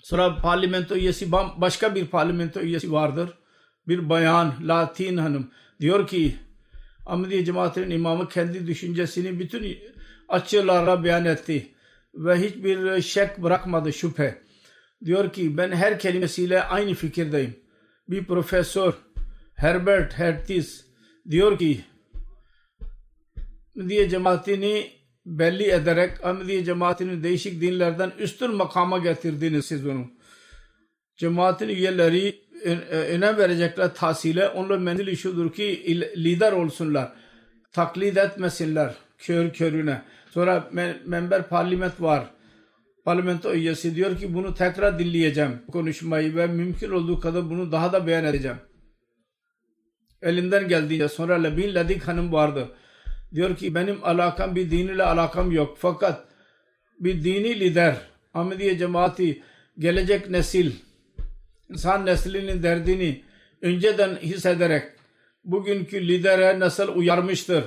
Sonra 0.03 0.37
parlamento 0.41 0.95
üyesi 0.95 1.31
başka 1.31 1.95
bir 1.95 2.07
parlamento 2.07 2.59
üyesi 2.59 2.91
vardır. 2.91 3.29
Bir 3.87 4.09
bayan 4.09 4.53
Latin 4.61 5.17
hanım 5.17 5.51
diyor 5.79 6.07
ki 6.07 6.35
Ahmediye 7.05 7.45
cemaatinin 7.45 7.89
imamı 7.89 8.29
kendi 8.29 8.67
düşüncesini 8.67 9.39
bütün 9.39 9.77
açılarla 10.29 11.03
beyan 11.03 11.25
etti 11.25 11.67
ve 12.13 12.35
hiçbir 12.35 13.01
şek 13.01 13.37
bırakmadı 13.37 13.93
şüphe. 13.93 14.41
Diyor 15.05 15.33
ki 15.33 15.57
ben 15.57 15.71
her 15.71 15.99
kelimesiyle 15.99 16.63
aynı 16.63 16.93
fikirdeyim. 16.93 17.55
Bir 18.07 18.25
profesör 18.25 18.93
Herbert 19.55 20.13
Hertis 20.13 20.85
diyor 21.29 21.59
ki 21.59 21.81
Ahmediye 23.79 24.09
cemaatini 24.09 24.91
belli 25.25 25.71
ederek 25.71 26.25
Ahmediye 26.25 26.63
cemaatini 26.63 27.23
değişik 27.23 27.61
dinlerden 27.61 28.11
üstün 28.19 28.55
makama 28.55 28.97
getirdiniz 28.97 29.65
siz 29.65 29.87
onu. 29.87 30.07
Cemaatin 31.17 31.69
üyeleri 31.69 32.41
önem 32.91 33.37
verecekler 33.37 33.93
tahsile. 33.95 34.47
Onların 34.49 34.83
mendili 34.83 35.17
şudur 35.17 35.53
ki 35.53 35.85
lider 36.17 36.51
olsunlar. 36.51 37.13
Taklit 37.71 38.17
etmesinler 38.17 38.93
kör 39.17 39.53
körüne. 39.53 40.01
Sonra 40.29 40.69
member 41.05 41.47
parlament 41.47 42.01
var. 42.01 42.31
Parlamento 43.05 43.53
üyesi 43.53 43.95
diyor 43.95 44.17
ki 44.17 44.33
bunu 44.33 44.53
tekrar 44.53 44.99
dinleyeceğim 44.99 45.61
konuşmayı 45.71 46.35
ve 46.35 46.47
mümkün 46.47 46.91
olduğu 46.91 47.19
kadar 47.19 47.49
bunu 47.49 47.71
daha 47.71 47.93
da 47.93 48.07
beyan 48.07 48.25
edeceğim. 48.25 48.57
Elimden 50.21 50.67
geldiğince 50.67 51.07
sonra 51.07 51.43
Labin 51.43 51.75
Ladik 51.75 52.07
Hanım 52.07 52.33
vardı. 52.33 52.69
Diyor 53.33 53.57
ki 53.57 53.75
benim 53.75 54.03
alakam 54.03 54.55
bir 54.55 54.71
din 54.71 54.87
ile 54.87 55.03
alakam 55.03 55.51
yok. 55.51 55.77
Fakat 55.79 56.25
bir 56.99 57.23
dini 57.23 57.59
lider 57.59 57.95
Ahmediye 58.33 58.77
cemaati 58.77 59.43
gelecek 59.77 60.29
nesil 60.29 60.71
insan 61.69 62.05
neslinin 62.05 62.63
derdini 62.63 63.23
önceden 63.61 64.15
hissederek 64.15 64.83
bugünkü 65.43 66.07
lidere 66.07 66.59
nasıl 66.59 66.95
uyarmıştır. 66.95 67.63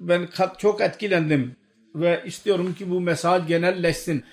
Ben 0.00 0.28
çok 0.58 0.80
etkilendim 0.80 1.56
ve 1.94 2.22
istiyorum 2.26 2.74
ki 2.74 2.90
bu 2.90 3.00
mesaj 3.00 3.46
genelleşsin. 3.46 4.24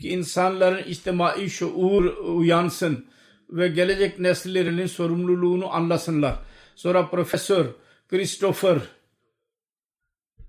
Ki 0.00 0.08
insanların 0.08 0.82
içtimai 0.82 1.50
şuur 1.50 2.04
uyansın 2.16 3.06
ve 3.50 3.68
gelecek 3.68 4.18
nesillerinin 4.18 4.86
sorumluluğunu 4.86 5.74
anlasınlar. 5.74 6.38
Sonra 6.76 7.06
Profesör 7.06 7.66
Christopher 8.08 8.78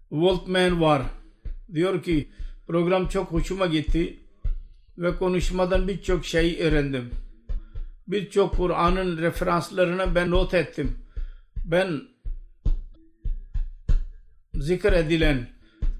Woltman 0.09 0.81
var. 0.81 1.01
Diyor 1.73 2.03
ki 2.03 2.29
program 2.67 3.07
çok 3.07 3.31
hoşuma 3.31 3.65
gitti 3.65 4.19
ve 4.97 5.15
konuşmadan 5.15 5.87
birçok 5.87 6.25
şey 6.25 6.61
öğrendim. 6.61 7.11
Birçok 8.07 8.57
Kur'an'ın 8.57 9.17
referanslarına 9.17 10.15
ben 10.15 10.31
not 10.31 10.53
ettim. 10.53 10.97
Ben 11.65 12.01
zikir 14.53 14.93
edilen 14.93 15.56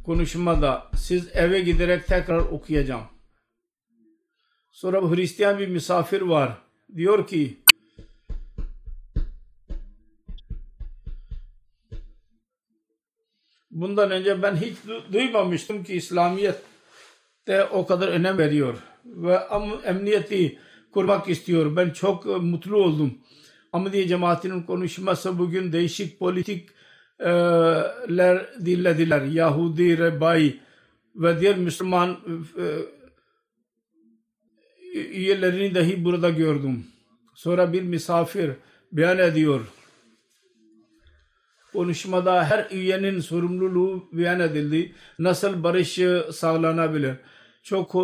konuşmada 0.08 0.88
siz 0.96 1.30
eve 1.34 1.62
giderek 1.62 2.08
tekrar 2.08 2.40
okuyacağım. 2.40 3.04
Sonra 4.72 5.02
Hristiyan 5.02 5.60
bir 5.60 5.68
misafir 5.68 6.22
var. 6.22 6.58
Diyor 6.96 7.28
ki 7.28 7.58
bundan 13.72 14.12
önce 14.12 14.42
ben 14.42 14.56
hiç 14.56 14.78
duymamıştım 15.14 15.84
ki 15.84 15.94
İslamiyet 15.94 16.62
de 17.48 17.64
o 17.64 17.86
kadar 17.86 18.08
önem 18.08 18.38
veriyor 18.38 18.78
ve 19.06 19.40
emniyeti 19.86 20.60
kurmak 20.92 21.30
istiyor. 21.30 21.76
Ben 21.76 21.90
çok 21.90 22.26
mutlu 22.26 22.78
oldum. 22.78 23.18
Ahmediye 23.74 24.08
cemaatinin 24.08 24.64
konuşması 24.64 25.40
bugün 25.40 25.72
değişik 25.72 26.20
politikler 27.20 28.48
dinlediler. 28.66 29.22
Yahudi, 29.22 29.98
Rebay 29.98 30.60
ve 31.16 31.40
diğer 31.40 31.58
Müslüman 31.58 32.18
üyelerini 34.94 35.76
dahi 35.76 36.06
burada 36.06 36.30
gördüm. 36.30 36.86
Sonra 37.36 37.74
bir 37.74 37.82
misafir 37.82 38.52
beyan 38.92 39.18
ediyor 39.18 39.62
konuşmada 41.74 42.46
her 42.46 42.68
üyenin 42.72 43.20
sorumluluğu 43.20 44.10
beyan 44.12 44.40
edildi. 44.40 44.94
Nasıl 45.20 45.64
barış 45.64 46.00
sağlanabilir? 46.34 47.16
Çok 47.64 47.96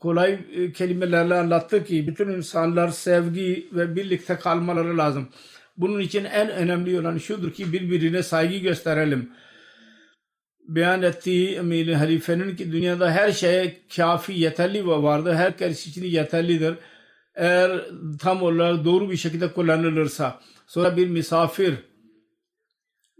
kolay 0.00 0.38
e, 0.52 0.72
kelimelerle 0.72 1.34
anlattı 1.34 1.84
ki 1.84 2.06
bütün 2.06 2.28
insanlar 2.28 2.88
sevgi 2.88 3.68
ve 3.72 3.96
birlikte 3.96 4.36
kalmaları 4.36 4.98
lazım. 4.98 5.28
Bunun 5.80 6.00
için 6.00 6.24
en 6.24 6.50
önemli 6.50 7.00
olan 7.00 7.18
şudur 7.18 7.52
ki 7.52 7.72
birbirine 7.72 8.22
saygı 8.22 8.56
gösterelim. 8.56 9.32
Beyan 10.68 11.02
ettiği 11.02 11.56
Emir 11.56 11.92
Halife'nin 11.92 12.56
ki 12.56 12.72
dünyada 12.72 13.10
her 13.10 13.32
şeye 13.32 13.80
kafi 13.96 14.32
yeterli 14.32 14.86
ve 14.86 15.02
vardır. 15.02 15.34
Herkes 15.34 15.86
için 15.86 16.04
yeterlidir. 16.04 16.74
Eğer 17.34 17.84
tam 18.18 18.42
olarak 18.42 18.84
doğru 18.84 19.10
bir 19.10 19.16
şekilde 19.16 19.52
kullanılırsa. 19.52 20.40
Sonra 20.66 20.96
bir 20.96 21.06
misafir 21.06 21.74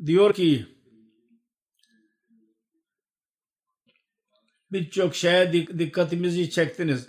diyor 0.07 0.35
ki 0.35 0.67
birçok 4.73 5.15
şeye 5.15 5.53
dikkatimizi 5.53 6.51
çektiniz. 6.51 7.07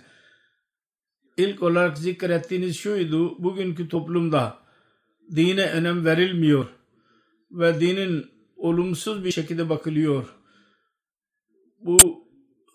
İlk 1.36 1.62
olarak 1.62 1.98
zikrettiğiniz 1.98 2.76
şuydu, 2.76 3.42
bugünkü 3.42 3.88
toplumda 3.88 4.61
dine 5.36 5.70
önem 5.70 6.04
verilmiyor 6.04 6.66
ve 7.50 7.80
dinin 7.80 8.26
olumsuz 8.56 9.24
bir 9.24 9.30
şekilde 9.30 9.68
bakılıyor. 9.68 10.24
Bu 11.80 12.22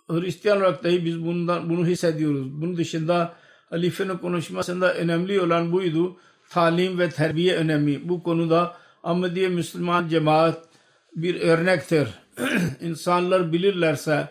Hristiyan 0.10 0.58
olarak 0.58 0.84
dahi 0.84 1.05
biz 1.05 1.26
bundan 1.26 1.70
bunu 1.70 1.86
hissediyoruz. 1.86 2.62
Bunun 2.62 2.78
dışında 2.78 3.36
halifenin 3.70 4.18
konuşmasında 4.18 4.93
önemli 4.93 5.41
olan 5.41 5.72
buydu. 5.72 6.18
Talim 6.49 6.99
ve 6.99 7.10
terbiye 7.10 7.55
önemli. 7.55 8.10
Bu 8.10 8.24
konuda 8.24 8.76
Ahmediye 9.03 9.49
Müslüman 9.49 10.08
cemaat 10.08 10.70
bir 11.16 11.41
örnektir. 11.41 12.08
İnsanlar 12.82 13.53
bilirlerse 13.53 14.30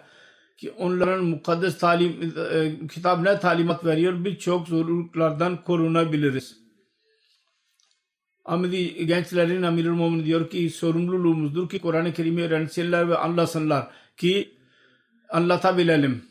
ki 0.57 0.71
onların 0.71 1.25
mukaddes 1.25 1.79
talim 1.79 2.35
e, 2.53 2.87
kitap 2.89 3.23
ne 3.23 3.41
talimat 3.41 3.85
veriyor 3.85 4.25
birçok 4.25 4.69
zorluklardan 4.69 5.65
korunabiliriz. 5.65 6.66
Ahmedi 8.47 9.07
gençlerin 9.07 9.63
Amirul 9.63 9.95
Mumin 9.95 10.25
diyor 10.25 10.51
ki 10.51 10.71
sorumluluğumuzdur 10.71 11.69
ki 11.69 11.79
Kur'an-ı 11.79 12.13
Kerim'i 12.13 12.43
öğrensinler 12.43 13.09
ve 13.09 13.17
anlasınlar 13.17 13.89
ki 14.17 14.55
anlatabilelim. 15.31 16.25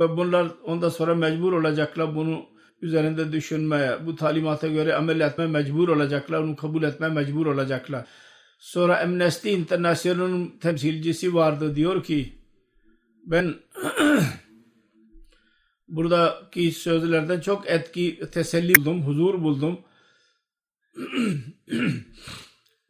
Ve 0.00 0.16
bunlar 0.16 0.48
ondan 0.64 0.88
sonra 0.88 1.14
mecbur 1.14 1.52
olacaklar 1.52 2.14
bunu 2.14 2.46
üzerinde 2.82 3.32
düşünmeye, 3.32 4.06
bu 4.06 4.16
talimata 4.16 4.68
göre 4.68 4.94
amel 4.94 5.20
etme 5.20 5.46
mecbur 5.46 5.88
olacaklar, 5.88 6.38
onu 6.40 6.56
kabul 6.56 6.82
etme 6.82 7.08
mecbur 7.08 7.46
olacaklar. 7.46 8.06
Sonra 8.58 9.00
Amnesty 9.02 9.52
International'ın 9.52 10.58
temsilcisi 10.58 11.34
vardı 11.34 11.76
diyor 11.76 12.02
ki 12.02 12.32
ben 13.24 13.54
buradaki 15.88 16.72
sözlerden 16.72 17.40
çok 17.40 17.70
etki, 17.70 18.20
teselli 18.32 18.74
buldum, 18.74 19.02
huzur 19.02 19.42
buldum. 19.42 19.80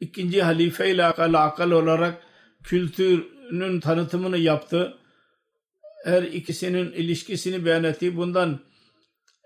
İkinci 0.01 0.43
halife 0.43 0.91
ile 0.91 1.05
alakalı 1.05 1.77
olarak 1.77 2.23
kültürünün 2.63 3.81
tanıtımını 3.81 4.39
yaptı. 4.39 4.99
Her 6.05 6.23
ikisinin 6.23 6.93
ilişkisini 6.93 7.65
beyan 7.65 7.85
etti. 7.85 8.17
Bundan 8.17 8.61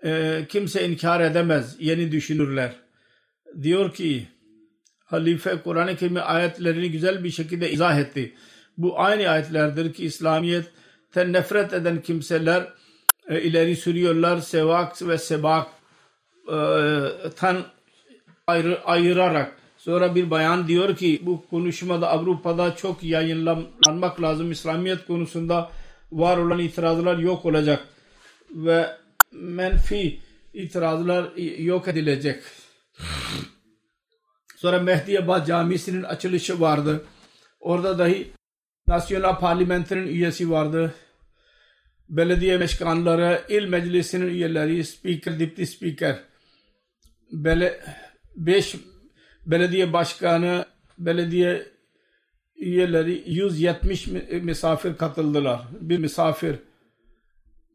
e, 0.03 0.41
kimse 0.49 0.89
inkar 0.89 1.21
edemez. 1.21 1.75
Yeni 1.79 2.11
düşünürler. 2.11 2.75
Diyor 3.61 3.93
ki 3.93 4.27
halife 5.05 5.61
Kur'an-ı 5.63 5.95
Kerim 5.95 6.17
ayetlerini 6.23 6.91
güzel 6.91 7.23
bir 7.23 7.31
şekilde 7.31 7.71
izah 7.71 7.99
etti. 7.99 8.35
Bu 8.77 8.99
aynı 8.99 9.29
ayetlerdir 9.29 9.93
ki 9.93 10.05
İslamiyet'ten 10.05 11.33
nefret 11.33 11.73
eden 11.73 12.01
kimseler 12.01 12.73
e, 13.31 13.41
ileri 13.41 13.75
sürüyorlar. 13.75 14.37
Sevak 14.37 15.01
ve 15.01 15.17
sebak 15.17 15.67
e, 16.47 16.57
tan 17.35 17.57
ayrı, 18.47 18.83
ayırarak 18.85 19.55
sonra 19.77 20.15
bir 20.15 20.31
bayan 20.31 20.67
diyor 20.67 20.95
ki 20.95 21.21
bu 21.23 21.45
konuşmada 21.49 22.09
Avrupa'da 22.09 22.75
çok 22.75 23.03
yayınlanmak 23.03 24.21
lazım. 24.21 24.51
İslamiyet 24.51 25.05
konusunda 25.07 25.71
var 26.11 26.37
olan 26.37 26.59
itirazlar 26.59 27.17
yok 27.17 27.45
olacak 27.45 27.87
ve 28.51 28.97
menfi 29.31 30.19
itirazlar 30.53 31.35
yok 31.57 31.87
edilecek. 31.87 32.43
Sonra 34.55 34.79
Mehdiyabad 34.79 35.47
Camisi'nin 35.47 36.03
açılışı 36.03 36.61
vardı. 36.61 37.05
Orada 37.59 37.99
dahi 37.99 38.31
Nasyonal 38.87 39.39
Parlamenter'in 39.39 40.07
üyesi 40.07 40.51
vardı. 40.51 40.93
Belediye 42.11 42.57
meşkanları, 42.57 43.41
il 43.49 43.67
meclisinin 43.67 44.27
üyeleri, 44.27 44.83
speaker, 44.83 45.39
dipti 45.39 45.67
speaker. 45.67 46.19
Bele, 47.31 47.79
beş 48.35 48.75
belediye 49.45 49.93
başkanı, 49.93 50.65
belediye 50.97 51.67
üyeleri 52.55 53.23
170 53.25 54.07
misafir 54.41 54.97
katıldılar. 54.97 55.61
Bir 55.81 55.97
misafir 55.97 56.55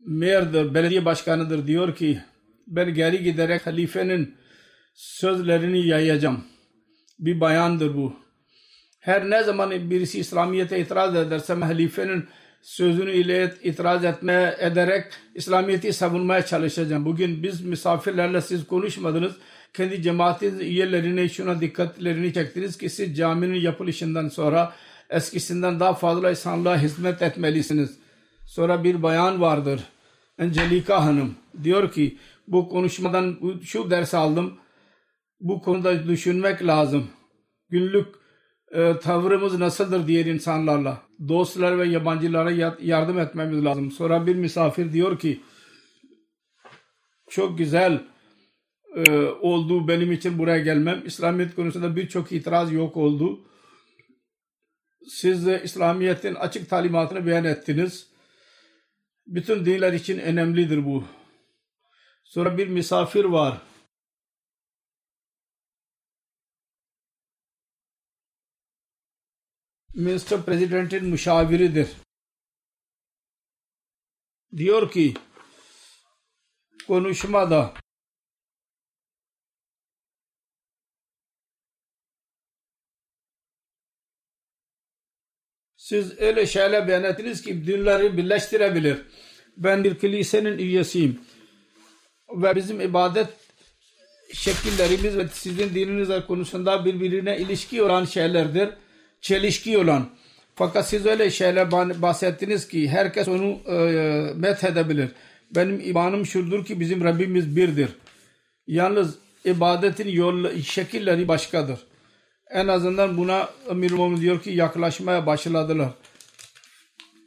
mayordur, 0.07 0.75
belediye 0.75 1.05
başkanıdır 1.05 1.67
diyor 1.67 1.95
ki 1.95 2.21
ben 2.67 2.95
geri 2.95 3.23
giderek 3.23 3.67
halifenin 3.67 4.35
sözlerini 4.95 5.87
yayacağım. 5.87 6.45
Bir 7.19 7.41
bayandır 7.41 7.97
bu. 7.97 8.17
Her 9.01 9.31
ne 9.31 9.43
zaman 9.43 9.91
birisi 9.91 10.19
İslamiyet'e 10.19 10.81
itiraz 10.81 11.17
ederse 11.17 11.55
halifenin 11.55 12.29
sözünü 12.63 13.13
ile 13.13 13.55
itiraz 13.63 14.05
etmeye 14.05 14.57
ederek 14.61 15.05
İslamiyet'i 15.35 15.93
savunmaya 15.93 16.47
çalışacağım. 16.47 17.05
Bugün 17.05 17.43
biz 17.43 17.61
misafirlerle 17.61 18.41
siz 18.41 18.67
konuşmadınız. 18.67 19.33
Kendi 19.75 20.03
cemaatin 20.03 20.59
üyelerine 20.59 21.29
şuna 21.29 21.61
dikkatlerini 21.61 22.33
çektiniz 22.35 22.79
ki 22.79 22.91
siz 22.91 23.17
caminin 23.17 23.61
yapılışından 23.61 24.29
sonra 24.29 24.73
eskisinden 25.11 25.81
daha 25.81 25.95
fazla 25.95 26.31
insanlığa 26.31 26.79
hizmet 26.79 27.23
etmelisiniz. 27.23 27.99
Sonra 28.47 28.85
bir 28.85 29.03
bayan 29.03 29.41
vardır. 29.41 29.81
Angelika 30.39 31.05
Hanım 31.05 31.35
diyor 31.63 31.93
ki 31.93 32.19
bu 32.49 32.69
konuşmadan 32.69 33.39
şu 33.63 33.91
ders 33.91 34.15
aldım. 34.15 34.59
Bu 35.41 35.63
konuda 35.63 36.09
düşünmek 36.09 36.67
lazım. 36.67 37.07
Günlük 37.69 38.07
e, 38.73 38.99
tavrımız 38.99 39.59
nasıldır 39.59 40.07
diğer 40.07 40.27
insanlarla. 40.27 41.06
Dostlar 41.29 41.79
ve 41.79 41.89
yabancılara 41.89 42.75
yardım 42.81 43.19
etmemiz 43.19 43.65
lazım. 43.65 43.91
Sonra 43.91 44.27
bir 44.27 44.37
misafir 44.37 44.93
diyor 44.93 45.19
ki 45.19 45.41
çok 47.31 47.59
güzel 47.59 48.03
e, 48.97 49.11
oldu 49.21 49.89
benim 49.89 50.13
için 50.13 50.39
buraya 50.39 50.59
gelmem. 50.59 51.03
İslamiyet 51.07 51.55
konusunda 51.55 51.97
birçok 51.97 52.33
itiraz 52.33 52.73
yok 52.73 52.97
oldu. 52.97 53.41
Siz 55.09 55.47
de 55.47 55.61
İslamiyet'in 55.65 56.35
açık 56.35 56.71
talimatını 56.71 57.27
beyan 57.27 57.45
ettiniz. 57.45 58.07
Bütün 59.27 59.65
dinler 59.65 59.93
için 59.93 60.19
önemlidir 60.19 60.85
bu. 60.85 61.05
Sonra 62.25 62.59
bir 62.59 62.69
misafir 62.69 63.25
var. 63.25 63.59
Mr. 69.97 70.45
President'in 70.45 71.05
müşaviridir. 71.05 71.89
Diyor 74.57 74.91
ki 74.91 75.15
konuşmada 76.87 77.75
siz 85.77 86.19
öyle 86.21 86.47
şeyler 86.47 86.89
beyan 86.89 87.05
ettiniz 87.05 87.43
ki 87.43 87.67
dinleri 87.67 88.17
birleştirebilir. 88.17 89.03
Ben 89.57 89.85
bir 89.85 89.99
kilisenin 89.99 90.59
üyesiyim. 90.59 91.21
Ve 92.29 92.57
bizim 92.57 92.81
ibadet 92.81 93.29
şekillerimiz 94.33 95.17
ve 95.17 95.29
sizin 95.29 95.75
dininiz 95.75 96.27
konusunda 96.27 96.85
birbirine 96.85 97.39
ilişki 97.39 97.83
olan 97.83 98.05
şeylerdir 98.05 98.71
çelişki 99.21 99.79
olan 99.79 100.09
fakat 100.55 100.89
siz 100.89 101.07
öyle 101.07 101.31
şeyler 101.31 101.71
bahsettiniz 102.03 102.69
ki 102.69 102.89
herkes 102.89 103.29
onu 103.29 103.59
e, 103.69 104.33
met 104.37 104.65
edebilir. 104.65 105.11
Benim 105.55 105.81
imanım 105.81 106.27
şudur 106.27 106.65
ki 106.65 106.81
bizim 106.81 107.05
Rabbimiz 107.05 107.57
birdir. 107.57 107.89
Yalnız 108.67 109.15
ibadetin 109.45 110.09
yol 110.09 110.63
şekilleri 110.63 111.29
başkadır. 111.29 111.79
En 112.51 112.69
azından 112.69 113.17
buna 113.17 113.49
Amir 113.71 114.21
diyor 114.21 114.43
ki 114.43 114.51
yaklaşmaya 114.51 115.27
başladılar. 115.27 115.89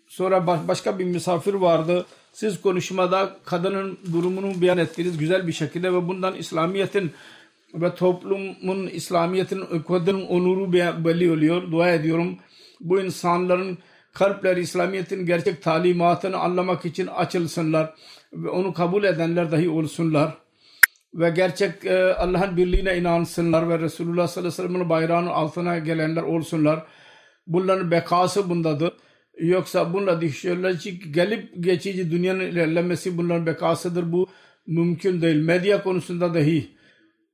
Sonra 0.08 0.68
başka 0.68 1.00
bir 1.00 1.06
misafir 1.06 1.54
vardı. 1.54 2.06
Siz 2.34 2.62
konuşmada 2.62 3.38
kadının 3.46 4.00
durumunu 4.14 4.62
beyan 4.62 4.78
ettiniz 4.78 5.18
güzel 5.18 5.48
bir 5.48 5.54
şekilde 5.54 5.94
ve 5.94 6.08
bundan 6.08 6.36
İslamiyet'in 6.36 7.12
ve 7.74 7.96
toplumun 7.96 8.88
İslamiyet'in 8.88 9.64
kadın 9.88 10.22
onuru 10.22 10.74
belli 10.74 11.32
oluyor. 11.32 11.72
Dua 11.72 11.90
ediyorum. 11.90 12.38
Bu 12.80 13.02
insanların 13.02 13.78
kalpleri 14.14 14.60
İslamiyet'in 14.60 15.26
gerçek 15.26 15.62
talimatını 15.62 16.38
anlamak 16.38 16.86
için 16.86 17.08
açılsınlar 17.08 17.94
ve 18.34 18.50
onu 18.50 18.74
kabul 18.74 19.04
edenler 19.04 19.52
dahi 19.52 19.70
olsunlar 19.70 20.38
ve 21.14 21.30
gerçek 21.30 21.86
e, 21.86 22.14
Allah'ın 22.14 22.58
birliğine 22.58 22.98
inansınlar 22.98 23.70
ve 23.70 23.80
Resulullah 23.80 24.28
sallallahu 24.28 24.54
aleyhi 24.54 24.64
ve 24.64 24.68
sellem'in 24.68 24.90
bayrağının 24.90 25.28
altına 25.28 25.78
gelenler 25.78 26.22
olsunlar. 26.22 26.86
Bunların 27.48 27.92
bekası 27.92 28.50
bundadır. 28.50 28.94
Yoksa 29.40 29.94
bununla 29.94 30.22
düşüyorlar 30.22 30.72
gelip 31.14 31.64
geçici 31.64 32.12
dünyanın 32.12 32.40
ilerlemesi 32.40 33.18
bunların 33.18 33.46
bekasıdır. 33.46 34.12
Bu 34.12 34.30
mümkün 34.68 35.22
değil. 35.22 35.42
Medya 35.42 35.84
konusunda 35.84 36.34
dahi 36.34 36.79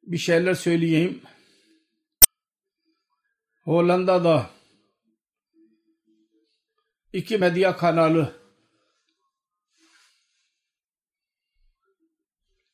bir 0.06 0.18
şeyler 0.18 0.54
söyleyeyim. 0.54 1.22
Hollanda'da 3.64 4.50
iki 7.14 7.38
medya 7.38 7.78
kanalı 7.78 8.36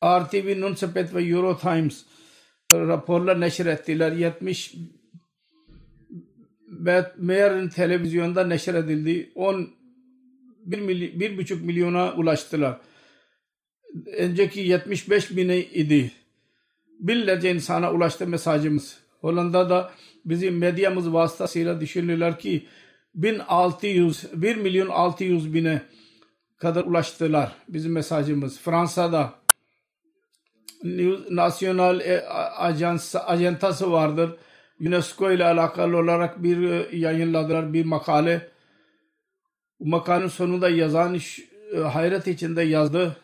RTV 0.04 0.62
Nunspet 0.62 1.14
ve 1.14 1.24
Euro 1.24 1.60
Times 1.60 2.06
raporlar 2.72 3.42
neşr 3.42 3.66
ettiler. 3.66 4.12
70 4.12 4.76
Mayer'in 7.18 7.70
televizyonda 7.70 8.48
neşr 8.48 8.74
edildi. 8.74 9.32
10 9.36 9.70
bir, 10.66 11.20
bir 11.20 11.38
buçuk 11.38 11.66
milyona 11.66 12.14
ulaştılar. 12.14 12.82
Önceki 14.06 14.60
75 14.60 15.36
bin 15.36 15.50
idi 15.50 16.12
binlerce 17.02 17.52
insana 17.52 17.92
ulaştı 17.92 18.28
mesajımız. 18.28 19.00
Hollanda'da 19.22 19.92
bizim 20.26 20.58
medyamız 20.58 21.14
vasıtasıyla 21.14 21.82
düşünüyorlar 21.82 22.40
ki 22.40 22.68
1600, 23.16 24.26
1 24.34 24.56
milyon 24.56 24.88
600 24.88 25.54
bine 25.54 25.82
kadar 26.58 26.84
ulaştılar 26.84 27.52
bizim 27.68 27.92
mesajımız. 27.92 28.60
Fransa'da 28.60 29.34
National 31.30 32.00
e, 32.00 32.28
Ajans, 32.58 33.16
Ajantası 33.16 33.92
vardır. 33.92 34.32
UNESCO 34.80 35.32
ile 35.32 35.46
alakalı 35.46 35.98
olarak 35.98 36.44
bir 36.44 36.70
e, 36.70 36.98
yayınladılar 36.98 37.74
bir 37.74 37.86
makale. 37.86 38.48
Bu 39.80 39.90
makalenin 39.90 40.28
sonunda 40.28 40.70
yazan 40.70 41.20
e, 41.74 41.78
hayret 41.78 42.28
içinde 42.28 42.62
yazdı. 42.62 43.18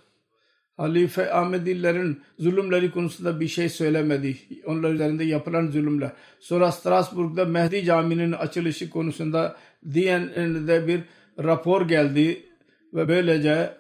Halife 0.78 1.34
Ahmedilerin 1.34 2.22
zulümleri 2.40 2.92
konusunda 2.92 3.40
bir 3.40 3.48
şey 3.48 3.70
söylemedi. 3.70 4.38
Onlar 4.66 4.94
üzerinde 4.94 5.24
yapılan 5.24 5.68
zulümler. 5.68 6.12
Sonra 6.40 6.72
Strasbourg'da 6.72 7.46
Mehdi 7.46 7.86
Camii'nin 7.86 8.32
açılışı 8.32 8.90
konusunda 8.90 9.58
DNN'de 9.86 10.88
bir 10.88 11.02
rapor 11.44 11.88
geldi 11.88 12.46
ve 12.94 13.08
böylece 13.08 13.78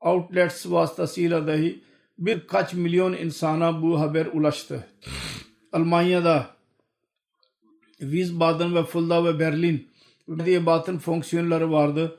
outlets 0.00 0.66
vasıtasıyla 0.66 1.46
dahi 1.46 1.80
birkaç 2.18 2.74
milyon 2.74 3.12
insana 3.12 3.82
bu 3.82 4.00
haber 4.00 4.26
ulaştı. 4.26 4.86
Almanya'da 5.72 6.46
Wiesbaden 7.98 8.74
ve 8.74 8.84
Fulda 8.84 9.24
ve 9.24 9.38
Berlin 9.38 9.88
diye 10.44 10.66
batın 10.66 10.98
fonksiyonları 10.98 11.72
vardı. 11.72 12.18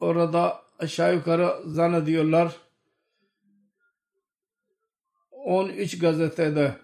Orada 0.00 0.69
aşağı 0.80 1.14
yukarı 1.14 1.54
zannediyorlar 1.66 2.56
13 5.30 5.98
gazetede, 5.98 6.74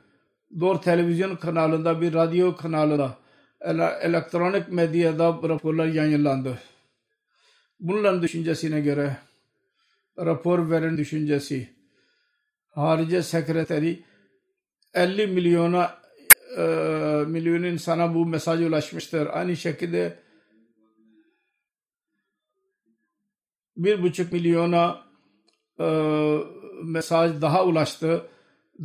4 0.60 0.84
televizyon 0.84 1.36
kanalında, 1.36 2.00
bir 2.00 2.14
radyo 2.14 2.56
kanalında, 2.56 3.18
elektronik 4.00 4.68
medyada 4.68 5.40
raporlar 5.48 5.86
yayınlandı. 5.86 6.58
Bunların 7.80 8.22
düşüncesine 8.22 8.80
göre 8.80 9.16
rapor 10.18 10.70
veren 10.70 10.96
düşüncesi 10.96 11.68
harice 12.68 13.22
sekreteri 13.22 14.02
50 14.94 15.26
milyona 15.26 15.98
e, 16.58 16.62
milyon 17.26 17.62
insana 17.62 18.14
bu 18.14 18.26
mesaj 18.26 18.60
ulaşmıştır. 18.60 19.28
Aynı 19.32 19.56
şekilde 19.56 20.18
bir 23.76 24.02
buçuk 24.02 24.32
milyona 24.32 25.00
e, 25.80 25.86
mesaj 26.84 27.40
daha 27.40 27.64
ulaştı. 27.64 28.22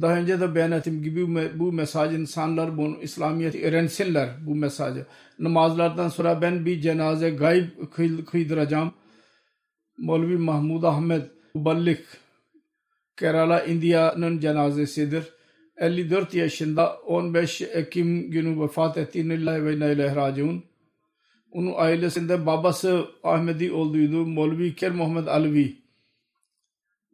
Daha 0.02 0.18
önce 0.18 0.39
de 0.39 0.56
beyan 0.56 0.72
ettiğim 0.72 1.04
gibi 1.04 1.60
bu 1.60 1.72
mesaj 1.72 2.16
insanlar 2.16 2.78
bunu 2.78 2.98
İslamiyet'i 3.02 3.66
öğrensinler 3.66 4.30
bu 4.48 4.56
mesajı. 4.56 5.06
Namazlardan 5.39 6.10
sonra 6.10 6.42
ben 6.42 6.66
bir 6.66 6.82
cenaze 6.82 7.30
gayb 7.30 7.66
kıydıracağım. 8.26 8.94
Molvi 9.98 10.38
Mahmud 10.38 10.84
Ahmed 10.84 11.22
Muballik 11.54 12.00
Kerala 13.18 13.64
India'nın 13.64 14.39
cenazesidir. 14.39 15.34
54 15.78 16.34
yaşında 16.34 16.96
15 16.96 17.62
Ekim 17.62 18.32
günü 18.32 18.62
vefat 18.62 18.98
etti. 18.98 19.20
İnnillahi 19.20 19.66
ve 19.66 19.76
inna 19.76 19.89
ileyhi 19.89 20.16
raciun. 20.16 20.64
Onun 21.52 21.74
ailesinde 21.78 22.45
babası 22.45 23.06
Ahmedi 23.24 23.72
olduydu. 23.72 24.26
Molvi 24.26 24.76
Ker 24.76 24.91
Muhammed 24.91 25.28
Alvi 25.28 25.82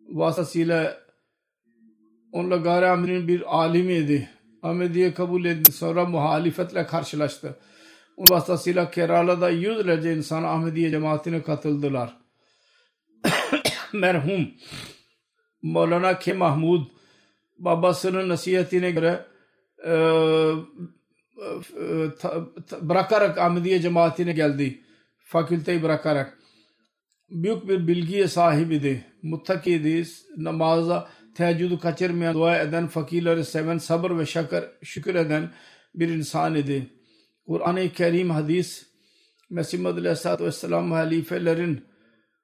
vasıtasıyla 0.10 0.98
onunla 2.32 2.58
Gari 2.58 2.88
Amir'in 2.88 3.28
bir 3.28 3.58
alimiydi. 3.58 4.30
Ahmediye 4.64 5.14
kabul 5.14 5.46
edildi. 5.46 5.72
Sonra 5.72 6.06
muhalifetle 6.06 6.86
karşılaştı. 6.86 7.60
Onun 8.18 8.30
vasıtasıyla 8.30 8.92
Kerala'da 8.92 9.50
yüzlerce 9.50 10.16
insan 10.16 10.44
Ahmediye 10.44 10.92
cemaatine 10.92 11.42
katıldılar. 11.42 12.18
Merhum 13.94 14.48
Mevlana 15.64 16.20
K. 16.20 16.34
Mahmud 16.34 16.88
babasının 17.58 18.30
nasihatine 18.30 18.92
göre 18.92 19.26
e, 19.86 19.94
bırakarak 22.82 23.38
Ahmediye 23.38 23.82
cemaatine 23.82 24.32
geldi. 24.32 24.82
Fakülteyi 25.18 25.84
bırakarak. 25.84 26.38
Büyük 27.30 27.68
bir 27.68 27.88
bilgiye 27.88 28.28
sahibiydi. 28.28 29.06
Muttakiydi. 29.24 30.08
Namaza 30.38 31.10
teheccüdü 31.36 31.80
kaçırmayan, 31.80 32.34
dua 32.34 32.58
eden, 32.58 32.88
fakirleri 32.88 33.46
seven, 33.46 33.78
sabır 33.78 34.18
ve 34.18 34.26
şakır, 34.26 34.64
şükür 34.84 35.16
eden 35.16 35.52
bir 35.96 36.10
insan 36.10 36.56
idi. 36.56 36.88
Kur'an-ı 37.48 37.90
Kerim 37.90 38.30
hadis 38.30 38.88
Mesih 39.50 39.80
Madri 39.80 40.00
Aleyhisselatü 40.00 40.46
Vesselam 40.46 40.92
halifelerin 40.92 41.86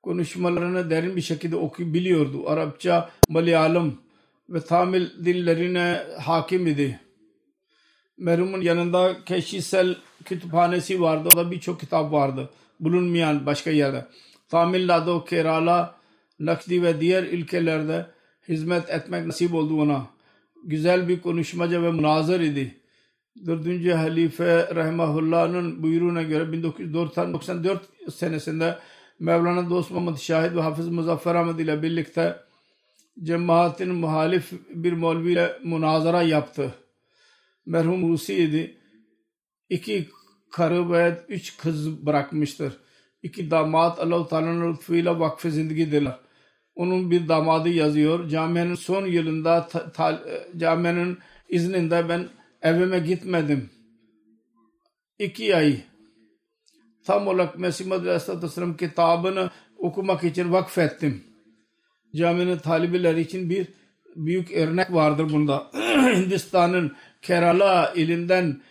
konuşmalarını 0.01 0.89
derin 0.89 1.15
bir 1.15 1.21
şekilde 1.21 1.55
okuyabiliyordu. 1.55 2.49
Arapça, 2.49 3.09
Malayalam 3.27 3.93
ve 4.49 4.61
Tamil 4.61 5.25
dillerine 5.25 6.03
hakim 6.19 6.67
idi. 6.67 6.99
Merhumun 8.17 8.61
yanında 8.61 9.15
keşisel 9.25 9.95
kütüphanesi 10.25 11.01
vardı. 11.01 11.29
O 11.33 11.37
da 11.37 11.51
birçok 11.51 11.79
kitap 11.79 12.11
vardı. 12.11 12.49
Bulunmayan 12.79 13.45
başka 13.45 13.71
yerde. 13.71 14.05
Tamil 14.49 14.87
Nadu, 14.87 15.25
Kerala, 15.25 15.95
Nakdi 16.39 16.83
ve 16.83 17.01
diğer 17.01 17.23
ülkelerde 17.23 18.05
hizmet 18.47 18.89
etmek 18.89 19.25
nasip 19.25 19.53
oldu 19.53 19.81
ona. 19.81 20.07
Güzel 20.63 21.07
bir 21.07 21.21
konuşmacı 21.21 21.83
ve 21.83 21.91
münazır 21.91 22.39
idi. 22.39 22.77
4. 23.45 23.95
Halife 23.95 24.75
Rahimahullah'ın 24.75 25.83
buyruğuna 25.83 26.21
göre 26.23 26.51
1994 26.51 27.81
senesinde 28.13 28.77
Mevlana 29.19 29.69
Dost 29.69 29.91
Muhammed 29.91 30.17
Şahid 30.17 30.55
ve 30.55 30.61
Hafız 30.61 30.89
Muzaffer 30.89 31.35
Ahmet 31.35 31.59
ile 31.59 31.81
birlikte 31.81 32.39
cemaatin 33.23 33.95
muhalif 33.95 34.51
bir 34.69 34.93
Molvi 34.93 35.31
ile 35.31 35.53
münazara 35.63 36.21
yaptı. 36.21 36.73
Merhum 37.65 38.09
Rusi'ydi. 38.09 38.77
İki 39.69 40.09
karı 40.51 40.91
ve 40.91 41.19
üç 41.29 41.57
kız 41.57 42.05
bırakmıştır. 42.05 42.77
İki 43.23 43.51
damat 43.51 43.99
Allah-u 43.99 44.27
Teala'nın 44.27 44.73
lütfuyla 44.73 45.19
vakfı 45.19 45.51
zindigidirler. 45.51 46.19
Onun 46.75 47.11
bir 47.11 47.27
damadı 47.27 47.69
yazıyor. 47.69 48.29
Camianın 48.29 48.75
son 48.75 49.05
yılında 49.05 49.69
camianın 50.57 51.17
izninde 51.49 52.09
ben 52.09 52.27
evime 52.61 52.99
gitmedim. 52.99 53.69
İki 55.19 55.55
ay 55.55 55.81
tam 57.05 57.27
olarak 57.27 57.59
Mesih 57.59 57.85
Madri 57.85 58.07
Aleyhisselatü 58.09 58.77
kitabını 58.77 59.49
okumak 59.77 60.23
için 60.23 60.51
vakfettim. 60.51 61.23
Caminin 62.15 62.57
talibeleri 62.57 63.21
için 63.21 63.49
bir 63.49 63.67
büyük 64.15 64.51
örnek 64.51 64.93
vardır 64.93 65.29
bunda. 65.29 65.71
Hindistan'ın 66.15 66.95
Kerala 67.21 67.93
ilinden 67.95 68.61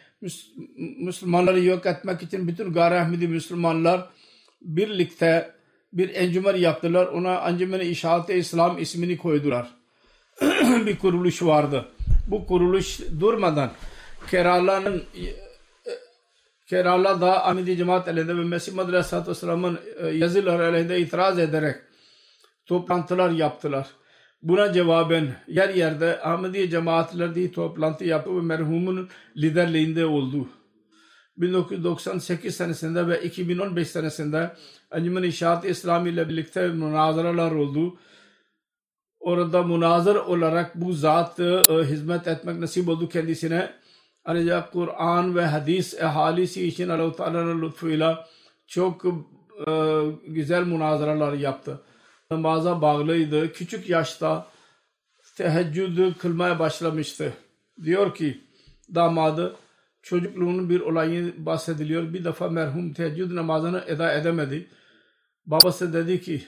Müslümanları 0.98 1.64
yok 1.64 1.86
etmek 1.86 2.22
için 2.22 2.48
bütün 2.48 2.72
Gari 2.72 2.94
Ahmedi 2.94 3.28
Müslümanlar 3.28 4.08
birlikte 4.62 5.54
bir 5.92 6.14
encümen 6.14 6.56
yaptılar. 6.56 7.06
Ona 7.06 7.34
Encümen-i 7.34 7.84
İşahat-ı 7.84 8.32
İslam 8.32 8.78
ismini 8.78 9.16
koydular. 9.16 9.70
bir 10.86 10.98
kuruluş 10.98 11.42
vardı. 11.42 11.88
Bu 12.26 12.46
kuruluş 12.46 13.00
durmadan 13.20 13.70
Kerala'nın 14.30 15.02
Kerala'da 16.66 17.46
Ahmedi 17.46 17.76
Cemaat 17.76 18.08
aleyhinde 18.08 18.36
ve 18.36 18.44
Mesih 18.44 18.72
Madri 18.72 18.88
Aleyhisselatü 18.88 19.30
Vesselam'ın 19.30 19.80
yazıları 20.12 20.66
aleyhinde 20.66 21.00
itiraz 21.00 21.38
ederek 21.38 21.76
toplantılar 22.66 23.30
yaptılar. 23.30 23.86
Buna 24.42 24.72
cevaben 24.72 25.36
yer 25.48 25.68
yerde 25.68 26.22
Ahmediye 26.22 26.70
cemaatleri 26.70 27.34
diye 27.34 27.52
toplantı 27.52 28.04
yaptı 28.04 28.36
ve 28.36 28.40
merhumun 28.40 29.08
liderliğinde 29.36 30.06
oldu. 30.06 30.48
1998 31.36 32.56
senesinde 32.56 33.08
ve 33.08 33.22
2015 33.22 33.88
senesinde 33.88 34.56
Encümen 34.92 35.22
İşahat 35.22 35.64
İslami 35.64 36.10
ile 36.10 36.28
birlikte 36.28 36.68
münazaralar 36.68 37.50
oldu. 37.50 37.98
Orada 39.20 39.62
münazır 39.62 40.16
olarak 40.16 40.74
bu 40.74 40.92
zat 40.92 41.40
e, 41.40 41.64
hizmet 41.84 42.28
etmek 42.28 42.58
nasip 42.58 42.88
oldu 42.88 43.08
kendisine. 43.08 43.72
Ancak 44.24 44.72
Kur'an 44.72 45.34
ve 45.34 45.46
hadis 45.46 45.94
ehalisi 45.94 46.66
için 46.66 46.88
Allah-u 46.88 47.16
Teala'nın 47.16 47.62
lütfuyla 47.62 48.28
çok 48.66 49.04
e, 49.66 49.70
güzel 50.26 50.66
münazaralar 50.66 51.32
yaptı. 51.32 51.80
Namaza 52.32 52.82
bağlıydı. 52.82 53.52
Küçük 53.52 53.88
yaşta 53.88 54.46
teheccüd 55.36 56.14
kılmaya 56.18 56.58
başlamıştı. 56.58 57.32
Diyor 57.84 58.14
ki 58.14 58.40
damadı 58.94 59.56
çocukluğunun 60.02 60.70
bir 60.70 60.80
olayı 60.80 61.46
bahsediliyor. 61.46 62.12
Bir 62.14 62.24
defa 62.24 62.48
merhum 62.48 62.92
teheccüd 62.92 63.34
namazını 63.34 63.84
eda 63.86 64.12
edemedi. 64.12 64.68
Babası 65.46 65.92
dedi 65.92 66.20
ki 66.20 66.42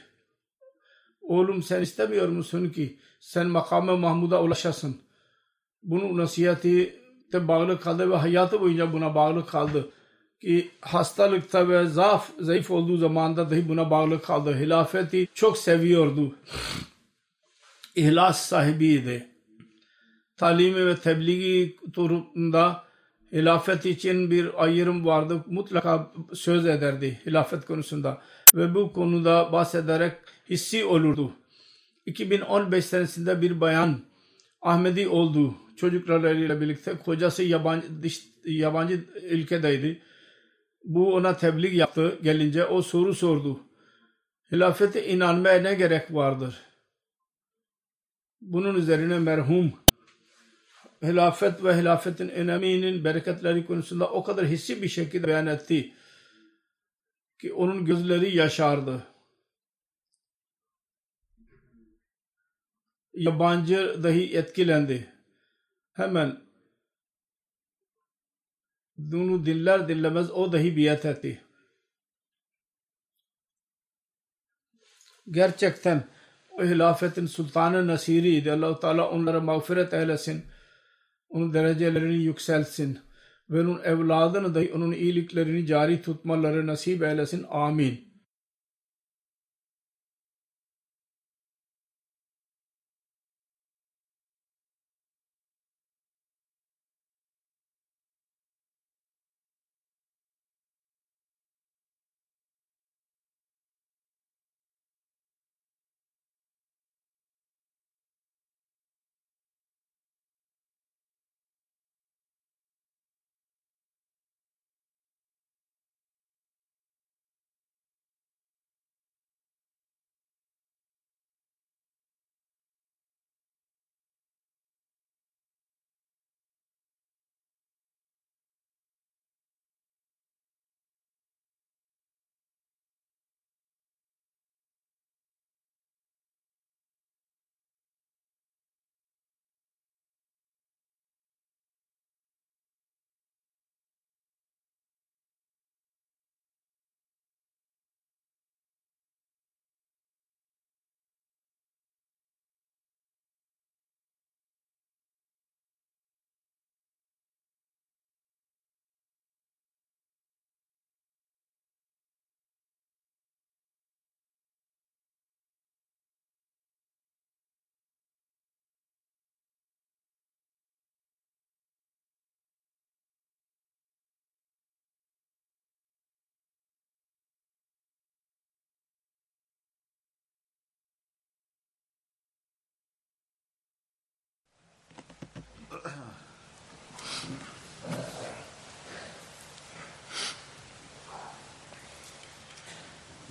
oğlum 1.21 1.63
sen 1.63 1.83
istemiyor 1.83 2.29
musun 2.29 2.69
ki 2.69 2.99
sen 3.21 3.47
makamı 3.47 3.97
Mahmud'a 3.97 4.43
ulaşasın. 4.43 4.97
Bunun 5.83 6.17
nasihati 6.17 7.01
de 7.33 7.49
bağlı 7.49 7.81
kaldı 7.81 8.11
ve 8.11 8.17
hayatı 8.17 8.61
boyunca 8.61 8.93
buna 8.93 9.15
bağlı 9.15 9.47
kaldı. 9.47 9.91
Ki 10.45 10.71
hastalıkta 10.81 11.69
ve 11.69 11.87
zaaf, 11.87 12.31
zayıf 12.41 12.71
olduğu 12.71 12.97
zamanda 12.97 13.51
dahi 13.51 13.69
buna 13.69 13.91
bağlı 13.91 14.23
kaldı. 14.23 14.59
Hilafeti 14.59 15.29
çok 15.35 15.59
seviyordu. 15.59 16.37
İhlas 17.97 18.47
sahibiydi. 18.47 19.29
Talimi 20.37 20.87
ve 20.87 20.97
tebliği 20.97 21.77
turunda 21.93 22.85
hilafet 23.33 23.87
için 23.87 24.31
bir 24.31 24.65
ayrım 24.65 25.07
vardı. 25.07 25.45
Mutlaka 25.47 26.13
söz 26.35 26.67
ederdi 26.67 27.21
hilafet 27.27 27.67
konusunda. 27.67 28.23
Ve 28.55 28.75
bu 28.75 28.93
konuda 28.93 29.53
bahsederek 29.53 30.13
hissi 30.51 30.85
olurdu. 30.85 31.33
2015 32.07 32.85
senesinde 32.85 33.43
bir 33.43 33.61
bayan 33.61 34.01
Ahmedi 34.63 35.09
oldu. 35.09 35.55
Çocuklarıyla 35.77 36.61
birlikte 36.61 36.95
kocası 37.05 37.43
yabancı, 37.43 37.87
yabancı 38.45 39.05
ülkedeydi. 39.31 40.01
Bu 40.85 41.15
ona 41.15 41.37
tebliğ 41.37 41.77
yaptı. 41.77 42.19
Gelince 42.23 42.65
o 42.65 42.83
soru 42.83 43.15
sordu. 43.15 43.61
Hilafete 44.53 45.09
inanmaya 45.09 45.63
ne 45.63 45.75
gerek 45.75 46.15
vardır? 46.15 46.63
Bunun 48.41 48.75
üzerine 48.75 49.19
merhum 49.19 49.73
hilafet 51.05 51.65
ve 51.65 51.77
hilafetin 51.77 52.29
öneminin 52.29 53.05
bereketleri 53.05 53.67
konusunda 53.67 54.11
o 54.11 54.25
kadar 54.25 54.47
hissi 54.47 54.83
bir 54.83 54.89
şekilde 54.89 55.27
beyan 55.27 55.47
etti 55.47 55.95
ki 57.41 57.53
onun 57.53 57.85
gözleri 57.85 58.37
yaşardı. 58.37 59.07
Yabancı 63.15 64.01
dahi 64.03 64.37
etkilendi. 64.37 65.13
Hemen 65.93 66.44
bunu 68.99 69.47
dinler 69.47 69.89
dinlemez 69.89 70.31
o 70.31 70.53
dahi 70.53 70.77
biat 70.77 71.05
etti. 71.05 71.41
Gerçekten 75.31 76.05
o 76.53 76.65
hilafetin 76.65 77.27
sultanı 77.27 77.87
nasiriydi. 77.87 78.53
allah 78.53 78.81
Teala 78.81 79.11
onlara 79.11 79.41
mağfiret 79.41 79.95
eylesin. 79.95 80.45
Onun 81.29 81.55
derecelerini 81.55 82.15
yükselsin. 82.15 82.99
Ve 83.51 83.61
onun 83.61 83.83
evladını 83.83 84.55
dahi 84.55 84.73
onun 84.75 84.93
iyiliklerini 84.93 85.67
cari 85.67 86.03
tutmaları 86.03 86.67
nasip 86.67 87.03
eylesin. 87.03 87.47
Amin. 87.51 88.14